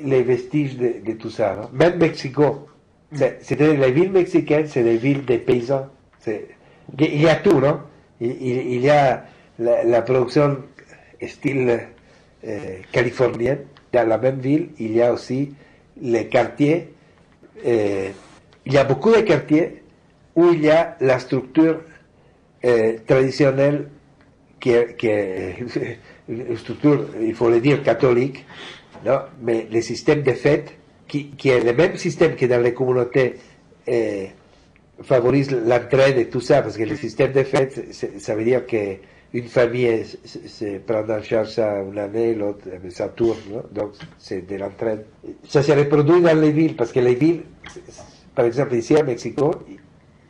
les 0.04 0.22
vestiges 0.22 0.76
de, 0.76 1.12
tout 1.12 1.30
ça. 1.30 1.68
Même 1.72 1.98
Mexico, 1.98 2.68
c'est-à-dire 3.12 3.80
les 3.80 3.92
villes 3.92 4.10
mexicaines, 4.10 4.66
c'est 4.66 4.82
des 4.82 4.96
villes 4.96 5.24
des 5.24 5.38
paysans. 5.38 5.86
Il 6.26 7.20
y 7.20 7.28
a 7.28 7.36
tout, 7.36 7.60
non 7.60 7.80
il, 8.20 8.80
y 8.80 8.90
a 8.90 9.24
la, 9.58 10.02
production 10.02 10.58
style 11.26 11.80
euh, 12.46 12.58
californienne. 12.92 13.60
Dans 13.92 14.08
la 14.08 14.18
même 14.18 14.38
ville, 14.40 14.70
il 14.78 14.92
y 14.92 15.02
a 15.02 15.12
aussi 15.12 15.54
les 16.00 16.26
quartiers. 16.26 16.92
Euh, 17.66 18.10
il 18.64 18.72
y 18.72 18.78
a 18.78 18.84
beaucoup 18.84 19.12
de 19.12 19.20
quartiers 19.20 19.82
où 20.36 20.50
il 20.52 20.60
y 20.64 20.70
a 20.70 20.96
la 21.00 21.18
structure 21.18 21.80
euh, 22.64 22.96
traditionnelle 23.06 23.88
qui 24.60 24.70
est, 24.70 25.56
une 26.28 26.56
structure, 26.56 27.06
il 27.20 27.34
faut 27.34 27.50
le 27.50 27.60
dire, 27.60 27.82
catholique, 27.82 28.44
non 29.04 29.20
mais 29.42 29.66
le 29.70 29.80
système 29.80 30.22
de 30.22 30.32
fête, 30.32 30.72
qui, 31.06 31.28
qui, 31.30 31.50
est 31.50 31.62
le 31.62 31.72
même 31.72 31.96
système 31.96 32.34
que 32.34 32.46
dans 32.46 32.60
les 32.60 32.72
communautés 32.74 33.36
euh, 33.88 34.26
favorise 35.02 35.50
l'entraide 35.52 36.18
et 36.18 36.28
tout 36.28 36.40
ça, 36.40 36.62
parce 36.62 36.76
que 36.76 36.82
le 36.82 36.96
système 36.96 37.32
de 37.32 37.42
fête, 37.42 37.94
ça 38.18 38.34
veut 38.34 38.44
dire 38.44 38.66
qu'une 38.66 39.44
famille 39.46 40.04
se 40.24 40.78
prend 40.78 41.08
en 41.08 41.22
charge 41.22 41.50
ça 41.50 41.82
une 41.82 41.98
année, 41.98 42.34
l'autre, 42.34 42.66
eh 42.72 42.90
ça 42.90 43.08
tourne, 43.08 43.62
donc 43.72 43.92
c'est 44.18 44.48
de 44.48 44.56
l'entraide. 44.56 45.04
Ça 45.46 45.62
se 45.62 45.72
reproduit 45.72 46.22
dans 46.22 46.40
les 46.40 46.50
villes, 46.50 46.74
parce 46.74 46.92
que 46.92 47.00
les 47.00 47.14
villes, 47.14 47.42
par 48.34 48.46
exemple 48.46 48.74
ici 48.74 48.96
à 48.96 49.02
Mexico, 49.02 49.52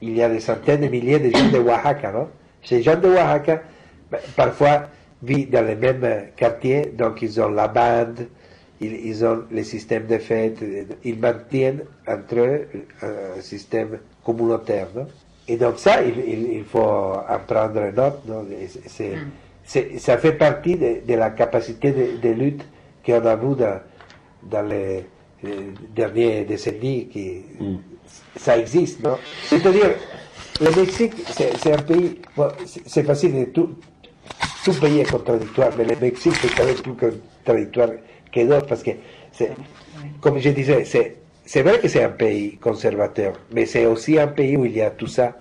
il 0.03 0.17
y 0.17 0.23
a 0.23 0.29
des 0.29 0.41
centaines 0.41 0.83
de 0.83 0.89
milliers 0.89 1.19
de 1.19 1.31
gens 1.31 1.51
de 1.51 1.59
Oaxaca, 1.59 2.13
non 2.13 2.29
Ces 2.63 2.83
gens 2.83 2.97
de 2.97 3.09
Oaxaca, 3.09 3.63
ben, 4.11 4.19
parfois, 4.37 4.89
vivent 5.23 5.51
dans 5.51 5.67
les 5.67 5.77
mêmes 5.77 6.29
quartiers, 6.37 6.93
donc 6.97 7.23
ils 7.23 7.41
ont 7.41 7.49
la 7.49 7.69
bande, 7.69 8.27
ils, 8.81 9.25
ont 9.25 9.45
les 9.51 9.65
systèmes 9.65 10.07
de 10.07 10.19
fête, 10.19 10.59
ils 11.05 11.19
maintiennent 11.19 11.83
entre 12.07 12.39
eux 12.39 12.69
un 13.03 13.41
système 13.41 13.99
communautaire. 14.25 14.89
Non 14.95 15.07
et 15.49 15.57
donc 15.57 15.79
ça, 15.79 16.03
il, 16.03 16.65
faut 16.65 16.81
en 16.81 17.39
prendre 17.47 17.81
note. 17.95 18.27
Non 18.27 18.43
mm. 18.43 19.99
ça 19.99 20.19
fait 20.19 20.33
partie 20.33 20.77
de, 20.77 21.15
la 21.15 21.31
capacité 21.31 21.93
de, 21.93 22.29
lutte 22.31 22.65
qu'on 23.05 23.25
a 23.25 23.37
vu 23.37 23.55
dans, 24.43 24.69
les, 24.69 25.05
dernières 25.95 26.45
décennies. 26.47 27.07
Qui, 27.09 27.43
mm. 27.61 27.77
Ça 28.37 28.59
existe. 28.59 29.01
C'est-à-dire, 29.45 29.95
le 30.61 30.71
Mexique, 30.75 31.13
c'est 31.29 31.73
un 31.73 31.83
pays, 31.83 32.21
c'est 32.87 33.03
facile, 33.03 33.49
tout, 33.53 33.77
tout 34.65 34.73
pays 34.75 35.01
est 35.01 35.11
contradictoire, 35.11 35.71
mais 35.77 35.85
le 35.85 35.97
Mexique, 36.01 36.35
c'est 36.41 36.55
quand 36.55 36.65
même 36.65 36.75
plus 36.75 36.95
contradictoire 36.95 37.91
que 38.33 38.47
d'autres, 38.47 38.67
parce 38.67 38.83
que, 38.83 38.91
comme 40.21 40.39
je 40.39 40.51
disais, 40.51 40.85
c'est 41.45 41.63
vrai 41.63 41.79
que 41.79 41.89
c'est 41.89 42.03
un 42.03 42.11
pays 42.11 42.57
conservateur, 42.57 43.35
mais 43.53 43.67
c'est 43.67 43.87
aussi 43.87 44.19
un 44.19 44.29
pays 44.29 44.57
où 44.57 44.65
il 44.65 44.77
y 44.77 44.83
a 44.83 44.91
tout 44.91 45.07
ça. 45.07 45.37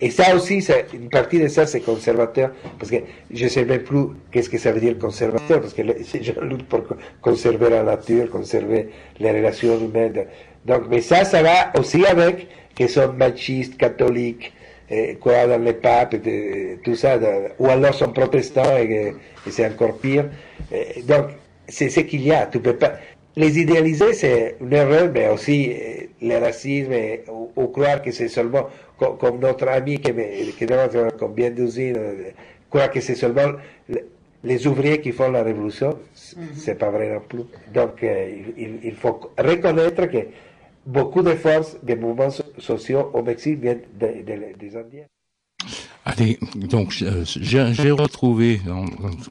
Et 0.00 0.10
ça 0.10 0.34
aussi, 0.34 0.66
une 0.92 1.08
partie 1.08 1.38
de 1.38 1.46
ça, 1.48 1.64
c'est 1.64 1.80
conservateur, 1.80 2.50
parce 2.78 2.90
que 2.90 2.96
je 3.30 3.44
ne 3.44 3.48
sais 3.48 3.64
même 3.64 3.82
plus 3.82 4.06
qu'est-ce 4.30 4.50
que 4.50 4.58
ça 4.58 4.72
veut 4.72 4.80
dire 4.80 4.98
conservateur, 4.98 5.60
parce 5.60 5.74
que 5.74 5.82
gens 5.82 6.40
luttent 6.42 6.66
pour 6.68 6.82
conserver 7.20 7.70
la 7.70 7.84
nature, 7.84 8.28
conserver 8.30 8.88
les 9.18 9.30
relations 9.30 9.78
humaines. 9.78 10.26
Donc, 10.64 10.82
mais 10.90 11.00
ça, 11.00 11.24
ça 11.24 11.42
va 11.42 11.72
aussi 11.78 12.04
avec 12.04 12.48
que 12.76 12.86
sont 12.86 13.12
machistes, 13.12 13.76
catholiques, 13.76 14.52
eh, 14.90 15.16
quoi 15.16 15.46
dans 15.46 15.62
les 15.62 15.74
papes, 15.74 16.16
tout 16.82 16.94
ça, 16.94 17.18
ou 17.58 17.68
alors 17.68 17.94
sont 17.94 18.12
protestants 18.12 18.76
et, 18.76 19.14
c'est 19.48 19.66
encore 19.66 19.98
pire. 19.98 20.26
Donc, 21.04 21.26
c'est 21.68 21.88
ce 21.88 22.00
qu'il 22.00 22.22
y 22.22 22.32
a. 22.32 22.46
Tu 22.46 22.60
peux 22.60 22.76
pas. 22.76 22.94
Les 23.36 23.58
idéaliser, 23.58 24.12
c'est 24.12 24.56
une 24.60 24.72
erreur, 24.72 25.10
mais 25.12 25.28
aussi 25.28 25.72
le 26.20 26.36
racisme, 26.38 26.92
ou, 27.56 27.66
croire 27.68 28.02
que 28.02 28.10
c'est 28.10 28.28
seulement 28.28 28.68
comme, 28.98 29.38
notre 29.40 29.68
ami 29.68 30.00
qui, 30.00 30.12
qui 30.58 30.66
demande 30.66 31.12
combien 31.18 31.50
d'usines, 31.50 31.96
croire 32.68 32.90
que 32.90 33.00
c'est 33.00 33.14
seulement 33.14 33.52
les 34.42 34.66
ouvriers 34.66 35.00
qui 35.00 35.12
font 35.12 35.30
la 35.30 35.42
révolution, 35.42 35.98
c'est 36.14 36.74
pas 36.78 36.90
vrai 36.90 37.12
non 37.12 37.20
plus. 37.20 37.44
Donc, 37.72 38.02
il, 38.02 38.78
il, 38.82 38.94
faut 38.94 39.20
reconnaître 39.38 40.06
que 40.06 40.18
beaucoup 40.86 41.22
de 41.22 41.34
forces 41.34 41.76
des 41.82 41.96
mouvements 41.96 42.30
sociaux 42.58 43.10
au 43.14 43.22
Mexique 43.22 43.60
viennent 43.60 43.82
des 43.98 44.76
Indiens. 44.76 45.06
Allez, 46.06 46.38
donc 46.54 46.92
j'ai 46.92 47.90
retrouvé, 47.90 48.60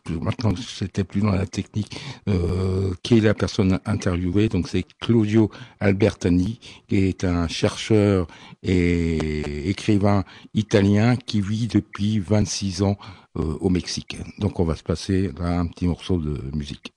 maintenant 0.08 0.52
c'était 0.56 1.04
plus 1.04 1.22
dans 1.22 1.32
la 1.32 1.48
technique, 1.48 2.00
euh, 2.28 2.94
qui 3.02 3.18
est 3.18 3.22
la 3.22 3.34
personne 3.34 3.80
interviewée, 3.86 4.50
donc 4.50 4.68
c'est 4.68 4.86
Claudio 5.02 5.50
Albertani, 5.80 6.60
qui 6.88 6.98
est 6.98 7.24
un 7.24 7.48
chercheur 7.48 8.28
et 8.62 9.70
écrivain 9.70 10.24
italien 10.54 11.16
qui 11.16 11.42
vit 11.42 11.68
depuis 11.68 12.20
26 12.20 12.84
ans 12.84 12.98
euh, 13.38 13.58
au 13.60 13.70
Mexique. 13.70 14.18
Donc 14.38 14.60
on 14.60 14.64
va 14.64 14.76
se 14.76 14.84
passer 14.84 15.32
là 15.40 15.60
un 15.60 15.66
petit 15.66 15.88
morceau 15.88 16.18
de 16.20 16.40
musique. 16.56 16.94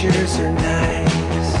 Pictures 0.00 0.38
are 0.40 0.52
nice. 0.52 1.54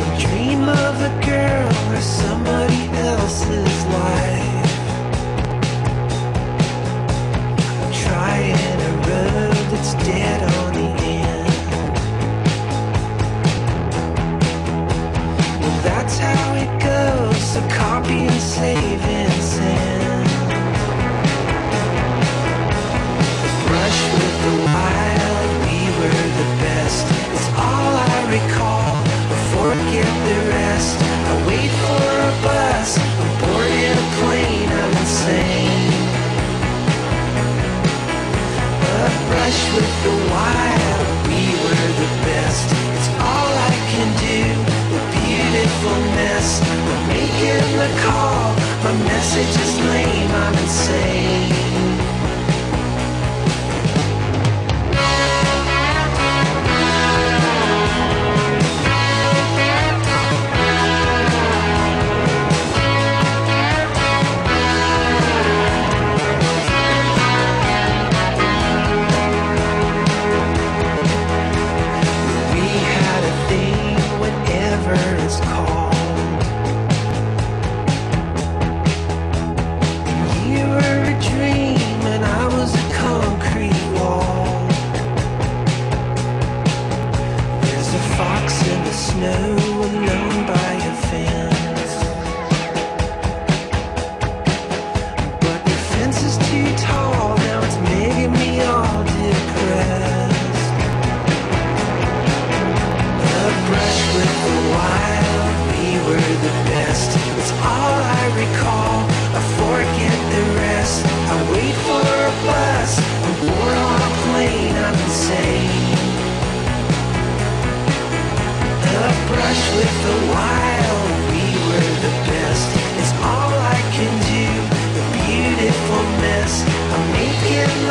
And 0.00 0.18
dream 0.18 0.68
of 0.68 1.02
a 1.02 1.10
girl 1.26 1.68
or 1.92 2.00
somebody 2.00 2.29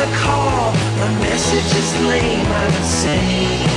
the 0.00 0.06
call. 0.16 0.72
My 0.98 1.12
message 1.20 1.76
is 1.76 1.90
lame, 2.06 2.46
I'm 2.46 2.74
insane. 2.74 3.70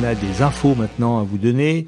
On 0.00 0.04
a 0.04 0.14
des 0.14 0.40
infos 0.42 0.74
maintenant 0.74 1.18
à 1.18 1.24
vous 1.24 1.36
donner. 1.36 1.86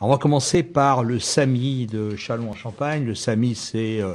on 0.00 0.08
va 0.08 0.18
commencer 0.18 0.62
par 0.62 1.02
le 1.02 1.18
SAMI 1.18 1.86
de 1.86 2.14
Chalon 2.16 2.50
en 2.50 2.54
Champagne. 2.54 3.04
Le 3.04 3.14
SAMI, 3.14 3.54
c'est 3.54 4.00
euh, 4.00 4.14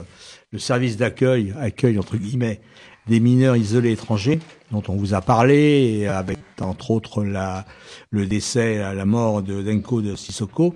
le 0.51 0.59
service 0.59 0.97
d'accueil, 0.97 1.53
accueil 1.59 1.97
entre 1.97 2.17
guillemets, 2.17 2.59
des 3.07 3.19
mineurs 3.19 3.55
isolés 3.55 3.91
étrangers, 3.91 4.39
dont 4.71 4.83
on 4.87 4.95
vous 4.95 5.13
a 5.13 5.21
parlé, 5.21 6.05
avec 6.07 6.37
entre 6.59 6.91
autres 6.91 7.23
la, 7.23 7.65
le 8.11 8.25
décès, 8.25 8.77
la 8.93 9.05
mort 9.05 9.41
de 9.41 9.63
Denko 9.63 10.01
de 10.01 10.15
Sissoko. 10.15 10.75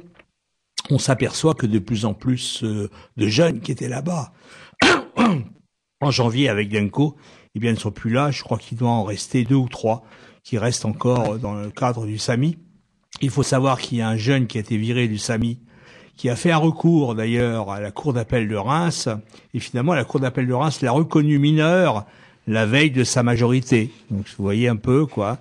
On 0.89 0.97
s'aperçoit 0.97 1.53
que 1.53 1.67
de 1.67 1.79
plus 1.79 2.05
en 2.05 2.13
plus 2.13 2.63
euh, 2.63 2.89
de 3.17 3.27
jeunes 3.27 3.59
qui 3.59 3.71
étaient 3.71 3.89
là-bas 3.89 4.33
en 6.01 6.11
janvier 6.11 6.49
avec 6.49 6.69
Denko, 6.69 7.17
eh 7.55 7.59
bien, 7.59 7.71
ne 7.71 7.77
sont 7.77 7.91
plus 7.91 8.11
là. 8.11 8.31
Je 8.31 8.41
crois 8.41 8.57
qu'il 8.57 8.77
doit 8.77 8.89
en 8.89 9.03
rester 9.03 9.43
deux 9.43 9.55
ou 9.55 9.69
trois 9.69 10.03
qui 10.43 10.57
restent 10.57 10.85
encore 10.85 11.39
dans 11.39 11.55
le 11.55 11.69
cadre 11.69 12.05
du 12.05 12.17
SAMI. 12.17 12.57
Il 13.23 13.29
faut 13.29 13.41
savoir 13.41 13.79
qu'il 13.79 13.99
y 13.99 14.01
a 14.01 14.09
un 14.09 14.17
jeune 14.17 14.47
qui 14.47 14.57
a 14.57 14.59
été 14.59 14.75
viré 14.75 15.07
du 15.07 15.17
SAMI, 15.17 15.57
qui 16.17 16.29
a 16.29 16.35
fait 16.35 16.51
un 16.51 16.57
recours 16.57 17.15
d'ailleurs 17.15 17.71
à 17.71 17.79
la 17.79 17.89
Cour 17.89 18.11
d'appel 18.11 18.49
de 18.49 18.55
Reims, 18.57 19.07
et 19.53 19.61
finalement 19.61 19.93
la 19.93 20.03
Cour 20.03 20.19
d'appel 20.19 20.45
de 20.45 20.51
Reims 20.51 20.81
l'a 20.81 20.91
reconnu 20.91 21.39
mineur 21.39 22.05
la 22.47 22.65
veille 22.65 22.91
de 22.91 23.05
sa 23.05 23.23
majorité. 23.23 23.91
Donc 24.11 24.25
vous 24.37 24.43
voyez 24.43 24.67
un 24.67 24.75
peu 24.75 25.05
quoi. 25.05 25.37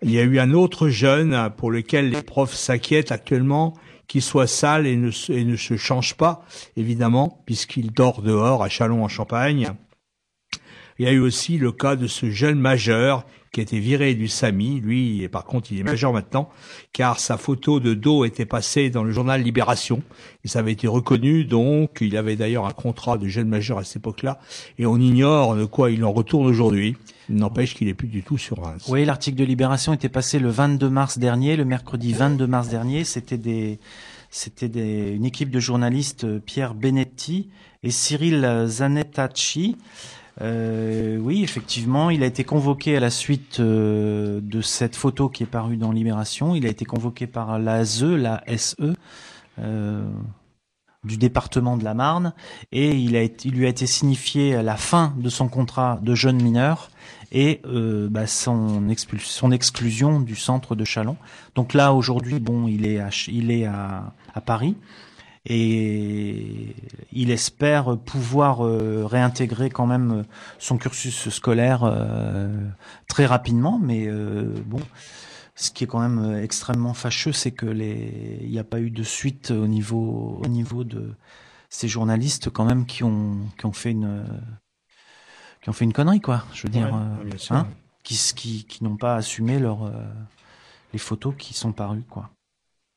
Il 0.00 0.10
y 0.10 0.18
a 0.18 0.22
eu 0.22 0.38
un 0.38 0.54
autre 0.54 0.88
jeune 0.88 1.50
pour 1.58 1.70
lequel 1.70 2.08
les 2.08 2.22
profs 2.22 2.54
s'inquiètent 2.54 3.12
actuellement 3.12 3.74
qu'il 4.08 4.22
soit 4.22 4.46
sale 4.46 4.86
et 4.86 4.96
ne, 4.96 5.10
se 5.10 5.76
change 5.76 6.14
pas, 6.14 6.42
évidemment, 6.78 7.42
puisqu'il 7.44 7.92
dort 7.92 8.22
dehors 8.22 8.62
à 8.62 8.70
Chalon 8.70 9.04
en 9.04 9.08
Champagne. 9.08 9.72
Il 10.98 11.04
y 11.04 11.08
a 11.08 11.12
eu 11.12 11.20
aussi 11.20 11.58
le 11.58 11.70
cas 11.70 11.96
de 11.96 12.06
ce 12.06 12.30
jeune 12.30 12.58
majeur 12.58 13.26
qui 13.52 13.60
a 13.60 13.62
été 13.62 13.80
viré 13.80 14.14
du 14.14 14.28
SAMI. 14.28 14.80
Lui, 14.80 15.28
par 15.28 15.44
contre, 15.44 15.72
il 15.72 15.80
est 15.80 15.82
majeur 15.82 16.12
maintenant, 16.12 16.48
car 16.92 17.18
sa 17.18 17.36
photo 17.36 17.80
de 17.80 17.94
dos 17.94 18.24
était 18.24 18.46
passée 18.46 18.90
dans 18.90 19.02
le 19.02 19.10
journal 19.10 19.42
Libération. 19.42 20.02
Et 20.44 20.48
ça 20.48 20.60
avait 20.60 20.72
été 20.72 20.86
reconnu, 20.86 21.44
donc 21.44 21.98
il 22.00 22.16
avait 22.16 22.36
d'ailleurs 22.36 22.66
un 22.66 22.72
contrat 22.72 23.18
de 23.18 23.26
jeune 23.28 23.48
majeur 23.48 23.78
à 23.78 23.84
cette 23.84 23.96
époque-là. 23.96 24.38
Et 24.78 24.86
on 24.86 24.98
ignore 24.98 25.56
de 25.56 25.64
quoi 25.64 25.90
il 25.90 26.04
en 26.04 26.12
retourne 26.12 26.46
aujourd'hui. 26.46 26.96
N'empêche 27.28 27.74
qu'il 27.74 27.88
est 27.88 27.94
plus 27.94 28.08
du 28.08 28.22
tout 28.22 28.38
sur 28.38 28.62
Reims. 28.62 28.86
Oui, 28.88 29.04
l'article 29.04 29.38
de 29.38 29.44
Libération 29.44 29.92
était 29.92 30.08
passé 30.08 30.38
le 30.38 30.50
22 30.50 30.88
mars 30.88 31.18
dernier, 31.18 31.56
le 31.56 31.64
mercredi 31.64 32.12
22 32.12 32.46
mars 32.46 32.68
dernier. 32.68 33.04
C'était 33.04 33.38
des, 33.38 33.78
c'était 34.30 34.68
des, 34.68 35.12
une 35.12 35.24
équipe 35.24 35.50
de 35.50 35.60
journalistes, 35.60 36.38
Pierre 36.40 36.74
Benetti 36.74 37.50
et 37.82 37.90
Cyril 37.90 38.64
Zanettacci, 38.66 39.76
euh, 40.40 41.18
oui, 41.18 41.42
effectivement, 41.42 42.10
il 42.10 42.22
a 42.22 42.26
été 42.26 42.44
convoqué 42.44 42.96
à 42.96 43.00
la 43.00 43.10
suite 43.10 43.60
euh, 43.60 44.40
de 44.42 44.60
cette 44.60 44.96
photo 44.96 45.28
qui 45.28 45.42
est 45.42 45.46
parue 45.46 45.76
dans 45.76 45.92
Libération. 45.92 46.54
Il 46.54 46.66
a 46.66 46.68
été 46.68 46.84
convoqué 46.84 47.26
par 47.26 47.58
la 47.58 47.84
SE, 47.84 48.04
la 48.04 48.42
SE, 48.56 48.94
euh, 49.58 50.08
du 51.04 51.16
département 51.16 51.76
de 51.76 51.84
la 51.84 51.94
Marne, 51.94 52.34
et 52.72 52.94
il, 52.96 53.16
a 53.16 53.22
il 53.22 53.52
lui 53.52 53.66
a 53.66 53.68
été 53.68 53.86
signifié 53.86 54.62
la 54.62 54.76
fin 54.76 55.14
de 55.16 55.28
son 55.30 55.48
contrat 55.48 55.98
de 56.02 56.14
jeune 56.14 56.42
mineur 56.42 56.90
et 57.32 57.62
bah, 57.64 58.26
son, 58.26 58.82
son 59.18 59.50
exclusion 59.50 60.20
du 60.20 60.36
centre 60.36 60.74
de 60.74 60.84
Chalon. 60.84 61.16
Donc 61.54 61.72
là, 61.72 61.94
aujourd'hui, 61.94 62.38
bon, 62.38 62.66
il 62.66 62.84
est 62.84 63.00
il 63.28 63.50
est 63.50 63.64
à, 63.64 64.12
à 64.34 64.40
Paris 64.42 64.76
et 65.46 66.76
il 67.12 67.30
espère 67.30 67.96
pouvoir 67.98 68.64
euh, 68.64 69.06
réintégrer 69.06 69.70
quand 69.70 69.86
même 69.86 70.24
son 70.58 70.76
cursus 70.76 71.30
scolaire 71.30 71.82
euh, 71.84 72.68
très 73.08 73.24
rapidement, 73.24 73.78
mais 73.78 74.06
euh, 74.06 74.52
bon, 74.66 74.80
ce 75.54 75.70
qui 75.70 75.84
est 75.84 75.86
quand 75.86 76.00
même 76.00 76.36
extrêmement 76.42 76.92
fâcheux, 76.92 77.32
c'est 77.32 77.52
que 77.52 77.66
les, 77.66 78.38
il 78.42 78.50
n'y 78.50 78.58
a 78.58 78.64
pas 78.64 78.80
eu 78.80 78.90
de 78.90 79.02
suite 79.02 79.50
au 79.50 79.66
niveau, 79.66 80.40
au 80.44 80.48
niveau 80.48 80.84
de 80.84 81.14
ces 81.70 81.88
journalistes 81.88 82.50
quand 82.50 82.64
même 82.64 82.84
qui 82.84 83.02
ont, 83.02 83.38
qui 83.58 83.64
ont 83.64 83.72
fait 83.72 83.92
une, 83.92 84.24
qui 85.62 85.70
ont 85.70 85.72
fait 85.72 85.84
une 85.84 85.92
connerie 85.92 86.20
quoi. 86.20 86.44
Je 86.52 86.64
veux 86.64 86.68
dire, 86.68 86.92
hein, 86.92 87.66
qui, 88.02 88.16
qui, 88.34 88.64
qui 88.64 88.84
n'ont 88.84 88.96
pas 88.96 89.14
assumé 89.14 89.58
leur, 89.58 89.90
les 90.92 90.98
photos 90.98 91.34
qui 91.38 91.54
sont 91.54 91.72
parues 91.72 92.04
quoi. 92.10 92.28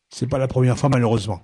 C'est 0.10 0.28
pas 0.28 0.40
la 0.40 0.48
première 0.48 0.78
fois 0.78 0.90
malheureusement. 0.90 1.42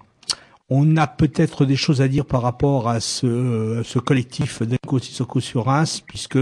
On 0.69 0.97
a 0.97 1.08
peut-être 1.08 1.65
des 1.65 1.75
choses 1.75 2.01
à 2.01 2.08
dire 2.08 2.25
par 2.25 2.41
rapport 2.41 2.89
à 2.89 2.99
ce, 2.99 3.82
ce 3.84 3.99
collectif 3.99 4.62
d'Enco 4.62 4.99
Sissoko 4.99 5.39
sur 5.39 5.65
Reims, 5.65 6.03
puisque 6.05 6.38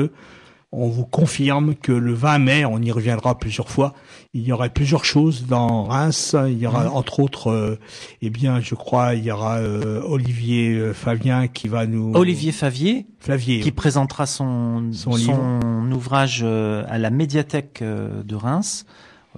on 0.73 0.89
vous 0.89 1.05
confirme 1.05 1.75
que 1.75 1.93
le 1.93 2.13
20 2.13 2.39
mai, 2.39 2.65
on 2.65 2.81
y 2.81 2.91
reviendra 2.91 3.39
plusieurs 3.39 3.69
fois, 3.69 3.93
il 4.33 4.43
y 4.43 4.51
aura 4.51 4.67
plusieurs 4.67 5.05
choses 5.05 5.45
dans 5.47 5.85
Reims. 5.85 6.35
Il 6.47 6.57
y 6.57 6.67
aura 6.67 6.85
mmh. 6.85 6.93
entre 6.93 7.19
autres, 7.21 7.51
euh, 7.51 7.79
eh 8.21 8.29
bien, 8.29 8.59
je 8.59 8.75
crois, 8.75 9.15
il 9.15 9.23
y 9.23 9.31
aura 9.31 9.57
euh, 9.57 10.01
Olivier 10.03 10.73
euh, 10.73 10.93
Favien 10.93 11.47
qui 11.47 11.69
va 11.69 11.87
nous. 11.87 12.11
Olivier 12.15 12.51
Favier, 12.51 13.07
Flavier, 13.19 13.61
qui 13.61 13.71
présentera 13.71 14.25
son 14.25 14.91
son, 14.91 15.13
son 15.13 15.91
ouvrage 15.91 16.43
à 16.43 16.97
la 16.97 17.09
médiathèque 17.11 17.81
de 17.81 18.35
Reims, 18.35 18.85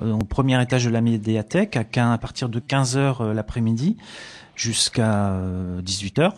au 0.01 0.17
premier 0.17 0.59
étage 0.61 0.85
de 0.85 0.89
la 0.89 1.01
médiathèque, 1.01 1.77
à, 1.77 2.13
à 2.13 2.17
partir 2.17 2.49
de 2.49 2.59
15 2.59 2.97
heures 2.97 3.33
l'après-midi 3.33 3.97
jusqu'à 4.59 5.39
18h. 5.83 6.21
Euh, 6.21 6.29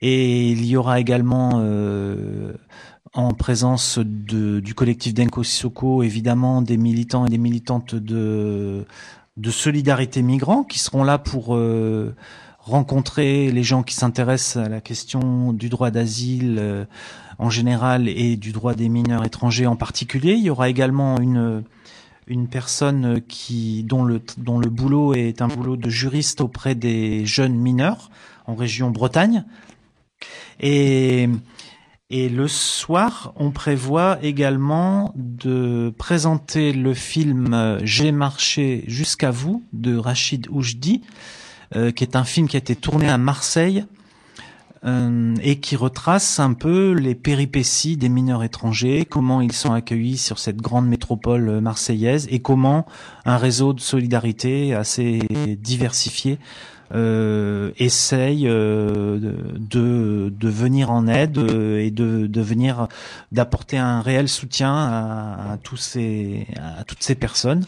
Et 0.00 0.48
il 0.50 0.64
y 0.64 0.76
aura 0.76 0.98
également 0.98 1.52
euh, 1.56 2.54
en 3.12 3.32
présence 3.34 3.98
de, 3.98 4.60
du 4.60 4.74
collectif 4.74 5.14
Denko 5.14 5.44
Sissoko, 5.44 6.02
évidemment 6.02 6.62
des 6.62 6.78
militants 6.78 7.26
et 7.26 7.28
des 7.28 7.38
militantes 7.38 7.94
de, 7.94 8.84
de 9.36 9.50
solidarité 9.50 10.22
migrants 10.22 10.64
qui 10.64 10.78
seront 10.78 11.04
là 11.04 11.18
pour 11.18 11.54
euh, 11.54 12.14
rencontrer 12.60 13.52
les 13.52 13.62
gens 13.62 13.82
qui 13.82 13.94
s'intéressent 13.94 14.64
à 14.64 14.68
la 14.68 14.80
question 14.80 15.52
du 15.52 15.68
droit 15.68 15.90
d'asile 15.90 16.86
en 17.38 17.50
général 17.50 18.08
et 18.08 18.36
du 18.36 18.50
droit 18.50 18.74
des 18.74 18.88
mineurs 18.88 19.24
étrangers 19.24 19.66
en 19.66 19.76
particulier. 19.76 20.32
Il 20.32 20.42
y 20.42 20.50
aura 20.50 20.68
également 20.68 21.20
une 21.20 21.62
une 22.26 22.48
personne 22.48 23.20
qui 23.28 23.84
dont 23.84 24.04
le 24.04 24.70
boulot 24.70 25.14
est 25.14 25.42
un 25.42 25.48
boulot 25.48 25.76
de 25.76 25.88
juriste 25.88 26.40
auprès 26.40 26.74
des 26.74 27.24
jeunes 27.24 27.54
mineurs 27.54 28.10
en 28.46 28.54
région 28.54 28.90
Bretagne. 28.90 29.44
Et 30.60 31.28
le 32.10 32.46
soir, 32.48 33.32
on 33.36 33.50
prévoit 33.50 34.18
également 34.22 35.12
de 35.16 35.92
présenter 35.98 36.72
le 36.72 36.94
film 36.94 37.78
J'ai 37.82 38.12
marché 38.12 38.84
jusqu'à 38.86 39.30
vous 39.30 39.64
de 39.72 39.96
Rachid 39.96 40.46
Oujdi, 40.50 41.02
euh, 41.74 41.90
qui 41.90 42.04
est 42.04 42.14
un 42.14 42.24
film 42.24 42.46
qui 42.46 42.56
a 42.56 42.58
été 42.58 42.76
tourné 42.76 43.08
à 43.08 43.18
Marseille 43.18 43.84
euh, 44.86 45.34
et 45.42 45.60
qui 45.60 45.76
retrace 45.76 46.38
un 46.38 46.52
peu 46.52 46.92
les 46.92 47.14
péripéties 47.14 47.96
des 47.96 48.08
mineurs 48.08 48.44
étrangers, 48.44 49.04
comment 49.04 49.40
ils 49.40 49.52
sont 49.52 49.72
accueillis 49.72 50.18
sur 50.18 50.38
cette 50.38 50.58
grande 50.58 50.86
métropole 50.86 51.60
marseillaise 51.60 52.28
et 52.30 52.40
comment 52.40 52.86
un 53.24 53.36
réseau 53.36 53.72
de 53.72 53.80
solidarité 53.80 54.74
assez 54.74 55.20
diversifié 55.60 56.38
euh, 56.94 57.72
essaye 57.78 58.46
euh, 58.46 59.18
de, 59.58 60.32
de 60.36 60.48
venir 60.48 60.90
en 60.90 61.08
aide 61.08 61.38
euh, 61.38 61.80
et 61.80 61.90
de, 61.90 62.26
de 62.26 62.40
venir 62.40 62.86
d'apporter 63.32 63.76
un 63.76 64.00
réel 64.00 64.28
soutien 64.28 64.72
à, 64.72 65.58
tous 65.62 65.76
ces 65.76 66.46
à 66.56 66.84
toutes 66.84 67.02
ces 67.02 67.16
personnes. 67.16 67.64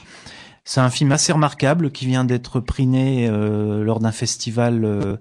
C'est 0.64 0.81
un 0.81 0.91
film 0.91 1.12
assez 1.12 1.33
remarquable 1.33 1.91
qui 1.91 2.05
vient 2.05 2.25
d'être 2.25 2.61
priné 2.61 3.27
euh, 3.27 3.83
lors 3.83 4.01
d'un 4.01 4.12
festival 4.12 4.85
euh, 4.85 5.16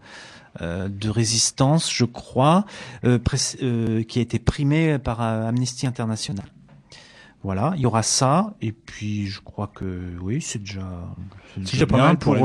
de 0.62 1.10
résistance, 1.10 1.92
je 1.92 2.06
crois, 2.06 2.66
euh, 3.04 3.20
euh, 3.62 4.04
qui 4.04 4.20
a 4.20 4.22
été 4.22 4.40
primé 4.40 4.98
par 4.98 5.22
Amnesty 5.22 5.88
International. 5.88 6.46
Voilà, 7.44 7.74
il 7.76 7.82
y 7.82 7.86
aura 7.86 8.04
ça, 8.04 8.56
et 8.62 8.72
puis 8.72 9.28
je 9.28 9.40
crois 9.40 9.72
que 9.74 10.02
oui, 10.22 10.42
c'est 10.42 10.60
déjà, 10.60 10.82
c'est 11.56 11.74
déjà 11.74 11.86
pas 11.86 11.98
mal 11.98 12.18
pour 12.18 12.36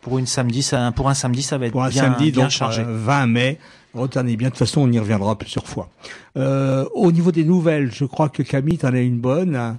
pour, 0.00 0.18
une 0.18 0.26
samedi, 0.26 0.62
ça, 0.62 0.92
pour 0.92 1.08
un 1.08 1.14
samedi, 1.14 1.42
ça 1.42 1.56
va 1.56 1.66
être 1.66 1.72
pour 1.72 1.84
un 1.84 1.88
bien, 1.88 2.02
samedi, 2.02 2.32
bien 2.32 2.42
donc, 2.42 2.50
chargé. 2.50 2.84
20 2.86 3.26
mai. 3.26 3.58
Retenez 3.94 4.36
bien, 4.36 4.48
de 4.48 4.52
toute 4.52 4.58
façon, 4.58 4.80
on 4.80 4.90
y 4.90 4.98
reviendra 4.98 5.38
plusieurs 5.38 5.66
fois. 5.66 5.88
au 6.36 7.12
niveau 7.12 7.32
des 7.32 7.44
nouvelles, 7.44 7.92
je 7.92 8.04
crois 8.04 8.28
que 8.28 8.42
Camille, 8.42 8.78
t'en 8.78 8.92
as 8.92 9.00
une 9.00 9.20
bonne. 9.20 9.78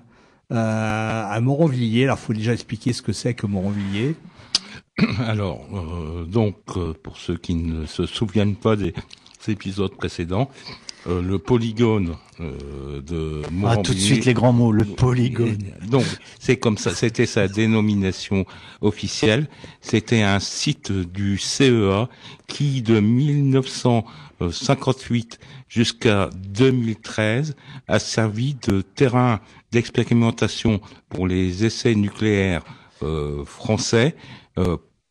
à 0.49 1.39
Moronvilliers, 1.41 2.05
alors 2.05 2.17
faut 2.17 2.33
déjà 2.33 2.53
expliquer 2.53 2.93
ce 2.93 3.01
que 3.01 3.11
c'est 3.11 3.33
que 3.33 3.45
Moronvilliers. 3.45 4.15
Alors, 5.19 5.65
euh, 5.73 6.25
donc, 6.25 6.55
euh, 6.77 6.93
pour 6.93 7.17
ceux 7.17 7.35
qui 7.37 7.55
ne 7.55 7.85
se 7.85 8.05
souviennent 8.05 8.55
pas 8.55 8.77
des 8.77 8.93
épisodes 9.47 9.95
précédents, 9.95 10.49
euh, 11.07 11.21
le 11.21 11.37
polygone 11.37 12.15
de. 12.39 13.43
Ah, 13.65 13.77
tout 13.77 13.93
de 13.93 13.99
suite 13.99 14.25
les 14.25 14.33
grands 14.33 14.51
mots, 14.53 14.71
le 14.71 14.85
polygone. 14.85 15.59
Donc, 15.87 16.05
c'est 16.39 16.57
comme 16.57 16.77
ça, 16.77 16.95
c'était 16.95 17.25
sa 17.25 17.47
dénomination 17.47 18.45
officielle. 18.81 19.47
C'était 19.81 20.21
un 20.21 20.39
site 20.39 20.91
du 20.91 21.37
CEA 21.37 22.09
qui, 22.47 22.81
de 22.81 22.99
1958 22.99 25.39
jusqu'à 25.69 26.29
2013, 26.35 27.55
a 27.87 27.99
servi 27.99 28.57
de 28.67 28.81
terrain 28.81 29.39
d'expérimentation 29.71 30.81
pour 31.09 31.27
les 31.27 31.63
essais 31.65 31.95
nucléaires 31.95 32.63
français 33.45 34.15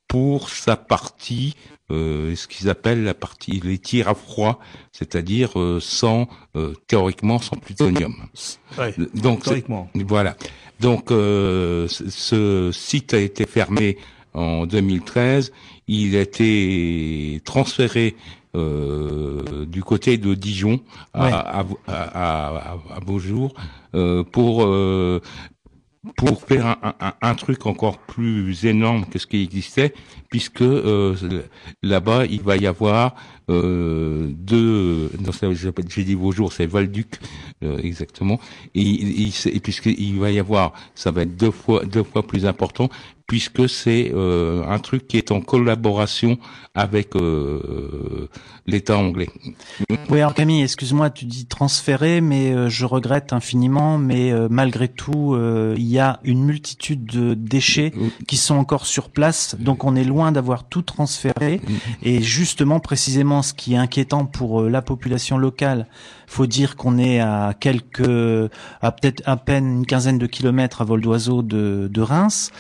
pour 0.09 0.49
sa 0.49 0.77
partie, 0.77 1.57
ce 1.91 2.47
qu'ils 2.47 2.69
appellent 2.69 3.05
la 3.05 3.15
partie 3.15 3.61
les 3.61 3.79
tirs 3.79 4.09
à 4.09 4.15
froid, 4.15 4.59
c'est-à-dire 4.93 5.53
sans 5.81 6.29
théoriquement 6.87 7.39
sans 7.39 7.57
plutonium. 7.57 8.15
Donc 9.15 9.43
théoriquement. 9.43 9.91
Voilà. 9.95 10.37
Donc 10.81 11.07
ce 11.11 12.71
site 12.73 13.15
a 13.15 13.19
été 13.19 13.47
fermé 13.47 13.99
en 14.35 14.67
2013. 14.67 15.53
Il 15.87 16.17
a 16.17 16.21
été 16.21 17.41
transféré 17.45 18.17
euh, 18.57 19.67
du 19.67 19.83
côté 19.83 20.17
de 20.17 20.35
Dijon 20.35 20.81
à, 21.13 21.61
à, 21.61 21.65
à, 21.89 22.77
à, 22.95 23.01
Beaujour 23.05 23.53
euh, 23.97 24.23
pour 24.23 24.65
euh, 24.65 25.21
pour 26.17 26.43
faire 26.43 26.67
un, 26.67 26.95
un, 27.01 27.15
un, 27.23 27.35
truc 27.35 27.67
encore 27.67 27.99
plus 27.99 28.67
énorme 28.67 29.07
que 29.07 29.19
ce 29.19 29.27
qui 29.27 29.43
existait, 29.43 29.95
puisque 30.29 30.63
euh, 30.63 31.15
là-bas 31.83 32.27
il 32.27 32.43
va 32.43 32.57
y 32.57 32.67
avoir 32.67 33.15
euh, 33.51 34.29
deux, 34.31 35.11
j'ai 35.89 36.05
dit 36.05 36.15
vos 36.15 36.33
jours, 36.33 36.53
c'est 36.53 36.67
Valduc 36.67 37.19
euh, 37.63 37.79
exactement, 37.79 38.39
et, 38.75 38.83
et, 38.83 39.31
et 39.47 39.61
puisqu'il 39.61 40.19
va 40.19 40.31
y 40.31 40.39
avoir, 40.39 40.73
ça 40.95 41.11
va 41.11 41.23
être 41.23 41.37
deux 41.37 41.51
fois 41.51 41.85
deux 41.85 42.03
fois 42.03 42.27
plus 42.27 42.47
important, 42.47 42.89
puisque 43.27 43.69
c'est 43.69 44.13
euh, 44.15 44.65
un 44.69 44.79
truc 44.79 45.09
qui 45.09 45.17
est 45.17 45.33
en 45.33 45.41
collaboration 45.41 46.39
avec 46.75 47.17
euh, 47.17 48.29
l'État 48.67 48.99
anglais. 48.99 49.31
Oui, 50.11 50.19
alors 50.19 50.35
Camille, 50.35 50.63
excuse-moi, 50.63 51.11
tu 51.11 51.25
dis 51.25 51.47
transférer, 51.47 52.21
mais 52.21 52.53
euh, 52.53 52.69
je 52.69 52.85
regrette 52.85 53.33
infiniment, 53.33 53.97
mais 53.97 54.33
malgré 54.51 54.89
tout, 54.89 55.37
il 55.77 55.87
y 55.87 55.99
a 55.99 56.21
une 56.25 56.45
multitude 56.45 57.05
de 57.05 57.35
déchets 57.35 57.93
qui 58.27 58.37
sont 58.37 58.57
encore 58.57 58.87
sur 58.87 59.11
place, 59.11 59.57
donc 59.59 59.85
on 59.85 59.97
est 59.97 60.05
loin 60.05 60.33
d'avoir 60.33 60.65
tout 60.65 60.83
transféré, 60.83 61.61
et 62.03 62.23
justement, 62.23 62.81
précisément, 62.81 63.43
ce 63.43 63.55
qui 63.55 63.75
est 63.75 63.79
inquiétant 63.79 64.27
pour 64.27 64.63
la 64.63 64.83
population 64.83 65.39
locale, 65.39 65.87
faut 66.27 66.47
dire 66.47 66.77
qu'on 66.77 66.99
est 66.99 67.21
à 67.21 67.55
quelques, 67.59 68.51
à 68.81 68.93
peut-être 68.93 69.23
à 69.27 69.37
peine 69.37 69.79
une 69.79 69.87
quinzaine 69.87 70.19
de 70.19 70.27
kilomètres 70.27 70.83
à 70.83 70.85
vol 70.85 71.01
d'oiseau 71.01 71.43
de, 71.43 71.89
de 71.91 72.01
Reims. 72.01 72.51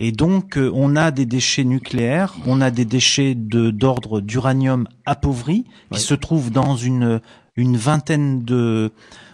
Et 0.00 0.12
donc, 0.14 0.56
euh, 0.56 0.70
on 0.74 0.96
a 0.96 1.10
des 1.10 1.26
déchets 1.26 1.64
nucléaires, 1.64 2.34
on 2.46 2.60
a 2.60 2.70
des 2.70 2.84
déchets 2.84 3.34
de 3.34 3.70
d'ordre 3.70 4.20
d'uranium 4.20 4.86
appauvri 5.06 5.64
qui 5.90 6.00
se 6.00 6.14
trouvent 6.14 6.50
dans 6.50 6.76
une 6.76 7.20
une 7.56 7.76
vingtaine 7.76 8.44
de 8.44 8.92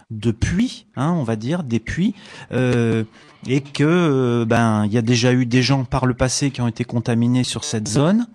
de 0.09 0.31
puits, 0.31 0.87
hein, 0.95 1.13
on 1.15 1.23
va 1.23 1.35
dire, 1.35 1.63
des 1.63 1.79
puits, 1.79 2.15
euh, 2.51 3.03
et 3.47 3.61
que 3.61 3.83
euh, 3.83 4.45
ben 4.45 4.85
il 4.85 4.91
y 4.91 4.97
a 4.97 5.01
déjà 5.01 5.33
eu 5.33 5.45
des 5.45 5.61
gens 5.61 5.83
par 5.83 6.05
le 6.05 6.13
passé 6.13 6.51
qui 6.51 6.61
ont 6.61 6.67
été 6.67 6.83
contaminés 6.83 7.43
sur 7.43 7.63
cette 7.63 7.87
zone 7.87 8.27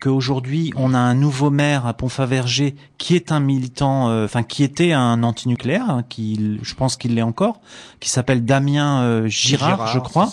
qu'aujourd'hui 0.00 0.72
on 0.76 0.94
a 0.94 0.98
un 0.98 1.14
nouveau 1.14 1.50
maire 1.50 1.86
à 1.86 1.94
Pont-Faverger 1.94 2.74
qui 2.98 3.14
est 3.14 3.32
un 3.32 3.40
militant, 3.40 4.08
euh, 4.08 4.24
enfin 4.24 4.42
qui 4.42 4.62
était 4.62 4.92
un 4.92 5.22
antinucléaire, 5.22 5.88
hein, 5.90 6.04
qui 6.08 6.58
je 6.62 6.74
pense 6.74 6.96
qu'il 6.96 7.14
l'est 7.14 7.22
encore, 7.22 7.60
qui 8.00 8.08
s'appelle 8.08 8.44
Damien 8.44 9.02
euh, 9.02 9.26
Girard, 9.26 9.88
je 9.88 9.98
crois, 9.98 10.30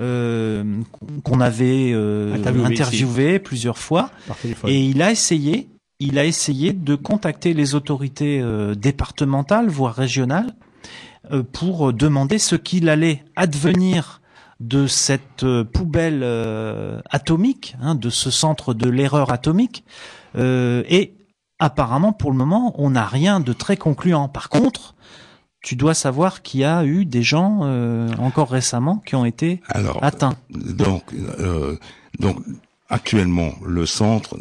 euh, 0.00 0.64
qu'on 1.24 1.40
avait 1.40 1.92
interviewé, 2.64 3.38
plusieurs 3.38 3.78
fois, 3.78 4.10
et 4.66 4.84
il 4.84 5.02
a 5.02 5.10
essayé, 5.10 5.68
il 5.98 6.18
a 6.18 6.24
essayé 6.24 6.72
de 6.72 6.94
contacter 6.94 7.54
les 7.54 7.74
autorités 7.74 8.42
départementales 8.76 9.68
voire 9.68 9.94
régionales 9.94 10.54
pour 11.52 11.92
demander 11.92 12.38
ce 12.38 12.56
qu'il 12.56 12.88
allait 12.88 13.24
advenir 13.36 14.21
de 14.62 14.86
cette 14.86 15.42
euh, 15.42 15.64
poubelle 15.64 16.20
euh, 16.22 17.00
atomique, 17.10 17.76
hein, 17.82 17.96
de 17.96 18.10
ce 18.10 18.30
centre 18.30 18.74
de 18.74 18.88
l'erreur 18.88 19.32
atomique. 19.32 19.84
Euh, 20.36 20.84
et 20.88 21.14
apparemment, 21.58 22.12
pour 22.12 22.30
le 22.30 22.36
moment, 22.36 22.72
on 22.78 22.90
n'a 22.90 23.04
rien 23.04 23.40
de 23.40 23.52
très 23.52 23.76
concluant. 23.76 24.28
Par 24.28 24.48
contre, 24.48 24.94
tu 25.62 25.74
dois 25.74 25.94
savoir 25.94 26.42
qu'il 26.42 26.60
y 26.60 26.64
a 26.64 26.84
eu 26.84 27.04
des 27.04 27.22
gens 27.22 27.60
encore 28.18 28.50
récemment 28.50 28.96
qui 29.06 29.14
ont 29.14 29.24
été 29.24 29.60
atteints. 30.00 30.34
Donc, 30.50 31.14
donc 32.18 32.38
actuellement, 32.88 33.52
le 33.64 33.86
centre, 33.86 34.36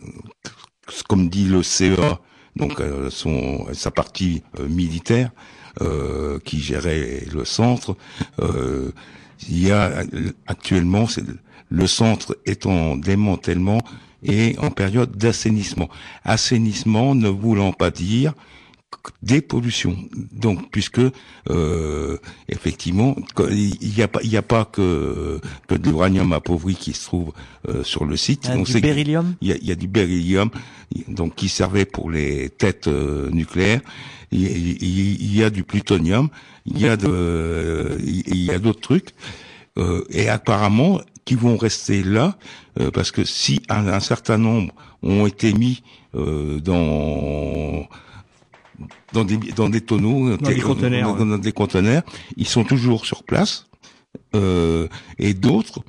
comme 1.07 1.29
dit 1.29 1.45
le 1.45 1.61
CEA, 1.61 2.19
donc 2.55 2.81
son, 3.11 3.67
sa 3.73 3.91
partie 3.91 4.41
militaire, 4.67 5.29
qui 6.43 6.59
gérait 6.59 7.23
le 7.31 7.45
centre, 7.45 7.95
il 9.49 9.67
y 9.67 9.71
a 9.71 10.03
actuellement 10.47 11.07
le 11.69 11.87
centre 11.87 12.37
est 12.45 12.65
en 12.65 12.97
démantèlement 12.97 13.79
et 14.23 14.55
en 14.59 14.69
période 14.69 15.15
d'assainissement. 15.17 15.89
Assainissement 16.23 17.15
ne 17.15 17.29
voulant 17.29 17.73
pas 17.73 17.91
dire 17.91 18.33
dépollution. 19.21 19.97
Donc, 20.31 20.69
puisque 20.71 21.01
euh, 21.49 22.17
effectivement, 22.49 23.15
il 23.49 23.93
n'y 23.95 24.01
a 24.01 24.07
pas, 24.07 24.19
il 24.23 24.29
y 24.29 24.37
a 24.37 24.41
pas 24.41 24.65
que 24.65 25.39
que 25.67 25.75
de 25.75 25.89
l'uranium 25.89 26.33
appauvri 26.33 26.75
qui 26.75 26.93
se 26.93 27.05
trouve 27.05 27.31
euh, 27.67 27.83
sur 27.83 28.05
le 28.05 28.17
site. 28.17 28.49
Il 28.53 28.57
y 28.57 28.61
a 28.61 28.63
du 28.63 28.81
beryllium. 28.81 29.35
Il 29.41 29.47
y 29.47 29.51
a, 29.53 29.55
il 29.57 29.67
y 29.67 29.71
a, 29.71 29.75
du 29.75 29.87
beryllium, 29.87 30.49
donc 31.07 31.35
qui 31.35 31.49
servait 31.49 31.85
pour 31.85 32.11
les 32.11 32.49
têtes 32.49 32.87
euh, 32.87 33.29
nucléaires. 33.31 33.81
Il, 34.33 34.47
il, 34.81 35.35
y 35.35 35.43
a 35.43 35.49
du 35.49 35.63
plutonium 35.63 36.29
il 36.65 36.79
y 36.79 36.87
a 36.87 36.97
de, 36.97 37.97
il 38.03 38.43
y 38.43 38.51
a 38.51 38.59
d'autres 38.59 38.81
trucs, 38.81 39.09
euh, 39.77 40.03
et 40.09 40.29
apparemment 40.29 41.01
qui 41.25 41.35
vont 41.35 41.57
rester 41.57 42.03
là, 42.03 42.37
euh, 42.79 42.91
parce 42.91 43.11
que 43.11 43.23
si 43.23 43.61
un, 43.69 43.99
certain 43.99 44.37
nombre 44.37 44.73
ont 45.03 45.25
été 45.25 45.53
mis 45.53 45.83
euh, 46.15 46.59
dans 46.59 47.87
dans 49.13 49.23
des 49.23 49.37
dans 49.37 49.69
des 49.69 49.81
tonneaux, 49.81 50.37
dans, 50.37 50.49
des, 50.49 50.59
conteneurs, 50.59 51.15
dans, 51.15 51.37
des 51.37 51.51
conteneurs, 51.51 52.03
ils 52.37 52.47
sont 52.47 52.63
toujours 52.63 53.05
sur 53.05 53.23
place, 53.23 53.67
et 54.33 55.33
d'autres 55.33 55.83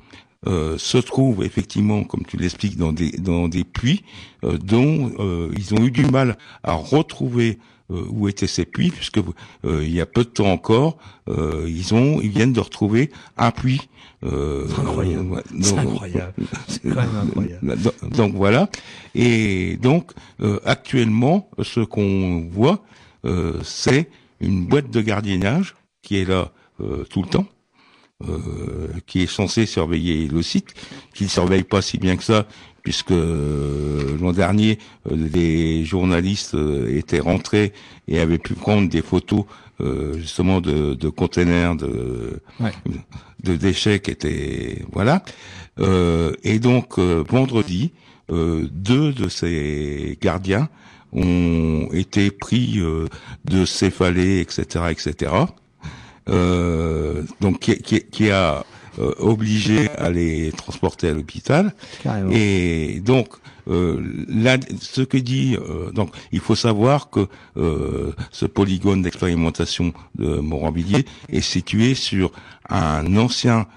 se 0.45 0.97
trouvent 0.97 1.43
effectivement, 1.43 2.03
comme 2.03 2.25
tu 2.25 2.37
l'expliques, 2.37 2.77
dans 2.77 2.91
des 2.91 3.11
dans 3.11 3.47
des 3.47 3.63
puits 3.63 4.03
dont 4.43 5.11
ils 5.55 5.73
ont 5.73 5.83
eu 5.83 5.91
du 5.91 6.05
mal 6.05 6.37
à 6.63 6.73
retrouver 6.73 7.59
euh, 7.59 7.72
où 7.89 8.27
étaient 8.27 8.47
ces 8.47 8.65
puits, 8.65 8.91
puisque 8.91 9.19
euh, 9.65 9.83
il 9.83 9.93
y 9.93 10.01
a 10.01 10.05
peu 10.05 10.23
de 10.23 10.29
temps 10.29 10.51
encore, 10.51 10.97
euh, 11.29 11.65
ils 11.67 11.93
ont, 11.93 12.21
ils 12.21 12.29
viennent 12.29 12.53
de 12.53 12.59
retrouver 12.59 13.11
un 13.37 13.51
puits. 13.51 13.81
incroyable. 14.23 15.43
C'est 15.61 15.77
incroyable. 15.77 16.33
C'est 16.67 16.97
incroyable. 16.97 17.77
Donc, 18.15 18.33
voilà. 18.35 18.69
Et 19.15 19.77
donc 19.81 20.11
actuellement, 20.65 21.49
ce 21.61 21.81
qu'on 21.81 22.47
voit, 22.49 22.83
c'est 23.63 24.09
une 24.39 24.65
boîte 24.65 24.89
de 24.89 25.01
gardiennage 25.01 25.75
qui 26.01 26.17
est 26.17 26.25
là 26.25 26.51
tout 27.09 27.21
le 27.21 27.29
temps. 27.29 27.47
qui 29.05 29.23
est 29.23 29.27
censé 29.27 29.65
surveiller 29.65 30.27
le 30.27 30.41
site, 30.41 30.73
qui 31.13 31.25
ne 31.25 31.29
surveille 31.29 31.63
pas 31.63 31.81
si 31.81 31.97
bien 31.97 32.15
que 32.15 32.23
ça, 32.23 32.45
puisque 32.83 33.11
euh, 33.11 34.17
l'an 34.21 34.33
dernier, 34.33 34.77
les 35.09 35.81
euh, 35.81 35.85
journalistes 35.85 36.53
euh, 36.53 36.95
étaient 36.95 37.21
rentrés 37.21 37.71
et 38.07 38.19
avaient 38.19 38.37
pu 38.37 38.53
prendre 38.53 38.87
des 38.89 39.01
photos 39.01 39.45
justement 40.15 40.61
de, 40.61 40.93
de 40.93 41.09
containers 41.09 41.75
de, 41.75 42.39
de 43.43 43.55
déchets 43.57 43.99
qui 43.99 44.11
étaient 44.11 44.85
voilà. 44.93 45.23
et 45.77 46.59
donc 46.59 46.99
vendredi, 46.99 47.91
deux 48.29 49.11
de 49.11 49.27
ces 49.27 50.17
gardiens 50.21 50.69
ont 51.11 51.89
été 51.91 52.31
pris 52.31 52.81
de 53.43 53.65
céphalées, 53.65 54.39
etc., 54.39 54.85
etc. 54.91 55.31
donc 56.27 57.59
qui, 57.59 57.77
qui, 57.79 58.05
qui 58.05 58.29
a 58.29 58.63
euh, 58.99 59.13
obligé 59.17 59.89
à 59.97 60.09
les 60.09 60.51
transporter 60.51 61.09
à 61.09 61.13
l'hôpital. 61.13 61.73
Et 62.31 63.01
donc, 63.03 63.29
euh, 63.67 64.01
là, 64.27 64.57
ce 64.79 65.01
que 65.01 65.17
dit, 65.17 65.55
euh, 65.55 65.91
donc, 65.91 66.13
il 66.31 66.39
faut 66.39 66.55
savoir 66.55 67.09
que 67.09 67.27
euh, 67.57 68.11
ce 68.31 68.45
polygone 68.45 69.01
d'expérimentation 69.01 69.93
de 70.15 70.37
Montrambillier 70.37 71.05
est 71.29 71.41
situé 71.41 71.95
sur 71.95 72.31
un 72.69 73.17
ancien 73.17 73.67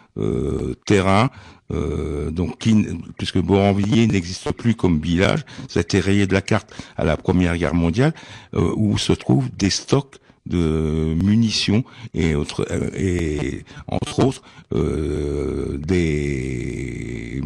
terrain 0.86 1.28
euh, 1.72 2.30
donc 2.30 2.58
qui, 2.58 2.86
puisque 3.18 3.36
Moranvilliers 3.36 4.06
n'existe 4.06 4.52
plus 4.52 4.74
comme 4.74 4.98
village, 4.98 5.44
ça 5.68 5.80
a 5.80 5.82
été 5.82 6.00
rayé 6.00 6.26
de 6.26 6.32
la 6.32 6.40
carte 6.40 6.72
à 6.96 7.04
la 7.04 7.18
Première 7.18 7.56
Guerre 7.58 7.74
mondiale, 7.74 8.14
où 8.54 8.96
se 8.96 9.12
trouvent 9.12 9.50
des 9.58 9.68
stocks 9.68 10.16
de 10.46 11.14
munitions 11.22 11.84
et, 12.14 12.34
autres, 12.34 12.66
et 12.96 13.64
entre 13.88 14.24
autres 14.24 14.42
euh, 14.74 15.78
des 15.78 17.40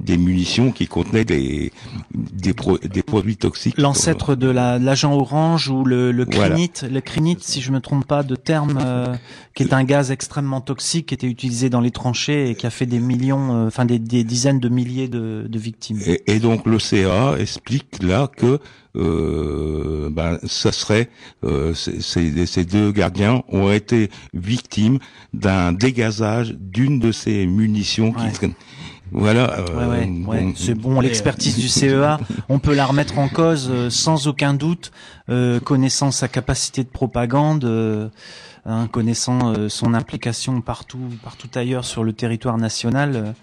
des 0.00 0.16
munitions 0.16 0.72
qui 0.72 0.86
contenaient 0.86 1.24
des 1.24 1.72
des, 2.12 2.54
des 2.90 3.02
produits 3.02 3.36
toxiques. 3.36 3.78
L'ancêtre 3.78 4.34
de 4.34 4.48
l'agent 4.48 5.12
orange 5.14 5.68
ou 5.68 5.84
le, 5.84 6.12
le 6.12 6.24
crinite, 6.24 6.84
le 6.90 7.00
crinite, 7.00 7.42
si 7.42 7.60
je 7.60 7.70
me 7.70 7.80
trompe 7.80 8.06
pas 8.06 8.22
de 8.22 8.36
terme, 8.36 8.78
euh, 8.84 9.14
qui 9.54 9.62
est 9.62 9.72
un 9.72 9.84
gaz 9.84 10.10
extrêmement 10.10 10.60
toxique, 10.60 11.06
qui 11.06 11.14
était 11.14 11.28
utilisé 11.28 11.70
dans 11.70 11.80
les 11.80 11.92
tranchées 11.92 12.50
et 12.50 12.54
qui 12.54 12.66
a 12.66 12.70
fait 12.70 12.86
des 12.86 12.98
millions, 12.98 13.54
euh, 13.54 13.66
enfin 13.68 13.84
des, 13.84 13.98
des, 13.98 14.24
dizaines 14.24 14.58
de 14.58 14.68
milliers 14.68 15.08
de, 15.08 15.46
de 15.48 15.58
victimes. 15.58 16.00
Et, 16.06 16.22
et 16.26 16.38
donc 16.40 16.66
l'OCA 16.66 17.36
explique 17.38 18.02
là 18.02 18.28
que 18.36 18.58
euh, 18.96 20.08
ben, 20.10 20.38
ça 20.44 20.72
serait 20.72 21.08
euh, 21.44 21.72
ces 21.74 22.64
deux 22.64 22.92
gardiens 22.92 23.42
ont 23.48 23.72
été 23.72 24.10
victimes 24.34 24.98
d'un 25.32 25.72
dégazage 25.72 26.54
d'une 26.58 26.98
de 26.98 27.12
ces 27.12 27.46
munitions 27.46 28.12
qui 28.12 28.26
voilà. 29.14 29.60
Euh, 29.60 30.52
c'est 30.56 30.74
bon, 30.74 31.00
l'expertise 31.00 31.56
du 31.56 31.68
CEA, 31.68 32.18
on 32.48 32.58
peut 32.58 32.74
la 32.74 32.84
remettre 32.84 33.18
en 33.18 33.28
cause 33.28 33.68
euh, 33.70 33.88
sans 33.88 34.26
aucun 34.26 34.54
doute, 34.54 34.90
euh, 35.28 35.60
connaissant 35.60 36.10
sa 36.10 36.26
capacité 36.26 36.82
de 36.82 36.88
propagande, 36.88 38.10
hein, 38.66 38.88
connaissant 38.88 39.68
son 39.68 39.94
implication 39.94 40.60
partout, 40.60 41.10
partout 41.22 41.48
ailleurs 41.54 41.84
sur 41.84 42.04
le 42.04 42.12
territoire 42.12 42.58
national. 42.58 43.34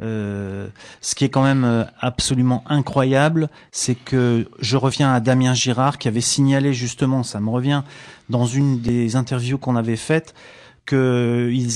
Euh, 0.00 0.68
ce 1.00 1.16
qui 1.16 1.24
est 1.24 1.28
quand 1.28 1.42
même 1.42 1.64
euh, 1.64 1.84
absolument 1.98 2.62
incroyable, 2.68 3.48
c'est 3.72 3.96
que 3.96 4.48
je 4.60 4.76
reviens 4.76 5.12
à 5.12 5.18
Damien 5.18 5.54
Girard 5.54 5.98
qui 5.98 6.06
avait 6.06 6.20
signalé 6.20 6.72
justement, 6.72 7.24
ça 7.24 7.40
me 7.40 7.50
revient, 7.50 7.82
dans 8.28 8.46
une 8.46 8.80
des 8.80 9.16
interviews 9.16 9.58
qu'on 9.58 9.74
avait 9.74 9.96
faites, 9.96 10.34
qu'il 10.86 11.68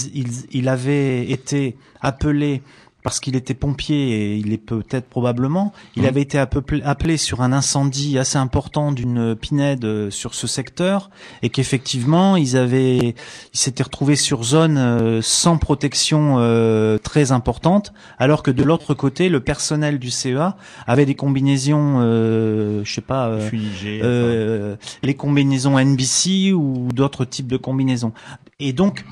il 0.52 0.68
avait 0.68 1.28
été 1.30 1.76
appelé 2.00 2.62
parce 3.02 3.20
qu'il 3.20 3.36
était 3.36 3.54
pompier 3.54 4.12
et 4.12 4.36
il 4.36 4.52
est 4.52 4.58
peut-être 4.58 5.08
probablement, 5.08 5.72
il 5.96 6.02
mmh. 6.02 6.06
avait 6.06 6.22
été 6.22 6.38
appelé 6.38 7.16
sur 7.16 7.42
un 7.42 7.52
incendie 7.52 8.18
assez 8.18 8.38
important 8.38 8.92
d'une 8.92 9.34
pinède 9.34 9.84
euh, 9.84 10.10
sur 10.10 10.34
ce 10.34 10.46
secteur 10.46 11.10
et 11.42 11.50
qu'effectivement 11.50 12.36
ils 12.36 12.56
avaient, 12.56 12.98
ils 12.98 13.58
s'étaient 13.58 13.82
retrouvés 13.82 14.16
sur 14.16 14.44
zone 14.44 14.78
euh, 14.78 15.20
sans 15.22 15.58
protection 15.58 16.36
euh, 16.38 16.98
très 16.98 17.32
importante, 17.32 17.92
alors 18.18 18.42
que 18.42 18.50
de 18.50 18.62
l'autre 18.62 18.94
côté 18.94 19.28
le 19.28 19.40
personnel 19.40 19.98
du 19.98 20.10
CEA 20.10 20.56
avait 20.86 21.06
des 21.06 21.14
combinaisons, 21.14 21.98
euh, 22.00 22.82
je 22.84 22.92
sais 22.92 23.00
pas, 23.00 23.28
euh, 23.28 24.76
les 25.02 25.14
combinaisons 25.14 25.78
NBC 25.78 26.52
ou 26.52 26.88
d'autres 26.94 27.24
types 27.24 27.46
de 27.46 27.56
combinaisons. 27.56 28.12
Et 28.60 28.72
donc 28.72 29.04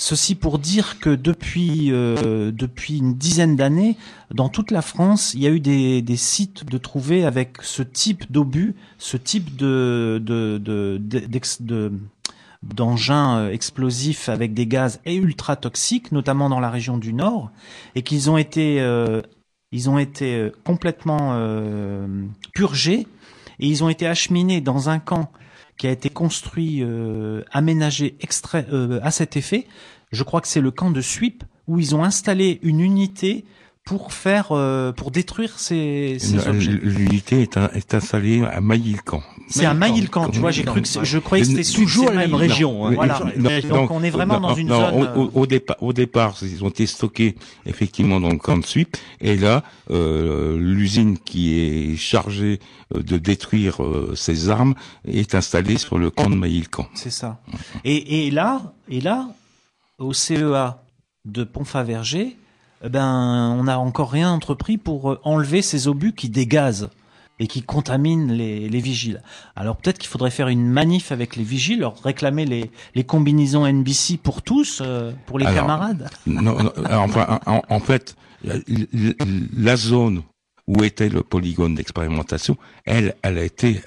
Ceci 0.00 0.36
pour 0.36 0.60
dire 0.60 1.00
que 1.00 1.10
depuis 1.10 1.90
euh, 1.90 2.52
depuis 2.52 2.98
une 2.98 3.14
dizaine 3.14 3.56
d'années, 3.56 3.96
dans 4.32 4.48
toute 4.48 4.70
la 4.70 4.80
France, 4.80 5.34
il 5.34 5.40
y 5.40 5.46
a 5.48 5.50
eu 5.50 5.58
des, 5.58 6.16
sites 6.16 6.64
de 6.64 6.78
trouver 6.78 7.24
avec 7.24 7.56
ce 7.62 7.82
type 7.82 8.30
d'obus, 8.30 8.76
ce 8.98 9.16
type 9.16 9.56
de 9.56 10.22
de 10.24 10.58
de, 10.58 11.00
de, 11.00 11.92
d'engins 12.62 13.38
euh, 13.38 13.50
explosifs 13.50 14.28
avec 14.28 14.54
des 14.54 14.68
gaz 14.68 15.00
et 15.04 15.16
ultra 15.16 15.56
toxiques, 15.56 16.12
notamment 16.12 16.48
dans 16.48 16.60
la 16.60 16.70
région 16.70 16.96
du 16.96 17.12
Nord, 17.12 17.50
et 17.96 18.02
qu'ils 18.02 18.30
ont 18.30 18.36
été 18.36 18.80
euh, 18.80 19.20
ils 19.72 19.90
ont 19.90 19.98
été 19.98 20.52
complètement 20.62 21.36
purgés 22.54 23.08
et 23.58 23.66
ils 23.66 23.82
ont 23.82 23.88
été 23.88 24.06
acheminés 24.06 24.60
dans 24.60 24.90
un 24.90 25.00
camp 25.00 25.32
qui 25.78 25.86
a 25.86 25.90
été 25.90 26.10
construit, 26.10 26.82
euh, 26.82 27.42
aménagé 27.52 28.18
euh, 28.54 29.00
à 29.02 29.10
cet 29.10 29.36
effet. 29.36 29.66
Je 30.10 30.24
crois 30.24 30.40
que 30.40 30.48
c'est 30.48 30.60
le 30.60 30.70
camp 30.70 30.90
de 30.90 31.00
Suip 31.00 31.44
où 31.68 31.78
ils 31.78 31.94
ont 31.94 32.02
installé 32.02 32.58
une 32.62 32.80
unité 32.80 33.44
pour 33.88 34.12
faire, 34.12 34.48
euh, 34.50 34.92
pour 34.92 35.10
détruire 35.10 35.58
ces, 35.58 36.18
ces 36.20 36.46
objets. 36.46 36.72
L'unité 36.72 37.40
est, 37.40 37.56
est, 37.56 37.94
installée 37.94 38.44
à 38.44 38.60
Maïlcan. 38.60 39.22
C'est 39.48 39.64
à 39.64 39.72
Maïlcan, 39.72 40.28
tu 40.28 40.40
vois. 40.40 40.50
J'ai 40.50 40.62
cru 40.62 40.82
que 40.82 40.88
je 41.02 41.18
croyais 41.18 41.42
que 41.42 41.48
c'était 41.48 41.72
toujours 41.72 42.10
la 42.10 42.16
même 42.26 42.34
région. 42.34 42.86
Hein. 42.86 42.92
Voilà. 42.94 43.18
donc, 43.66 43.90
on 43.90 44.02
est 44.02 44.10
vraiment 44.10 44.40
dans 44.40 44.54
une 44.54 44.68
zone. 44.68 45.08
Au, 45.16 45.30
au, 45.32 45.46
départ, 45.46 45.76
au 45.80 45.94
départ, 45.94 46.36
ils 46.42 46.62
ont 46.62 46.68
été 46.68 46.84
stockés 46.84 47.34
effectivement 47.64 48.20
dans 48.20 48.28
le 48.28 48.36
camp 48.36 48.58
de 48.58 48.66
Suip, 48.66 48.94
et 49.22 49.36
là, 49.36 49.64
euh, 49.90 50.58
l'usine 50.58 51.16
qui 51.16 51.58
est 51.58 51.96
chargée 51.96 52.60
euh, 52.94 53.02
de 53.02 53.16
détruire 53.16 53.82
euh, 53.82 54.12
ces 54.14 54.50
armes 54.50 54.74
est 55.06 55.34
installée 55.34 55.78
sur 55.78 55.96
le 55.96 56.10
camp 56.10 56.28
de 56.28 56.34
Maïlcan. 56.34 56.86
C'est 56.92 57.08
ça. 57.08 57.40
Et, 57.84 58.26
et 58.26 58.30
là, 58.30 58.74
et 58.90 59.00
là, 59.00 59.30
au 59.98 60.12
CEA 60.12 60.82
de 61.24 61.44
Pont-Faverger 61.44 62.36
ben, 62.82 63.54
on 63.58 63.64
n'a 63.64 63.78
encore 63.78 64.10
rien 64.10 64.30
entrepris 64.30 64.78
pour 64.78 65.12
euh, 65.12 65.20
enlever 65.24 65.62
ces 65.62 65.88
obus 65.88 66.12
qui 66.12 66.28
dégazent 66.28 66.90
et 67.40 67.46
qui 67.46 67.62
contaminent 67.62 68.32
les, 68.32 68.68
les 68.68 68.80
vigiles. 68.80 69.22
Alors 69.54 69.76
peut-être 69.76 69.98
qu'il 69.98 70.08
faudrait 70.08 70.30
faire 70.30 70.48
une 70.48 70.66
manif 70.66 71.12
avec 71.12 71.36
les 71.36 71.44
vigiles, 71.44 71.80
leur 71.80 72.00
réclamer 72.02 72.44
les, 72.44 72.70
les 72.94 73.04
combinaisons 73.04 73.66
NBC 73.66 74.16
pour 74.16 74.42
tous, 74.42 74.82
euh, 74.84 75.12
pour 75.26 75.38
les 75.38 75.44
camarades. 75.46 76.10
Non, 76.26 76.72
enfin, 76.90 77.40
en, 77.46 77.80
fait, 77.80 78.16
la 78.42 79.76
zone 79.76 80.22
où 80.66 80.84
était 80.84 81.08
le 81.08 81.22
polygone 81.22 81.74
d'expérimentation, 81.74 82.56
elle, 82.84 83.14
elle 83.22 83.38
a 83.38 83.44
été, 83.44 83.80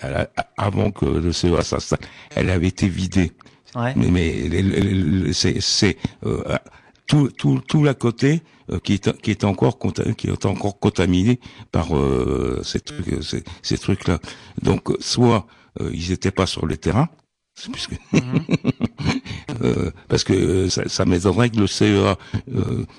avant 0.57 0.91
que 0.91 1.05
le 1.05 1.31
CEA 1.31 1.63
s'installe, 1.63 1.99
elle 2.35 2.49
avait 2.49 2.67
été 2.67 2.87
vidée. 2.87 3.31
Ouais. 3.75 3.93
Mais, 3.95 4.09
mais 4.09 5.33
c'est 5.33 5.97
euh, 6.25 6.57
tout, 7.07 7.29
tout, 7.29 7.61
tout 7.65 7.83
l'à 7.83 7.93
côté 7.93 8.35
euh, 8.35 8.60
qui 8.79 8.93
est 8.93 9.21
qui 9.21 9.31
est 9.31 9.43
encore 9.43 9.77
qui 10.17 10.27
est 10.27 10.45
encore 10.45 10.79
contaminé 10.79 11.39
par 11.71 11.95
euh, 11.95 12.61
ces 12.63 12.79
trucs 12.79 13.07
euh, 13.09 13.21
ces, 13.21 13.43
ces 13.61 13.77
trucs 13.77 14.07
là. 14.07 14.19
Donc 14.61 14.89
soit 14.99 15.47
ils 15.79 16.09
n'étaient 16.09 16.31
pas 16.31 16.45
sur 16.45 16.65
le 16.65 16.75
terrain, 16.75 17.07
mhm. 18.11 18.31
parce 20.09 20.25
que 20.25 20.67
ça, 20.67 20.89
ça 20.89 21.05
m'étonnerait 21.05 21.49
que 21.49 21.61
le 21.61 21.67
CEA 21.67 22.17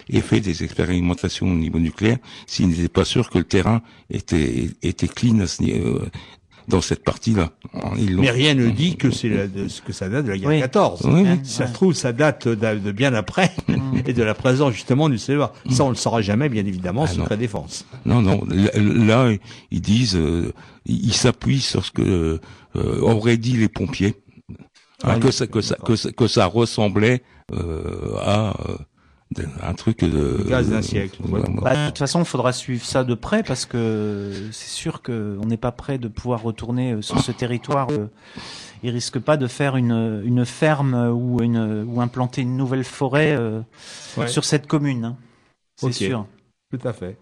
ait 0.08 0.20
fait 0.22 0.40
des 0.40 0.64
expérimentations 0.64 1.48
au 1.48 1.54
niveau 1.54 1.78
nucléaire 1.78 2.16
s'il 2.46 2.68
n'était 2.68 2.88
pas 2.88 3.04
sûr 3.04 3.28
que 3.28 3.36
le 3.36 3.44
terrain 3.44 3.82
était 4.08 4.70
était 4.80 5.08
clean 5.08 5.40
à 5.40 5.46
ce, 5.46 5.62
dans 6.68 6.80
cette 6.80 7.04
partie-là. 7.04 7.50
Mais 7.98 8.30
rien 8.30 8.54
ne 8.54 8.68
dit 8.68 8.96
que 8.96 9.10
c'est 9.10 9.30
que 9.84 9.92
ça 9.92 10.08
date 10.08 10.26
de 10.26 10.30
la 10.30 10.38
guerre 10.38 10.60
14. 10.60 11.08
Si 11.42 11.52
ça 11.52 11.66
se 11.66 11.72
trouve, 11.72 11.94
ça 11.94 12.12
date 12.12 12.48
de, 12.48 12.92
bien 12.92 13.14
après 13.14 13.50
mm. 13.68 13.92
et 14.06 14.12
de 14.12 14.22
la 14.22 14.34
présence 14.34 14.72
justement 14.72 15.08
du 15.08 15.18
CEA. 15.18 15.52
Ça, 15.70 15.84
on 15.84 15.90
le 15.90 15.94
saura 15.94 16.22
jamais, 16.22 16.48
bien 16.48 16.64
évidemment, 16.66 17.06
ah, 17.08 17.26
la 17.30 17.36
défense. 17.36 17.86
Non, 18.04 18.22
non. 18.22 18.44
Là, 18.48 19.30
ils 19.70 19.80
disent, 19.80 20.16
euh, 20.16 20.52
ils 20.86 21.14
s'appuient 21.14 21.60
sur 21.60 21.84
ce 21.84 21.90
que 21.90 22.40
euh, 22.76 23.00
auraient 23.00 23.36
dit 23.36 23.56
les 23.56 23.68
pompiers, 23.68 24.16
hein, 25.04 25.18
que 25.18 25.30
ça, 25.30 25.46
que 25.46 25.60
ça, 25.60 25.76
que 25.76 25.96
ça, 25.96 26.12
que 26.12 26.26
ça 26.26 26.46
ressemblait 26.46 27.22
euh, 27.52 28.16
à 28.20 28.54
un 29.62 29.74
truc 29.74 30.04
de 30.04 30.44
gaz 30.48 30.70
d'un 30.70 30.82
siècle. 30.82 31.20
Bah, 31.62 31.76
de 31.76 31.86
toute 31.86 31.98
façon, 31.98 32.20
il 32.20 32.24
faudra 32.24 32.52
suivre 32.52 32.84
ça 32.84 33.04
de 33.04 33.14
près 33.14 33.42
parce 33.42 33.66
que 33.66 34.32
c'est 34.52 34.70
sûr 34.70 35.02
qu'on 35.02 35.44
n'est 35.46 35.56
pas 35.56 35.72
prêt 35.72 35.98
de 35.98 36.08
pouvoir 36.08 36.42
retourner 36.42 36.92
euh, 36.92 37.02
sur 37.02 37.20
ce 37.20 37.32
territoire. 37.32 37.88
Euh, 37.90 38.08
il 38.82 38.90
risque 38.90 39.18
pas 39.18 39.36
de 39.36 39.46
faire 39.46 39.76
une, 39.76 40.22
une 40.24 40.44
ferme 40.44 40.94
ou 41.14 41.42
une 41.42 41.84
ou 41.86 42.00
implanter 42.00 42.42
une 42.42 42.56
nouvelle 42.56 42.84
forêt 42.84 43.36
euh, 43.38 43.60
sur 44.26 44.44
cette 44.44 44.66
commune. 44.66 45.04
Hein. 45.04 45.16
C'est 45.76 45.92
sûr. 45.92 46.26
Tout 46.70 46.88
à 46.88 46.92
fait. 46.92 47.16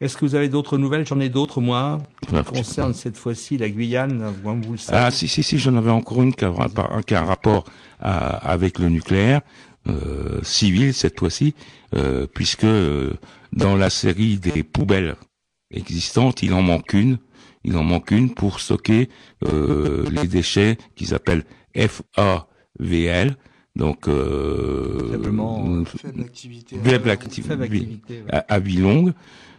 Est-ce 0.00 0.16
que 0.16 0.24
vous 0.24 0.34
avez 0.34 0.48
d'autres 0.48 0.76
nouvelles? 0.76 1.06
J'en 1.06 1.20
ai 1.20 1.28
d'autres, 1.28 1.60
moi, 1.60 1.98
qui 2.20 2.34
concernent 2.44 2.94
cette 2.94 3.16
fois-ci 3.16 3.56
la 3.56 3.68
Guyane, 3.68 4.32
vous 4.42 4.72
le 4.72 4.78
savez. 4.78 4.98
Ah, 4.98 5.10
si, 5.10 5.28
si, 5.28 5.42
si, 5.42 5.58
j'en 5.58 5.76
avais 5.76 5.90
encore 5.90 6.22
une 6.22 6.34
qui 6.34 6.44
a, 6.44 6.50
un 6.50 7.24
rapport 7.24 7.64
avec 8.00 8.78
le 8.78 8.88
nucléaire. 8.88 9.40
Euh, 9.86 10.40
civile 10.42 10.94
cette 10.94 11.18
fois-ci, 11.18 11.54
euh, 11.94 12.26
puisque 12.26 12.64
euh, 12.64 13.12
dans 13.52 13.76
la 13.76 13.90
série 13.90 14.38
des 14.38 14.62
poubelles 14.62 15.14
existantes, 15.70 16.42
il 16.42 16.54
en 16.54 16.62
manque 16.62 16.94
une. 16.94 17.18
Il 17.64 17.76
en 17.76 17.84
manque 17.84 18.10
une 18.10 18.32
pour 18.32 18.60
stocker 18.60 19.10
les 19.42 20.26
déchets 20.26 20.78
qu'ils 20.96 21.14
appellent 21.14 21.44
FAVL, 21.74 23.36
donc 23.76 24.08
euh, 24.08 25.84
faible 26.84 27.10
activité, 27.10 28.22
à, 28.30 28.58
vie 28.58 28.76
longue. 28.76 29.12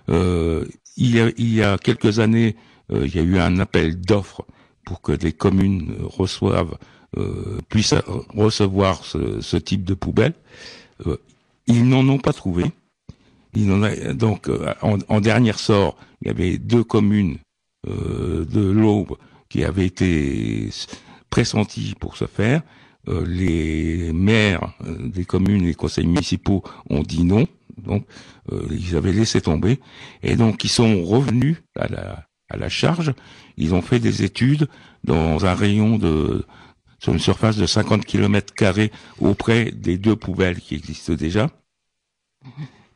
il, 0.08 0.76
y 0.98 1.20
a, 1.20 1.32
il 1.38 1.54
y 1.54 1.64
a 1.64 1.78
quelques 1.78 2.20
années, 2.20 2.56
il 2.92 3.16
y 3.16 3.20
a 3.20 3.24
eu 3.24 3.38
un 3.40 3.60
appel 3.60 4.00
d'offres 4.00 4.46
pour 4.86 5.02
que 5.02 5.12
des 5.12 5.34
communes 5.34 5.96
reçoivent 6.02 6.78
euh, 7.18 7.60
puissent 7.70 7.96
recevoir 8.36 9.06
ce, 9.06 9.58
type 9.58 9.86
de 9.86 9.94
poubelle. 9.94 10.34
Euh, 11.08 11.18
ils 11.66 11.88
n'en 11.88 12.08
ont 12.10 12.18
pas 12.18 12.34
trouvé. 12.34 12.66
Ils 13.54 13.72
en 13.72 14.14
donc, 14.14 14.50
euh, 14.50 14.74
en, 14.82 14.98
en, 15.08 15.22
dernier 15.22 15.54
sort, 15.54 15.98
il 16.22 16.28
y 16.28 16.32
avait 16.32 16.58
deux 16.58 16.84
communes 16.84 17.38
de 17.88 18.72
l'Aube 18.72 19.16
qui 19.48 19.64
avaient 19.64 19.86
été 19.86 20.70
pressenties 21.30 21.94
pour 22.00 22.18
ce 22.18 22.26
faire. 22.26 22.64
les 23.08 24.12
maires 24.12 24.74
des 24.84 25.24
communes, 25.24 25.66
les 25.66 25.76
conseils 25.76 26.08
municipaux 26.08 26.64
ont 26.90 27.04
dit 27.04 27.24
non, 27.24 27.46
donc 27.78 28.06
ils 28.72 28.96
avaient 28.96 29.14
laissé 29.14 29.40
tomber, 29.40 29.80
et 30.24 30.36
donc 30.36 30.64
ils 30.64 30.70
sont 30.70 31.04
revenus 31.04 31.58
à 31.80 31.88
la, 31.88 32.26
à 32.50 32.58
la 32.58 32.70
charge. 32.70 33.14
Ils 33.58 33.76
ont 33.76 33.84
fait 33.84 34.00
des 34.00 34.24
études 34.24 34.68
dans 35.04 35.46
un 35.46 35.54
rayon 35.54 35.98
de 35.98 36.44
sur 37.06 37.14
une 37.14 37.20
surface 37.20 37.56
de 37.56 37.68
50 37.68 38.04
km 38.04 38.52
carrés 38.56 38.92
auprès 39.20 39.72
des 39.72 40.00
deux 40.00 40.16
poubelles 40.16 40.60
qui 40.60 40.74
existent 40.74 41.14
déjà. 41.14 41.52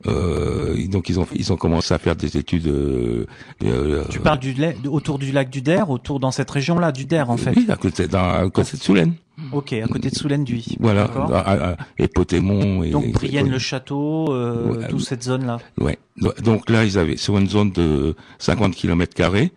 Euh, 0.07 0.87
donc 0.87 1.09
ils 1.09 1.19
ont 1.19 1.27
ils 1.35 1.53
ont 1.53 1.57
commencé 1.57 1.93
à 1.93 1.99
faire 1.99 2.15
des 2.15 2.35
études. 2.35 2.65
Euh, 2.67 3.27
euh 3.63 4.03
tu 4.09 4.19
parles 4.19 4.39
du 4.39 4.55
autour 4.87 5.19
du 5.19 5.31
lac 5.31 5.51
du 5.51 5.61
Der, 5.61 5.91
autour 5.91 6.19
dans 6.19 6.31
cette 6.31 6.49
région-là 6.49 6.91
du 6.91 7.05
Der 7.05 7.29
en 7.29 7.37
fait. 7.37 7.53
Oui, 7.55 7.67
à 7.69 7.75
côté, 7.75 8.07
dans, 8.07 8.29
à 8.29 8.49
côté 8.49 8.77
de 8.77 8.81
Soulaine. 8.81 9.13
Ok, 9.51 9.73
à 9.73 9.87
côté 9.87 10.09
de 10.09 10.15
Soulaine 10.15 10.43
d'Uy. 10.43 10.75
Voilà, 10.79 11.77
et 11.99 12.07
Potémon. 12.07 12.81
Et, 12.81 12.89
donc 12.89 13.11
Brienne 13.11 13.49
le 13.49 13.59
château, 13.59 14.35
toute 14.89 15.01
cette 15.01 15.21
zone-là. 15.21 15.59
Ouais. 15.79 15.99
Donc 16.43 16.71
là 16.71 16.83
ils 16.83 16.97
avaient 16.97 17.17
sur 17.17 17.37
une 17.37 17.47
zone 17.47 17.71
de 17.73 18.15
50 18.39 18.73
km 18.73 19.13
carrés 19.13 19.51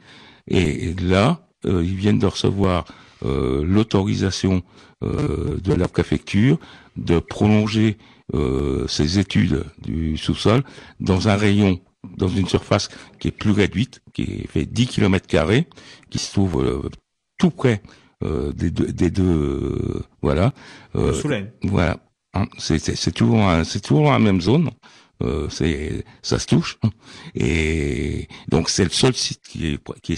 et 0.46 0.94
là 1.00 1.38
ils 1.64 1.96
viennent 1.96 2.18
de 2.18 2.26
recevoir 2.26 2.84
l'autorisation 3.23 4.62
de 5.03 5.75
la 5.75 5.89
préfecture 5.89 6.59
de 6.97 7.18
prolonger 7.18 7.97
euh, 8.35 8.87
ses 8.89 9.18
études 9.18 9.64
du 9.83 10.16
sous-sol 10.16 10.62
dans 11.01 11.29
un 11.29 11.37
rayon, 11.37 11.81
dans 12.16 12.29
une 12.29 12.47
surface 12.47 12.89
qui 13.18 13.29
est 13.29 13.33
plus 13.33 13.51
réduite, 13.51 14.01
qui 14.14 14.47
fait 14.49 14.64
10 14.64 14.87
km 14.87 15.27
carrés, 15.27 15.66
qui 16.11 16.18
se 16.18 16.33
trouve 16.33 16.64
euh, 16.64 16.89
tout 17.39 17.51
près 17.51 17.83
euh, 18.25 18.53
des 18.53 18.70
deux, 18.70 18.87
des 18.87 19.11
deux 19.11 20.03
voilà. 20.23 20.53
Voilà. 21.62 21.99
Hein, 22.35 22.47
c'est 22.57 23.12
toujours 23.12 23.47
c'est 23.64 23.81
toujours 23.81 24.11
la 24.11 24.18
même 24.18 24.41
zone. 24.41 24.70
Euh, 25.23 25.49
c'est 25.51 26.05
ça 26.23 26.39
se 26.39 26.47
touche 26.47 26.79
et 27.37 28.27
donc 28.49 28.68
c'est 28.68 28.83
le 28.83 28.91
seul 28.91 29.14
site 29.14 29.43
qui 29.47 29.68
est 29.68 29.79
qui 30.03 30.14
est 30.14 30.16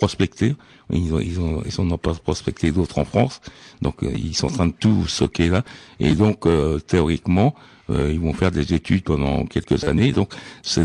prospecté 0.00 0.56
ils 0.92 1.14
ont 1.14 1.20
ils 1.20 1.38
ont 1.40 1.62
ils 1.64 1.80
ont 1.80 1.98
pas 1.98 2.14
prospecté 2.14 2.72
d'autres 2.72 2.98
en 2.98 3.04
France. 3.04 3.40
Donc 3.82 4.02
euh, 4.02 4.12
ils 4.16 4.34
sont 4.34 4.48
en 4.48 4.56
train 4.58 4.66
de 4.66 4.78
tout 4.84 5.06
stocker 5.06 5.48
là. 5.48 5.62
Et 6.00 6.14
donc 6.14 6.46
euh, 6.46 6.78
théoriquement 6.78 7.54
ils 7.92 8.20
vont 8.20 8.32
faire 8.32 8.52
des 8.52 8.72
études 8.72 9.02
pendant 9.02 9.44
quelques 9.46 9.82
années. 9.82 10.12
Donc 10.12 10.32
c'est 10.62 10.84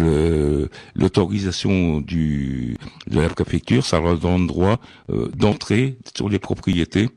l'autorisation 0.96 2.02
du 2.02 2.78
de 3.06 3.20
la 3.22 3.30
préfecture. 3.30 3.86
Ça 3.86 4.00
leur 4.00 4.18
donne 4.18 4.48
droit 4.48 4.80
d'entrer 5.36 6.00
sur 6.18 6.30
les 6.30 6.40
propriétés 6.40 7.10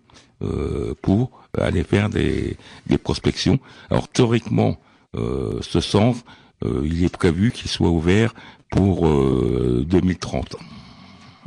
pour 1.01 1.31
aller 1.57 1.85
faire 1.85 2.11
des 2.11 2.59
des 2.87 2.99
prospections. 2.99 3.59
Alors 3.89 4.09
théoriquement 4.09 4.77
euh, 5.17 5.59
ce 5.63 5.81
centre, 5.81 6.21
euh, 6.65 6.83
il 6.85 7.03
est 7.03 7.17
prévu 7.17 7.51
qu'il 7.51 7.71
soit 7.71 7.89
ouvert 7.89 8.35
pour 8.71 9.09
2030. 9.09 10.57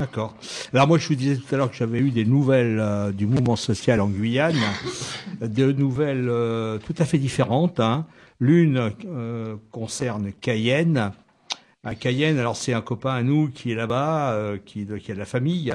Euh, 0.02 0.06
D'accord. 0.06 0.36
Alors 0.74 0.88
moi, 0.88 0.98
je 0.98 1.08
vous 1.08 1.16
disais 1.16 1.38
tout 1.38 1.54
à 1.54 1.58
l'heure 1.58 1.70
que 1.70 1.78
j'avais 1.78 2.00
eu 2.00 2.12
des 2.12 2.26
nouvelles 2.26 3.14
du 3.14 3.28
mouvement 3.28 3.56
social 3.56 4.02
en 4.02 4.08
Guyane, 4.08 4.60
de 5.42 5.72
nouvelles 5.72 6.30
tout 6.86 6.96
à 6.98 7.06
fait 7.06 7.18
différentes. 7.18 7.80
Hein. 7.80 8.06
L'une 8.40 8.92
concerne 9.72 10.32
Cayenne. 10.34 11.12
À 11.84 11.96
Cayenne, 11.96 12.38
alors 12.38 12.58
c'est 12.58 12.74
un 12.74 12.82
copain 12.82 13.16
à 13.16 13.24
nous 13.24 13.50
qui 13.50 13.72
est 13.72 13.76
là-bas, 13.76 14.54
qui, 14.66 14.86
qui, 14.86 15.12
a 15.12 15.16
de 15.16 15.20
la 15.20 15.26
famille, 15.26 15.74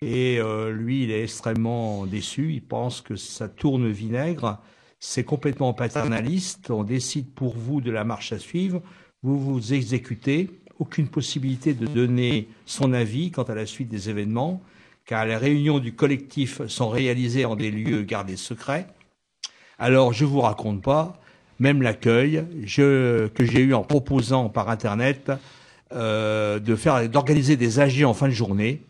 et 0.00 0.40
lui, 0.72 1.04
il 1.04 1.10
est 1.10 1.24
extrêmement 1.24 2.06
déçu. 2.06 2.52
Il 2.52 2.62
pense 2.62 3.00
que 3.00 3.16
ça 3.16 3.48
tourne 3.48 3.90
vinaigre 3.90 4.58
c'est 5.00 5.24
complètement 5.24 5.72
paternaliste. 5.72 6.70
On 6.70 6.84
décide 6.84 7.32
pour 7.32 7.56
vous 7.56 7.80
de 7.80 7.90
la 7.90 8.04
marche 8.04 8.32
à 8.32 8.38
suivre. 8.38 8.82
Vous 9.22 9.40
vous 9.40 9.72
exécutez. 9.72 10.50
Aucune 10.80 11.08
possibilité 11.08 11.74
de 11.74 11.86
donner 11.86 12.48
son 12.66 12.92
avis 12.92 13.30
quant 13.30 13.44
à 13.44 13.54
la 13.54 13.66
suite 13.66 13.88
des 13.88 14.10
événements, 14.10 14.62
car 15.04 15.26
les 15.26 15.36
réunions 15.36 15.78
du 15.78 15.92
collectif 15.92 16.66
sont 16.66 16.88
réalisées 16.88 17.44
en 17.44 17.54
des 17.54 17.70
lieux 17.70 18.02
gardés 18.02 18.36
secrets. 18.36 18.86
Alors, 19.78 20.12
je 20.12 20.24
vous 20.24 20.40
raconte 20.40 20.82
pas, 20.82 21.20
même 21.58 21.82
l'accueil 21.82 22.44
que 22.66 23.44
j'ai 23.44 23.60
eu 23.60 23.74
en 23.74 23.82
proposant 23.82 24.48
par 24.48 24.70
Internet 24.70 25.30
euh, 25.92 26.58
de 26.58 27.06
d'organiser 27.08 27.56
des 27.56 27.78
AG 27.78 28.02
en 28.04 28.14
fin 28.14 28.28
de 28.28 28.32
journée. 28.32 28.82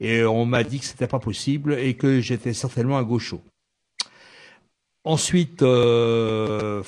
Et 0.00 0.24
on 0.24 0.44
m'a 0.44 0.64
dit 0.64 0.80
que 0.80 0.84
c'était 0.84 1.06
pas 1.06 1.18
possible 1.18 1.74
et 1.78 1.94
que 1.94 2.20
j'étais 2.20 2.52
certainement 2.52 2.98
un 2.98 3.04
gaucho. 3.04 3.40
Ensuite, 5.04 5.62
euh, 5.62 6.82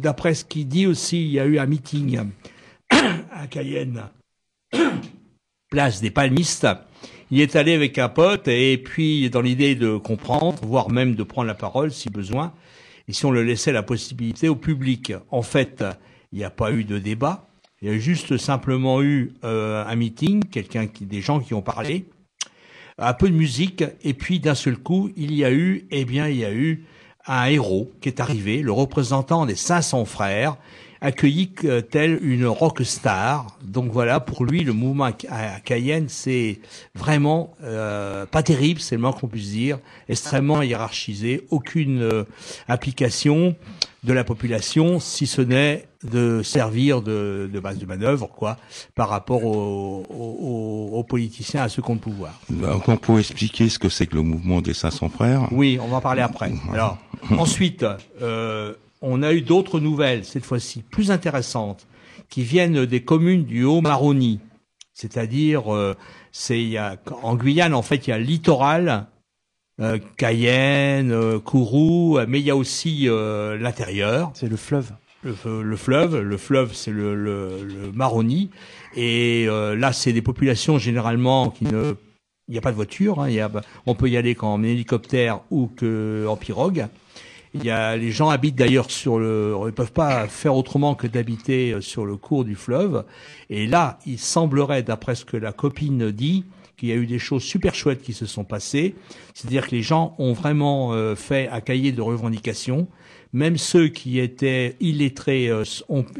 d'après 0.00 0.34
ce 0.34 0.44
qu'il 0.44 0.66
dit 0.66 0.86
aussi, 0.86 1.22
il 1.22 1.30
y 1.30 1.40
a 1.40 1.44
eu 1.44 1.58
un 1.58 1.66
meeting 1.66 2.30
à 3.32 3.46
Cayenne, 3.46 4.04
place 5.70 6.00
des 6.00 6.10
palmistes. 6.10 6.66
Il 7.30 7.40
est 7.40 7.56
allé 7.56 7.72
avec 7.72 7.98
un 7.98 8.08
pote 8.08 8.48
et 8.48 8.76
puis 8.78 9.30
dans 9.30 9.40
l'idée 9.40 9.74
de 9.74 9.96
comprendre, 9.96 10.58
voire 10.64 10.90
même 10.90 11.14
de 11.14 11.22
prendre 11.22 11.48
la 11.48 11.54
parole 11.54 11.92
si 11.92 12.10
besoin, 12.10 12.52
et 13.08 13.12
si 13.12 13.24
on 13.24 13.30
le 13.30 13.42
laissait 13.42 13.72
la 13.72 13.82
possibilité 13.82 14.48
au 14.48 14.56
public. 14.56 15.12
En 15.30 15.42
fait, 15.42 15.84
il 16.30 16.38
n'y 16.38 16.44
a 16.44 16.50
pas 16.50 16.72
eu 16.72 16.84
de 16.84 16.98
débat, 16.98 17.48
il 17.80 17.88
y 17.88 17.94
a 17.94 17.98
juste 17.98 18.36
simplement 18.36 19.02
eu 19.02 19.32
euh, 19.44 19.84
un 19.84 19.96
meeting, 19.96 20.44
quelqu'un 20.44 20.86
des 21.00 21.20
gens 21.20 21.40
qui 21.40 21.54
ont 21.54 21.62
parlé, 21.62 22.06
un 22.98 23.14
peu 23.14 23.28
de 23.28 23.34
musique, 23.34 23.82
et 24.02 24.14
puis 24.14 24.38
d'un 24.38 24.54
seul 24.54 24.76
coup, 24.76 25.10
il 25.16 25.34
y 25.34 25.44
a 25.44 25.50
eu, 25.50 25.86
eh 25.90 26.04
bien, 26.04 26.28
il 26.28 26.36
y 26.36 26.44
a 26.44 26.52
eu 26.52 26.84
un 27.26 27.46
héros 27.46 27.90
qui 28.00 28.08
est 28.08 28.20
arrivé, 28.20 28.62
le 28.62 28.72
représentant 28.72 29.46
des 29.46 29.56
500 29.56 30.04
frères, 30.04 30.56
accueilli 31.02 31.52
tel 31.90 32.18
une 32.22 32.46
rock 32.46 32.82
star. 32.84 33.58
Donc 33.62 33.92
voilà, 33.92 34.20
pour 34.20 34.44
lui, 34.44 34.62
le 34.62 34.72
mouvement 34.72 35.10
à 35.28 35.60
Cayenne, 35.60 36.06
c'est 36.08 36.60
vraiment 36.94 37.54
euh, 37.62 38.24
pas 38.24 38.42
terrible, 38.42 38.80
c'est 38.80 38.94
le 38.94 39.02
moins 39.02 39.12
qu'on 39.12 39.28
puisse 39.28 39.50
dire, 39.50 39.78
extrêmement 40.08 40.62
hiérarchisé, 40.62 41.46
aucune 41.50 42.00
euh, 42.00 42.24
application 42.68 43.56
de 44.04 44.12
la 44.12 44.24
population, 44.24 44.98
si 44.98 45.26
ce 45.26 45.42
n'est 45.42 45.86
de 46.02 46.42
servir 46.42 47.02
de, 47.02 47.48
de, 47.52 47.60
base 47.60 47.78
de 47.78 47.86
manœuvre, 47.86 48.28
quoi, 48.28 48.56
par 48.96 49.08
rapport 49.08 49.44
aux, 49.44 50.04
aux, 50.08 50.90
aux 50.92 51.04
politiciens, 51.04 51.62
à 51.62 51.68
ceux 51.68 51.82
qui 51.82 51.90
ont 51.90 51.94
le 51.94 52.00
pouvoir. 52.00 52.40
Donc 52.50 52.88
on 52.88 52.96
peut 52.96 53.20
expliquer 53.20 53.68
ce 53.68 53.78
que 53.78 53.88
c'est 53.88 54.06
que 54.06 54.16
le 54.16 54.22
mouvement 54.22 54.60
des 54.60 54.74
500 54.74 55.08
frères? 55.10 55.48
Oui, 55.52 55.78
on 55.80 55.86
va 55.88 55.98
en 55.98 56.00
parler 56.00 56.22
après. 56.22 56.52
Alors, 56.72 56.98
ensuite, 57.30 57.86
euh, 58.20 58.74
on 59.02 59.22
a 59.22 59.32
eu 59.32 59.42
d'autres 59.42 59.80
nouvelles, 59.80 60.24
cette 60.24 60.44
fois-ci 60.44 60.82
plus 60.82 61.10
intéressantes, 61.10 61.86
qui 62.28 62.42
viennent 62.42 62.86
des 62.86 63.02
communes 63.02 63.44
du 63.44 63.64
Haut-Maroni. 63.64 64.40
C'est-à-dire, 64.94 65.74
euh, 65.74 65.94
c'est 66.30 66.76
en 67.22 67.36
Guyane, 67.36 67.74
en 67.74 67.82
fait, 67.82 68.06
il 68.06 68.10
y 68.10 68.12
a 68.12 68.18
littoral, 68.18 69.06
euh, 69.80 69.98
Cayenne, 70.16 71.12
euh, 71.12 71.38
Kourou, 71.38 72.18
mais 72.28 72.40
il 72.40 72.46
y 72.46 72.50
a 72.50 72.56
aussi 72.56 73.08
euh, 73.08 73.56
l'intérieur. 73.58 74.30
C'est 74.34 74.48
le 74.48 74.56
fleuve. 74.56 74.92
Le, 75.24 75.32
fleuve, 75.76 76.20
le 76.20 76.36
fleuve, 76.36 76.74
c'est 76.74 76.90
le, 76.90 77.14
le, 77.14 77.62
le, 77.62 77.92
Maroni, 77.92 78.50
et 78.96 79.46
là, 79.46 79.92
c'est 79.92 80.12
des 80.12 80.20
populations 80.20 80.78
généralement 80.78 81.50
qui 81.50 81.64
ne, 81.64 81.94
il 82.48 82.52
n'y 82.52 82.58
a 82.58 82.60
pas 82.60 82.72
de 82.72 82.76
voiture, 82.76 83.20
hein, 83.20 83.30
y 83.30 83.38
a, 83.38 83.48
on 83.86 83.94
peut 83.94 84.10
y 84.10 84.16
aller 84.16 84.34
qu'en 84.34 84.64
hélicoptère 84.64 85.42
ou 85.52 85.68
que 85.68 86.26
en 86.28 86.36
pirogue. 86.36 86.88
Il 87.54 87.64
y 87.64 87.70
a, 87.70 87.96
les 87.96 88.10
gens 88.10 88.30
habitent 88.30 88.56
d'ailleurs 88.56 88.90
sur 88.90 89.18
le, 89.18 89.54
ils 89.66 89.72
peuvent 89.72 89.92
pas 89.92 90.26
faire 90.26 90.54
autrement 90.56 90.94
que 90.94 91.06
d'habiter 91.06 91.76
sur 91.80 92.06
le 92.06 92.16
cours 92.16 92.44
du 92.44 92.54
fleuve. 92.54 93.04
Et 93.50 93.66
là, 93.66 93.98
il 94.06 94.18
semblerait, 94.18 94.82
d'après 94.82 95.14
ce 95.14 95.24
que 95.24 95.36
la 95.36 95.52
copine 95.52 96.10
dit, 96.10 96.44
qu'il 96.82 96.88
y 96.88 96.92
a 96.92 96.96
eu 96.96 97.06
des 97.06 97.20
choses 97.20 97.44
super 97.44 97.74
chouettes 97.74 98.02
qui 98.02 98.12
se 98.12 98.26
sont 98.26 98.42
passées. 98.42 98.96
C'est-à-dire 99.34 99.68
que 99.68 99.74
les 99.74 99.82
gens 99.82 100.16
ont 100.18 100.32
vraiment 100.32 100.92
euh, 100.92 101.14
fait 101.14 101.48
un 101.48 101.60
cahier 101.60 101.92
de 101.92 102.02
revendications. 102.02 102.88
Même 103.32 103.56
ceux 103.56 103.88
qui 103.88 104.18
étaient 104.18 104.76
illettrés 104.80 105.48
euh, 105.48 105.62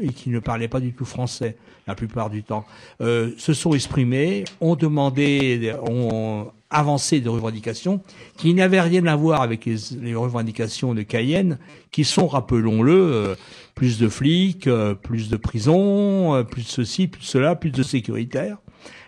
et 0.01 0.13
qui 0.13 0.29
ne 0.29 0.39
parlaient 0.39 0.69
pas 0.69 0.79
du 0.79 0.93
tout 0.93 1.05
français 1.05 1.57
la 1.85 1.95
plupart 1.95 2.29
du 2.29 2.43
temps, 2.43 2.65
euh, 3.01 3.31
se 3.37 3.53
sont 3.53 3.73
exprimés, 3.73 4.45
ont 4.61 4.75
demandé, 4.75 5.75
ont 5.85 6.47
avancé 6.73 7.21
des 7.21 7.29
revendications 7.29 8.01
qui 8.37 8.53
n'avaient 8.53 8.81
rien 8.81 9.05
à 9.05 9.15
voir 9.15 9.41
avec 9.41 9.65
les, 9.65 10.15
revendications 10.15 10.93
de 10.93 11.01
Cayenne, 11.03 11.57
qui 11.91 12.03
sont, 12.03 12.27
rappelons-le, 12.27 13.35
plus 13.75 13.99
de 13.99 14.09
flics, 14.09 14.69
plus 15.01 15.29
de 15.29 15.37
prisons, 15.37 16.43
plus 16.49 16.63
de 16.63 16.67
ceci, 16.67 17.07
plus 17.07 17.21
de 17.21 17.25
cela, 17.25 17.55
plus 17.55 17.71
de 17.71 17.83
sécuritaire. 17.83 18.57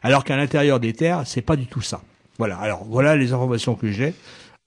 Alors 0.04 0.24
qu'à 0.24 0.38
l'intérieur 0.38 0.80
des 0.80 0.94
terres, 0.94 1.24
c'est 1.26 1.42
pas 1.42 1.56
du 1.56 1.66
tout 1.66 1.82
ça. 1.82 2.02
Voilà. 2.38 2.58
Alors 2.58 2.86
voilà 2.88 3.16
les 3.16 3.34
informations 3.34 3.76
que 3.76 3.92
j'ai. 3.92 4.14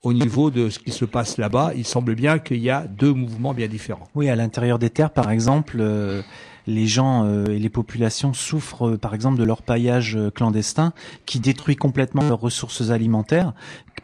Au 0.03 0.13
niveau 0.13 0.51
de 0.51 0.71
ce 0.71 0.79
qui 0.79 0.93
se 0.93 1.05
passe 1.05 1.39
là-bas, 1.39 1.73
il 1.75 1.85
semble 1.85 2.15
bien 2.15 2.39
qu'il 2.39 2.59
y 2.59 2.71
a 2.71 2.87
deux 2.87 3.13
mouvements 3.13 3.53
bien 3.53 3.67
différents. 3.67 4.09
Oui, 4.15 4.29
à 4.29 4.37
l'intérieur 4.37 4.79
des 4.79 4.91
terres, 4.91 5.11
par 5.11 5.29
exemple, 5.29 5.79
euh, 5.81 6.23
les 6.69 6.87
gens 6.87 7.25
euh, 7.25 7.47
et 7.47 7.59
les 7.59 7.69
populations 7.69 8.33
souffrent, 8.33 8.91
euh, 8.91 8.97
par 8.97 9.13
exemple, 9.13 9.41
de 9.41 9.43
leur 9.43 9.63
paillage 9.63 10.17
clandestin 10.37 10.93
qui 11.27 11.41
détruit 11.41 11.75
complètement 11.75 12.23
leurs 12.23 12.41
ressources 12.41 12.91
alimentaires, 12.91 13.55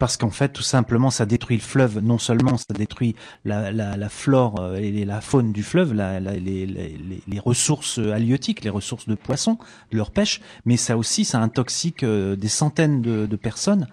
parce 0.01 0.16
qu'en 0.16 0.30
fait, 0.30 0.49
tout 0.49 0.64
simplement, 0.64 1.11
ça 1.11 1.26
détruit 1.26 1.59
le 1.59 1.62
fleuve. 1.62 2.01
Non 2.01 2.18
seulement 2.18 2.57
ça 2.57 2.74
détruit 2.74 3.14
la, 3.45 3.70
la, 3.70 3.97
la 3.97 4.09
flore 4.09 4.74
et 4.74 5.05
la 5.05 5.20
faune 5.20 5.53
du 5.53 5.62
fleuve, 5.62 5.95
la, 5.95 6.18
les, 6.18 6.40
les, 6.40 6.99
les, 7.28 7.38
ressources 7.38 7.99
halieutiques, 7.99 8.64
les 8.64 8.70
ressources 8.70 9.07
de 9.07 9.14
poissons, 9.14 9.59
de 9.92 9.97
leur 9.97 10.11
pêche, 10.11 10.40
mais 10.64 10.76
ça 10.76 10.97
aussi, 10.97 11.24
ça 11.24 11.38
intoxique 11.38 12.05
des 12.05 12.49
centaines 12.49 13.01
de, 13.01 13.26
de 13.26 13.36
personnes 13.36 13.86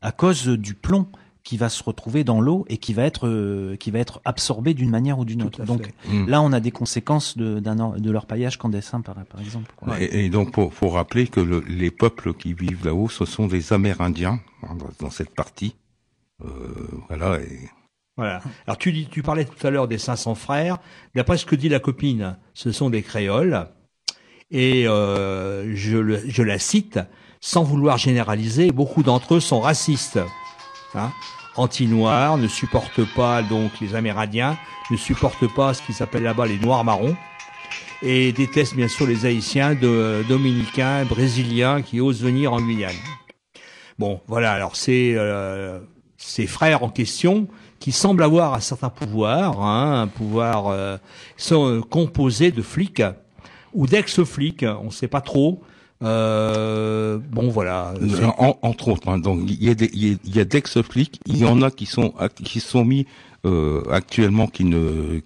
à 0.00 0.12
cause 0.12 0.46
du 0.46 0.74
plomb 0.74 1.08
qui 1.48 1.56
va 1.56 1.70
se 1.70 1.82
retrouver 1.82 2.24
dans 2.24 2.42
l'eau 2.42 2.66
et 2.68 2.76
qui 2.76 2.92
va 2.92 3.04
être 3.04 3.26
euh, 3.26 3.74
qui 3.76 3.90
va 3.90 4.00
être 4.00 4.20
absorbé 4.26 4.74
d'une 4.74 4.90
manière 4.90 5.18
ou 5.18 5.24
d'une 5.24 5.42
autre. 5.42 5.64
Donc 5.64 5.94
mm. 6.06 6.28
là, 6.28 6.42
on 6.42 6.52
a 6.52 6.60
des 6.60 6.72
conséquences 6.72 7.38
de, 7.38 7.58
de 7.58 8.10
leur 8.10 8.26
paillage 8.26 8.58
clandestin, 8.58 9.00
par, 9.00 9.14
par 9.24 9.40
exemple. 9.40 9.72
Et, 9.98 10.28
donc, 10.28 10.52
pour, 10.52 10.74
faut 10.74 10.90
rappeler 10.90 11.26
que 11.26 11.40
les 11.66 11.90
peuples 11.90 12.34
qui 12.34 12.52
vivent 12.52 12.84
là-haut, 12.84 13.08
ce 13.08 13.24
sont 13.24 13.46
des 13.46 13.72
Amérindiens 13.72 14.40
dans, 15.00 15.08
cette 15.08 15.34
partie. 15.34 15.74
Euh, 16.44 16.48
voilà. 17.08 17.40
Et... 17.40 17.70
Voilà. 18.18 18.42
Alors 18.66 18.76
tu 18.76 18.92
dis, 18.92 19.06
tu 19.06 19.22
parlais 19.22 19.46
tout 19.46 19.66
à 19.66 19.70
l'heure 19.70 19.88
des 19.88 19.96
500 19.96 20.34
frères. 20.34 20.76
D'après 21.14 21.38
ce 21.38 21.46
que 21.46 21.56
dit 21.56 21.70
la 21.70 21.80
copine, 21.80 22.36
ce 22.52 22.72
sont 22.72 22.90
des 22.90 23.00
créoles. 23.00 23.70
Et 24.50 24.86
euh, 24.86 25.74
je, 25.74 26.28
je 26.28 26.42
la 26.42 26.58
cite, 26.58 27.00
sans 27.40 27.62
vouloir 27.62 27.96
généraliser, 27.96 28.70
beaucoup 28.70 29.02
d'entre 29.02 29.36
eux 29.36 29.40
sont 29.40 29.60
racistes. 29.60 30.20
Hein? 30.94 31.10
Anti-noirs, 31.58 32.38
ne 32.38 32.48
supportent 32.48 33.04
pas 33.14 33.42
donc 33.42 33.72
les 33.80 33.94
Amérindiens, 33.94 34.56
ne 34.90 34.96
supportent 34.96 35.52
pas 35.54 35.74
ce 35.74 35.82
qui 35.82 35.92
s'appelle 35.92 36.22
là-bas 36.22 36.46
les 36.46 36.58
Noirs 36.58 36.84
marrons, 36.84 37.16
et 38.02 38.32
détestent 38.32 38.76
bien 38.76 38.88
sûr 38.88 39.06
les 39.06 39.26
Haïtiens, 39.26 39.74
Dominicains, 39.74 41.04
Brésiliens 41.04 41.82
qui 41.82 42.00
osent 42.00 42.22
venir 42.22 42.52
en 42.52 42.60
Guyane. 42.60 42.94
Bon, 43.98 44.20
voilà, 44.28 44.52
alors 44.52 44.76
c'est 44.76 45.14
euh, 45.16 45.80
ces 46.16 46.46
frères 46.46 46.84
en 46.84 46.88
question 46.88 47.48
qui 47.80 47.92
semblent 47.92 48.22
avoir 48.22 48.54
un 48.54 48.60
certain 48.60 48.90
pouvoir, 48.90 49.60
hein, 49.60 50.02
un 50.02 50.06
pouvoir 50.06 50.68
euh, 50.68 50.96
sont 51.36 51.82
composés 51.88 52.52
de 52.52 52.62
flics 52.62 53.02
ou 53.74 53.86
d'ex-flics, 53.86 54.64
on 54.80 54.86
ne 54.86 54.90
sait 54.90 55.08
pas 55.08 55.20
trop, 55.20 55.62
euh, 56.02 57.18
bon 57.18 57.48
voilà. 57.50 57.94
entre 58.62 58.88
autres, 58.88 59.08
hein, 59.08 59.18
donc 59.18 59.40
il 59.48 59.62
y 59.64 59.68
a 59.68 59.74
des, 59.74 59.90
il 59.92 60.18
y 60.24 60.40
a, 60.40 60.44
d'ex-flics, 60.44 61.20
il 61.26 61.38
y 61.38 61.44
en 61.44 61.60
a 61.62 61.70
qui 61.70 61.86
sont 61.86 62.14
qui 62.44 62.60
sont 62.60 62.84
mis 62.84 63.06
euh, 63.44 63.82
actuellement 63.90 64.46
qui 64.46 64.64
ne 64.64 65.20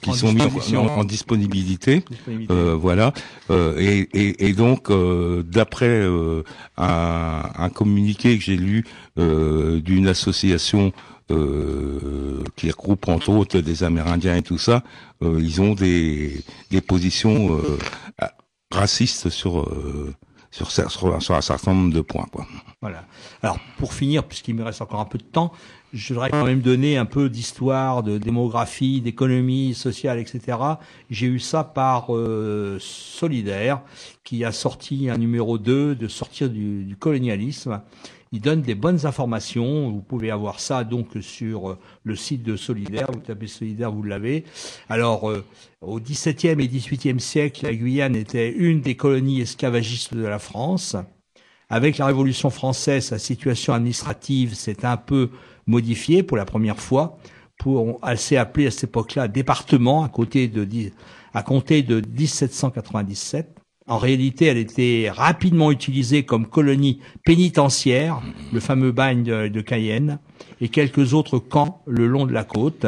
qui 0.00 0.12
sont 0.14 0.32
mis 0.32 0.42
en, 0.76 1.04
disponibilité, 1.04 2.02
Euh, 2.50 2.76
voilà. 2.78 3.12
Euh, 3.50 3.76
et, 3.78 4.08
et, 4.12 4.48
et, 4.48 4.52
donc, 4.52 4.90
euh, 4.90 5.42
d'après 5.42 5.88
euh, 5.88 6.42
un, 6.76 7.42
un, 7.56 7.68
communiqué 7.68 8.36
que 8.36 8.44
j'ai 8.44 8.56
lu 8.56 8.84
d'une 9.16 10.08
association 10.08 10.92
qui 11.28 12.70
regroupe 12.70 13.08
entre 13.08 13.30
autres 13.30 13.60
des 13.60 13.82
Amérindiens 13.82 14.36
et 14.36 14.42
tout 14.42 14.58
ça, 14.58 14.84
ils 15.22 15.60
ont 15.60 15.74
des, 15.74 16.44
des 16.70 16.80
positions 16.80 17.58
raciste 18.76 19.30
sur, 19.30 19.60
euh, 19.60 20.14
sur, 20.50 20.70
sur, 20.70 21.34
un 21.34 21.40
certain 21.40 21.74
nombre 21.74 21.92
de 21.92 22.00
points. 22.00 22.26
Quoi. 22.30 22.46
Voilà. 22.80 23.04
Alors, 23.42 23.58
pour 23.78 23.92
finir, 23.92 24.24
puisqu'il 24.24 24.54
me 24.54 24.62
reste 24.62 24.82
encore 24.82 25.00
un 25.00 25.06
peu 25.06 25.18
de 25.18 25.24
temps, 25.24 25.52
je 25.92 26.12
voudrais 26.12 26.30
quand 26.30 26.44
même 26.44 26.60
donner 26.60 26.96
un 26.98 27.06
peu 27.06 27.30
d'histoire, 27.30 28.02
de 28.02 28.18
démographie, 28.18 29.00
d'économie 29.00 29.74
sociale, 29.74 30.18
etc. 30.18 30.58
J'ai 31.10 31.26
eu 31.26 31.38
ça 31.38 31.64
par 31.64 32.14
euh, 32.14 32.76
Solidaire, 32.80 33.80
qui 34.24 34.44
a 34.44 34.52
sorti 34.52 35.08
un 35.08 35.16
numéro 35.16 35.58
2 35.58 35.94
de 35.94 36.08
sortir 36.08 36.50
du 36.50 36.96
colonialisme. 36.98 37.80
Il 38.32 38.40
donne 38.40 38.62
des 38.62 38.74
bonnes 38.74 39.06
informations. 39.06 39.90
Vous 39.90 40.02
pouvez 40.02 40.30
avoir 40.30 40.60
ça 40.60 40.84
donc 40.84 41.08
sur 41.20 41.70
euh, 41.70 41.78
le 42.04 42.16
site 42.16 42.42
de 42.42 42.56
Solidaire. 42.56 43.06
Vous 43.12 43.20
tapez 43.20 43.46
Solidaire, 43.46 43.92
vous 43.92 44.02
l'avez. 44.02 44.44
Alors, 44.88 45.30
euh, 45.30 45.44
au 45.80 46.00
XVIIe 46.00 46.60
et 46.60 46.68
XVIIIe 46.68 47.20
siècle, 47.20 47.64
la 47.64 47.74
Guyane 47.74 48.16
était 48.16 48.50
une 48.50 48.80
des 48.80 48.96
colonies 48.96 49.42
esclavagistes 49.42 50.14
de 50.14 50.26
la 50.26 50.38
France. 50.38 50.96
Avec 51.68 51.98
la 51.98 52.06
Révolution 52.06 52.50
française, 52.50 53.06
sa 53.06 53.18
situation 53.18 53.72
administrative 53.72 54.54
s'est 54.54 54.84
un 54.84 54.96
peu 54.96 55.30
modifiée 55.66 56.22
pour 56.22 56.36
la 56.36 56.44
première 56.44 56.78
fois. 56.78 57.18
Pour, 57.58 58.00
elle 58.06 58.18
s'est 58.18 58.36
appelée 58.36 58.66
à 58.66 58.70
cette 58.70 58.84
époque-là 58.84 59.28
département 59.28 60.04
à 60.04 60.08
côté 60.08 60.46
de, 60.46 60.66
à 61.32 61.42
compter 61.42 61.82
de 61.82 62.00
1797. 62.00 63.55
En 63.88 63.98
réalité, 63.98 64.46
elle 64.46 64.56
était 64.56 65.10
rapidement 65.12 65.70
utilisée 65.70 66.24
comme 66.24 66.46
colonie 66.46 67.00
pénitentiaire, 67.24 68.20
le 68.52 68.58
fameux 68.58 68.90
bagne 68.90 69.22
de, 69.22 69.60
Cayenne, 69.60 70.18
et 70.60 70.68
quelques 70.68 71.14
autres 71.14 71.38
camps 71.38 71.82
le 71.86 72.08
long 72.08 72.26
de 72.26 72.32
la 72.32 72.42
côte. 72.42 72.86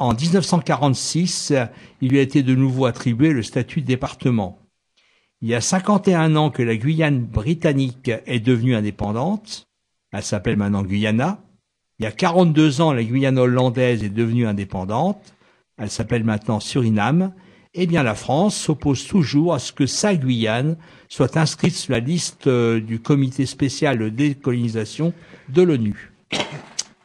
En 0.00 0.12
1946, 0.14 1.52
il 2.00 2.10
lui 2.10 2.18
a 2.18 2.22
été 2.22 2.42
de 2.42 2.56
nouveau 2.56 2.86
attribué 2.86 3.32
le 3.32 3.44
statut 3.44 3.80
de 3.80 3.86
département. 3.86 4.58
Il 5.40 5.48
y 5.48 5.54
a 5.54 5.60
51 5.60 6.34
ans 6.34 6.50
que 6.50 6.62
la 6.62 6.76
Guyane 6.76 7.24
britannique 7.24 8.10
est 8.26 8.40
devenue 8.40 8.74
indépendante. 8.74 9.68
Elle 10.12 10.22
s'appelle 10.22 10.56
maintenant 10.56 10.82
Guyana. 10.82 11.40
Il 12.00 12.04
y 12.04 12.06
a 12.06 12.12
42 12.12 12.80
ans, 12.80 12.92
la 12.92 13.04
Guyane 13.04 13.38
hollandaise 13.38 14.02
est 14.02 14.08
devenue 14.08 14.46
indépendante. 14.46 15.34
Elle 15.78 15.90
s'appelle 15.90 16.24
maintenant 16.24 16.58
Suriname 16.58 17.32
eh 17.74 17.86
bien 17.86 18.02
la 18.02 18.14
France 18.14 18.56
s'oppose 18.56 19.06
toujours 19.06 19.54
à 19.54 19.58
ce 19.58 19.72
que 19.72 19.86
sa 19.86 20.14
Guyane 20.14 20.76
soit 21.08 21.36
inscrite 21.36 21.74
sur 21.74 21.92
la 21.92 22.00
liste 22.00 22.46
euh, 22.46 22.80
du 22.80 23.00
comité 23.00 23.46
spécial 23.46 23.98
de 23.98 24.08
décolonisation 24.08 25.12
de 25.48 25.62
l'ONU. 25.62 26.12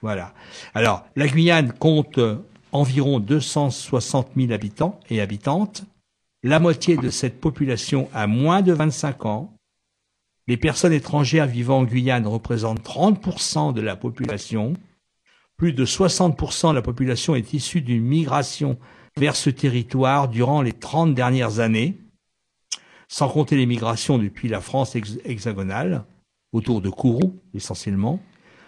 Voilà. 0.04 0.36
Alors, 0.76 1.08
la 1.16 1.28
Guyane 1.28 1.74
compte 1.74 2.20
euh, 2.20 2.38
environ 2.72 3.20
260 3.20 4.30
000 4.38 4.52
habitants 4.52 5.00
et 5.10 5.22
habitantes. 5.22 5.86
La 6.44 6.60
moitié 6.60 6.98
de 6.98 7.10
cette 7.10 7.42
population 7.42 8.08
a 8.14 8.28
moins 8.28 8.62
de 8.62 8.74
25 8.74 9.26
ans. 9.26 9.58
Les 10.48 10.56
personnes 10.56 10.94
étrangères 10.94 11.48
vivant 11.48 11.80
en 11.80 11.84
Guyane 11.84 12.28
représentent 12.28 12.86
30% 12.86 13.74
de 13.74 13.82
la 13.82 13.96
population. 13.96 14.74
Plus 15.58 15.74
de 15.74 15.84
60% 15.84 16.70
de 16.70 16.76
la 16.76 16.84
population 16.84 17.36
est 17.36 17.54
issue 17.54 17.82
d'une 17.82 18.04
migration 18.04 18.78
vers 19.18 19.36
ce 19.36 19.50
territoire 19.50 20.30
durant 20.30 20.62
les 20.62 20.74
30 20.74 21.14
dernières 21.14 21.60
années, 21.60 21.98
sans 23.08 23.30
compter 23.30 23.56
les 23.56 23.66
migrations 23.66 24.18
depuis 24.18 24.48
la 24.48 24.62
France 24.62 24.96
hexagonale, 25.26 26.06
autour 26.54 26.82
de 26.82 26.90
Kourou 26.90 27.42
essentiellement. 27.54 28.20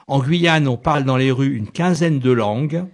En 0.08 0.20
Guyane, 0.20 0.68
on 0.68 0.78
parle 0.78 1.04
dans 1.04 1.18
les 1.18 1.32
rues 1.32 1.56
une 1.56 1.70
quinzaine 1.70 2.20
de 2.20 2.32
langues, 2.32 2.86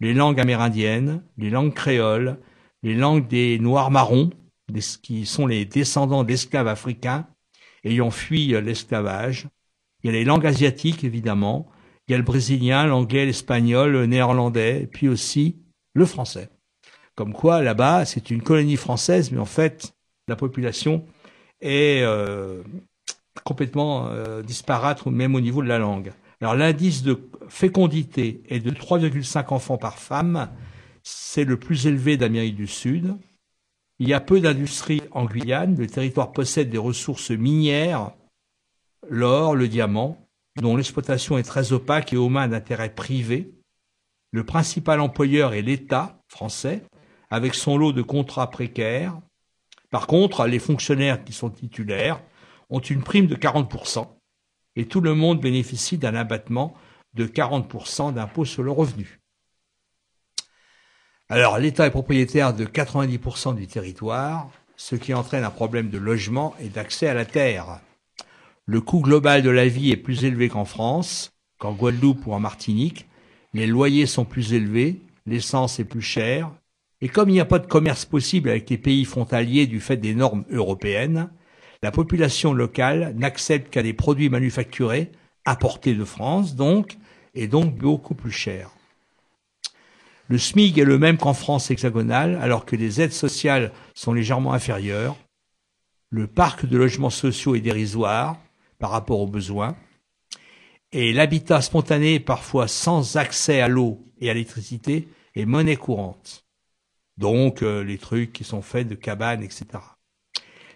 les 0.00 0.14
langues 0.14 0.40
amérindiennes, 0.40 1.22
les 1.36 1.50
langues 1.50 1.74
créoles, 1.74 2.38
les 2.82 2.94
langues 2.94 3.28
des 3.28 3.58
Noirs 3.58 3.90
marrons, 3.90 4.30
qui 5.02 5.24
sont 5.24 5.46
les 5.46 5.64
descendants 5.64 6.24
d'esclaves 6.24 6.68
africains 6.68 7.26
ayant 7.84 8.10
fui 8.10 8.48
l'esclavage. 8.48 9.48
Il 10.02 10.06
y 10.06 10.10
a 10.10 10.12
les 10.12 10.24
langues 10.24 10.46
asiatiques, 10.46 11.04
évidemment. 11.04 11.68
Il 12.06 12.12
y 12.12 12.14
a 12.14 12.18
le 12.18 12.24
brésilien, 12.24 12.86
l'anglais, 12.86 13.26
l'espagnol, 13.26 13.92
le 13.92 14.06
néerlandais, 14.06 14.88
puis 14.92 15.08
aussi 15.08 15.56
le 15.94 16.06
français. 16.06 16.50
Comme 17.18 17.32
quoi, 17.32 17.62
là-bas, 17.62 18.04
c'est 18.04 18.30
une 18.30 18.44
colonie 18.44 18.76
française, 18.76 19.32
mais 19.32 19.40
en 19.40 19.44
fait, 19.44 19.92
la 20.28 20.36
population 20.36 21.04
est 21.60 22.02
euh, 22.02 22.62
complètement 23.42 24.06
euh, 24.06 24.40
disparate, 24.44 25.04
même 25.06 25.34
au 25.34 25.40
niveau 25.40 25.60
de 25.60 25.66
la 25.66 25.80
langue. 25.80 26.12
Alors 26.40 26.54
l'indice 26.54 27.02
de 27.02 27.28
fécondité 27.48 28.44
est 28.48 28.60
de 28.60 28.70
3,5 28.70 29.52
enfants 29.52 29.78
par 29.78 29.98
femme, 29.98 30.48
c'est 31.02 31.42
le 31.42 31.58
plus 31.58 31.88
élevé 31.88 32.16
d'Amérique 32.16 32.54
du 32.54 32.68
Sud. 32.68 33.16
Il 33.98 34.08
y 34.08 34.14
a 34.14 34.20
peu 34.20 34.38
d'industrie 34.38 35.02
en 35.10 35.24
Guyane, 35.24 35.74
le 35.76 35.88
territoire 35.88 36.30
possède 36.30 36.70
des 36.70 36.78
ressources 36.78 37.32
minières, 37.32 38.12
l'or, 39.10 39.56
le 39.56 39.66
diamant, 39.66 40.24
dont 40.54 40.76
l'exploitation 40.76 41.36
est 41.36 41.42
très 41.42 41.72
opaque 41.72 42.12
et 42.12 42.16
aux 42.16 42.28
mains 42.28 42.46
d'intérêts 42.46 42.94
privés. 42.94 43.50
Le 44.30 44.44
principal 44.44 45.00
employeur 45.00 45.52
est 45.54 45.62
l'État 45.62 46.22
français, 46.28 46.84
avec 47.30 47.54
son 47.54 47.76
lot 47.76 47.92
de 47.92 48.02
contrats 48.02 48.50
précaires. 48.50 49.18
Par 49.90 50.06
contre, 50.06 50.46
les 50.46 50.58
fonctionnaires 50.58 51.24
qui 51.24 51.32
sont 51.32 51.50
titulaires 51.50 52.20
ont 52.70 52.80
une 52.80 53.02
prime 53.02 53.26
de 53.26 53.36
40% 53.36 54.06
et 54.76 54.86
tout 54.86 55.00
le 55.00 55.14
monde 55.14 55.40
bénéficie 55.40 55.98
d'un 55.98 56.14
abattement 56.14 56.74
de 57.14 57.26
40% 57.26 58.14
d'impôt 58.14 58.44
sur 58.44 58.62
le 58.62 58.70
revenu. 58.70 59.20
Alors, 61.28 61.58
l'État 61.58 61.86
est 61.86 61.90
propriétaire 61.90 62.54
de 62.54 62.64
90% 62.64 63.54
du 63.54 63.66
territoire, 63.66 64.48
ce 64.76 64.94
qui 64.94 65.12
entraîne 65.12 65.44
un 65.44 65.50
problème 65.50 65.90
de 65.90 65.98
logement 65.98 66.54
et 66.60 66.68
d'accès 66.68 67.08
à 67.08 67.14
la 67.14 67.24
terre. 67.24 67.80
Le 68.66 68.80
coût 68.80 69.00
global 69.00 69.42
de 69.42 69.50
la 69.50 69.66
vie 69.66 69.90
est 69.90 69.96
plus 69.96 70.24
élevé 70.24 70.48
qu'en 70.48 70.64
France. 70.64 71.32
qu'en 71.58 71.72
Guadeloupe 71.72 72.24
ou 72.26 72.32
en 72.32 72.38
Martinique. 72.38 73.08
Les 73.52 73.66
loyers 73.66 74.06
sont 74.06 74.24
plus 74.24 74.52
élevés, 74.52 75.00
l'essence 75.26 75.80
est 75.80 75.84
plus 75.84 76.02
chère, 76.02 76.52
et 77.00 77.08
comme 77.08 77.28
il 77.28 77.34
n'y 77.34 77.40
a 77.40 77.44
pas 77.44 77.58
de 77.58 77.66
commerce 77.66 78.04
possible 78.04 78.50
avec 78.50 78.68
les 78.70 78.78
pays 78.78 79.04
frontaliers 79.04 79.66
du 79.66 79.80
fait 79.80 79.96
des 79.96 80.14
normes 80.14 80.44
européennes, 80.50 81.30
la 81.82 81.92
population 81.92 82.52
locale 82.52 83.14
n'accepte 83.16 83.70
qu'à 83.70 83.82
des 83.82 83.92
produits 83.92 84.30
manufacturés, 84.30 85.12
apportés 85.44 85.94
de 85.94 86.04
France 86.04 86.56
donc, 86.56 86.98
et 87.34 87.46
donc 87.46 87.76
beaucoup 87.76 88.14
plus 88.14 88.32
chers. 88.32 88.70
Le 90.26 90.38
SMIC 90.38 90.76
est 90.76 90.84
le 90.84 90.98
même 90.98 91.16
qu'en 91.16 91.34
France 91.34 91.70
hexagonale, 91.70 92.38
alors 92.42 92.66
que 92.66 92.76
les 92.76 93.00
aides 93.00 93.12
sociales 93.12 93.72
sont 93.94 94.12
légèrement 94.12 94.52
inférieures. 94.52 95.16
Le 96.10 96.26
parc 96.26 96.66
de 96.66 96.76
logements 96.76 97.10
sociaux 97.10 97.54
est 97.54 97.60
dérisoire 97.60 98.36
par 98.78 98.90
rapport 98.90 99.20
aux 99.20 99.26
besoins. 99.26 99.76
Et 100.92 101.12
l'habitat 101.12 101.62
spontané, 101.62 102.20
parfois 102.20 102.68
sans 102.68 103.16
accès 103.16 103.60
à 103.60 103.68
l'eau 103.68 104.04
et 104.20 104.28
à 104.28 104.34
l'électricité, 104.34 105.08
est 105.34 105.46
monnaie 105.46 105.76
courante. 105.76 106.47
Donc 107.18 107.62
euh, 107.62 107.82
les 107.82 107.98
trucs 107.98 108.32
qui 108.32 108.44
sont 108.44 108.62
faits 108.62 108.88
de 108.88 108.94
cabanes, 108.94 109.42
etc. 109.42 109.66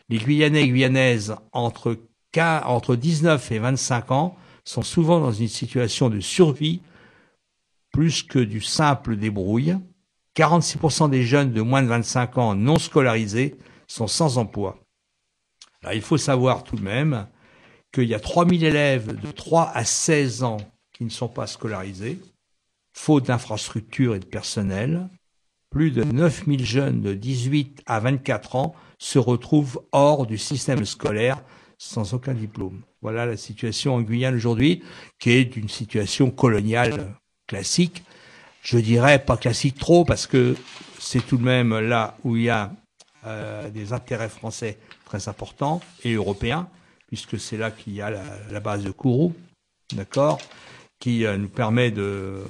Les 0.08 0.18
Guyanais 0.18 0.62
et 0.62 0.68
Guyanaises 0.68 1.36
entre, 1.52 1.96
entre 2.36 2.96
19 2.96 3.52
et 3.52 3.58
25 3.58 4.10
ans 4.10 4.36
sont 4.64 4.82
souvent 4.82 5.20
dans 5.20 5.32
une 5.32 5.48
situation 5.48 6.10
de 6.10 6.20
survie 6.20 6.82
plus 7.92 8.22
que 8.22 8.38
du 8.38 8.60
simple 8.60 9.16
débrouille. 9.16 9.76
46% 10.36 11.10
des 11.10 11.22
jeunes 11.22 11.52
de 11.52 11.60
moins 11.60 11.82
de 11.82 11.88
25 11.88 12.38
ans 12.38 12.54
non 12.54 12.78
scolarisés 12.78 13.56
sont 13.86 14.06
sans 14.06 14.38
emploi. 14.38 14.78
Il 15.92 16.00
faut 16.00 16.18
savoir 16.18 16.64
tout 16.64 16.76
de 16.76 16.82
même 16.82 17.28
qu'il 17.92 18.08
y 18.08 18.14
a 18.14 18.20
3000 18.20 18.64
élèves 18.64 19.20
de 19.20 19.30
3 19.30 19.70
à 19.74 19.84
16 19.84 20.42
ans 20.42 20.58
qui 20.92 21.04
ne 21.04 21.10
sont 21.10 21.28
pas 21.28 21.46
scolarisés, 21.46 22.18
faute 22.94 23.26
d'infrastructures 23.26 24.14
et 24.14 24.20
de 24.20 24.24
personnel. 24.24 25.08
Plus 25.72 25.90
de 25.90 26.04
9000 26.04 26.64
jeunes 26.64 27.00
de 27.00 27.14
18 27.14 27.82
à 27.86 27.98
24 27.98 28.56
ans 28.56 28.74
se 28.98 29.18
retrouvent 29.18 29.82
hors 29.90 30.26
du 30.26 30.36
système 30.36 30.84
scolaire 30.84 31.42
sans 31.78 32.12
aucun 32.14 32.34
diplôme. 32.34 32.82
Voilà 33.00 33.26
la 33.26 33.36
situation 33.36 33.94
en 33.94 34.02
Guyane 34.02 34.36
aujourd'hui, 34.36 34.82
qui 35.18 35.30
est 35.30 35.56
une 35.56 35.68
situation 35.70 36.30
coloniale 36.30 37.14
classique. 37.48 38.04
Je 38.62 38.78
dirais 38.78 39.18
pas 39.24 39.36
classique 39.36 39.78
trop 39.78 40.04
parce 40.04 40.26
que 40.26 40.54
c'est 41.00 41.26
tout 41.26 41.38
de 41.38 41.42
même 41.42 41.76
là 41.80 42.16
où 42.22 42.36
il 42.36 42.44
y 42.44 42.50
a 42.50 42.70
euh, 43.26 43.70
des 43.70 43.92
intérêts 43.92 44.28
français 44.28 44.78
très 45.06 45.28
importants 45.28 45.80
et 46.04 46.12
européens, 46.12 46.68
puisque 47.08 47.40
c'est 47.40 47.56
là 47.56 47.70
qu'il 47.70 47.94
y 47.94 48.02
a 48.02 48.10
la, 48.10 48.60
base 48.60 48.84
de 48.84 48.90
Kourou, 48.90 49.34
d'accord, 49.92 50.38
qui 51.00 51.24
euh, 51.24 51.36
nous 51.36 51.48
permet 51.48 51.90
de. 51.90 52.44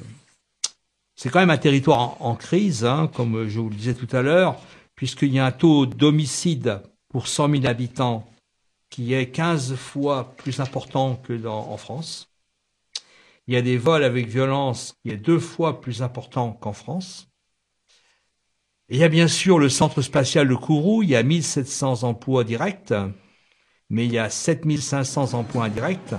C'est 1.23 1.31
quand 1.31 1.39
même 1.39 1.51
un 1.51 1.57
territoire 1.57 2.21
en, 2.21 2.35
crise, 2.35 2.85
hein, 2.85 3.09
comme 3.15 3.47
je 3.47 3.61
vous 3.61 3.69
le 3.69 3.77
disais 3.77 3.95
tout 3.95 4.09
à 4.11 4.23
l'heure, 4.23 4.57
puisqu'il 4.97 5.33
y 5.33 5.39
a 5.39 5.47
un 5.47 5.53
taux 5.53 5.87
d'homicide 5.87 6.83
pour 7.09 7.29
100 7.29 7.49
000 7.49 7.67
habitants 7.67 8.29
qui 8.91 9.15
est 9.15 9.31
15 9.31 9.77
fois 9.77 10.35
plus 10.37 10.59
important 10.59 11.15
que 11.15 11.47
en 11.47 11.77
France. 11.77 12.29
Il 13.47 13.55
y 13.55 13.57
a 13.57 13.63
des 13.63 13.77
vols 13.77 14.03
avec 14.03 14.27
violence 14.27 14.97
qui 15.01 15.13
est 15.13 15.17
deux 15.17 15.39
fois 15.39 15.81
plus 15.81 16.03
important 16.03 16.59
qu'en 16.61 16.73
France. 16.73 17.29
il 18.89 18.97
y 18.97 19.05
a 19.05 19.09
bien 19.09 19.29
sûr 19.29 19.61
le 19.61 19.69
centre 19.69 20.03
spatial 20.03 20.49
de 20.49 20.57
Kourou, 20.57 21.05
il 21.05 21.11
y 21.11 21.15
a 21.15 21.23
1700 21.23 22.03
emplois 22.03 22.43
directs, 22.43 22.95
mais 23.91 24.07
il 24.07 24.13
y 24.13 24.19
a 24.19 24.29
7500 24.29 25.35
emplois 25.35 25.67
indirects, 25.67 26.17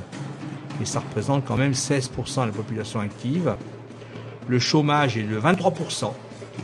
et 0.81 0.85
ça 0.85 1.01
représente 1.01 1.43
quand 1.43 1.57
même 1.57 1.73
16% 1.73 2.43
de 2.43 2.45
la 2.45 2.53
population 2.53 3.01
active. 3.01 3.57
Le 4.47 4.59
chômage 4.59 5.17
est 5.17 5.23
de 5.23 5.39
23% 5.39 6.11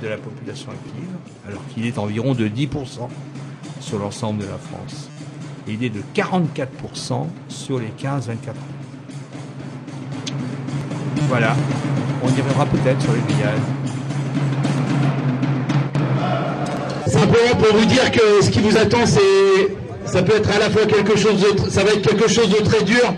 de 0.01 0.07
la 0.07 0.17
population 0.17 0.71
active, 0.71 1.47
alors 1.47 1.61
qu'il 1.73 1.85
est 1.85 1.97
environ 1.97 2.33
de 2.33 2.47
10% 2.47 2.67
sur 3.79 3.99
l'ensemble 3.99 4.43
de 4.43 4.47
la 4.47 4.57
France. 4.57 5.09
Et 5.67 5.73
il 5.73 5.83
est 5.83 5.89
de 5.89 6.01
44% 6.15 7.27
sur 7.47 7.79
les 7.79 7.87
15-24 7.87 8.09
ans. 8.09 8.53
Voilà, 11.29 11.55
on 12.23 12.27
y 12.27 12.41
reviendra 12.41 12.65
peut-être 12.65 13.01
sur 13.01 13.13
les 13.13 13.33
Guyane. 13.33 13.61
Simplement 17.07 17.55
pour 17.57 17.77
vous 17.77 17.85
dire 17.85 18.11
que 18.11 18.43
ce 18.43 18.49
qui 18.49 18.59
vous 18.59 18.77
attend, 18.77 19.05
c'est, 19.05 19.75
ça 20.05 20.21
peut 20.21 20.35
être 20.35 20.49
à 20.51 20.59
la 20.59 20.69
fois 20.69 20.85
quelque 20.85 21.17
chose 21.17 21.41
de, 21.41 21.69
ça 21.69 21.83
va 21.83 21.91
être 21.91 22.01
quelque 22.01 22.27
chose 22.27 22.49
de 22.49 22.57
très 22.57 22.83
dur, 22.83 23.13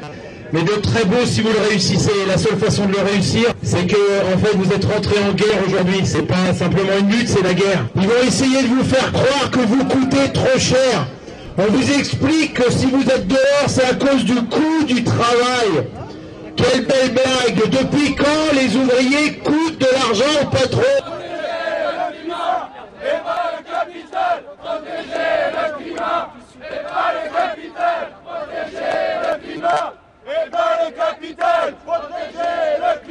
mais 0.53 0.63
de 0.63 0.73
très 0.81 1.05
beau 1.05 1.25
si 1.25 1.41
vous 1.41 1.49
le 1.49 1.69
réussissez. 1.69 2.11
La 2.27 2.37
seule 2.37 2.57
façon 2.57 2.85
de 2.85 2.93
le 2.93 3.01
réussir, 3.01 3.45
c'est 3.63 3.87
que 3.87 3.95
en 4.33 4.37
fait 4.37 4.55
vous 4.55 4.71
êtes 4.73 4.85
rentré 4.85 5.15
en 5.23 5.33
guerre 5.33 5.59
aujourd'hui. 5.67 6.01
C'est 6.05 6.27
pas 6.27 6.53
simplement 6.53 6.97
une 6.99 7.09
lutte, 7.09 7.29
c'est 7.29 7.43
la 7.43 7.53
guerre. 7.53 7.85
Ils 7.95 8.07
vont 8.07 8.23
essayer 8.27 8.63
de 8.63 8.67
vous 8.67 8.83
faire 8.83 9.11
croire 9.11 9.51
que 9.51 9.59
vous 9.59 9.83
coûtez 9.85 10.31
trop 10.33 10.59
cher. 10.59 11.07
On 11.57 11.65
vous 11.71 11.91
explique 11.93 12.53
que 12.53 12.71
si 12.71 12.85
vous 12.85 13.03
êtes 13.03 13.27
dehors, 13.27 13.67
c'est 13.67 13.83
à 13.83 13.93
cause 13.93 14.23
du 14.23 14.35
coût 14.35 14.83
du 14.87 15.03
travail. 15.03 15.87
Quelle 16.55 16.85
belle 16.85 17.11
blague 17.11 17.69
Depuis 17.69 18.15
quand 18.15 18.53
les 18.53 18.75
ouvriers 18.75 19.33
coûtent 19.39 19.79
de 19.79 19.87
l'argent 19.93 20.41
au 20.41 20.45
patron 20.47 20.81
le 21.01 22.21
climat 22.21 22.69
et 23.03 23.17
pas 23.23 23.51
le 23.57 23.63
capital 23.63 24.43
Protéger 24.61 25.31
le 25.53 25.77
climat 25.77 26.33
et 26.61 26.83
pas 26.83 27.11
le 27.13 27.23
capital 27.33 28.11
Protéger 28.23 29.01
le 29.23 29.37
climat 29.43 29.93
et 30.27 30.49
pas 30.49 30.73
le 30.83 30.91
capital 30.91 31.75
Protéger 31.85 32.77
le 32.79 33.10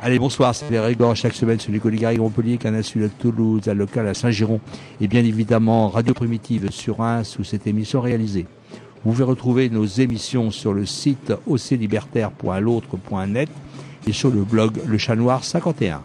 Allez, 0.00 0.20
bonsoir, 0.20 0.54
c'est 0.54 0.70
les 0.70 0.94
chaque 1.16 1.34
semaine 1.34 1.58
sur 1.58 1.72
les 1.72 1.80
Coligari 1.80 2.18
Montpellier, 2.18 2.56
Canal 2.56 2.84
Sud 2.84 3.02
à 3.02 3.08
Toulouse, 3.08 3.66
à 3.66 3.74
local 3.74 4.06
à 4.06 4.14
Saint-Giron 4.14 4.60
et 5.00 5.08
bien 5.08 5.24
évidemment 5.24 5.88
Radio 5.88 6.14
Primitive 6.14 6.70
sur 6.70 7.00
un 7.00 7.24
sous 7.24 7.42
cette 7.42 7.66
émission 7.66 8.00
réalisée. 8.00 8.46
Vous 9.04 9.10
pouvez 9.10 9.24
retrouver 9.24 9.68
nos 9.70 9.86
émissions 9.86 10.52
sur 10.52 10.72
le 10.72 10.86
site 10.86 11.32
oclibertaire.l'autre.net 11.48 13.48
et 14.06 14.12
sur 14.12 14.30
le 14.30 14.44
blog 14.44 14.78
Le 14.86 14.98
Chat 14.98 15.16
Noir 15.16 15.42
51. 15.42 16.00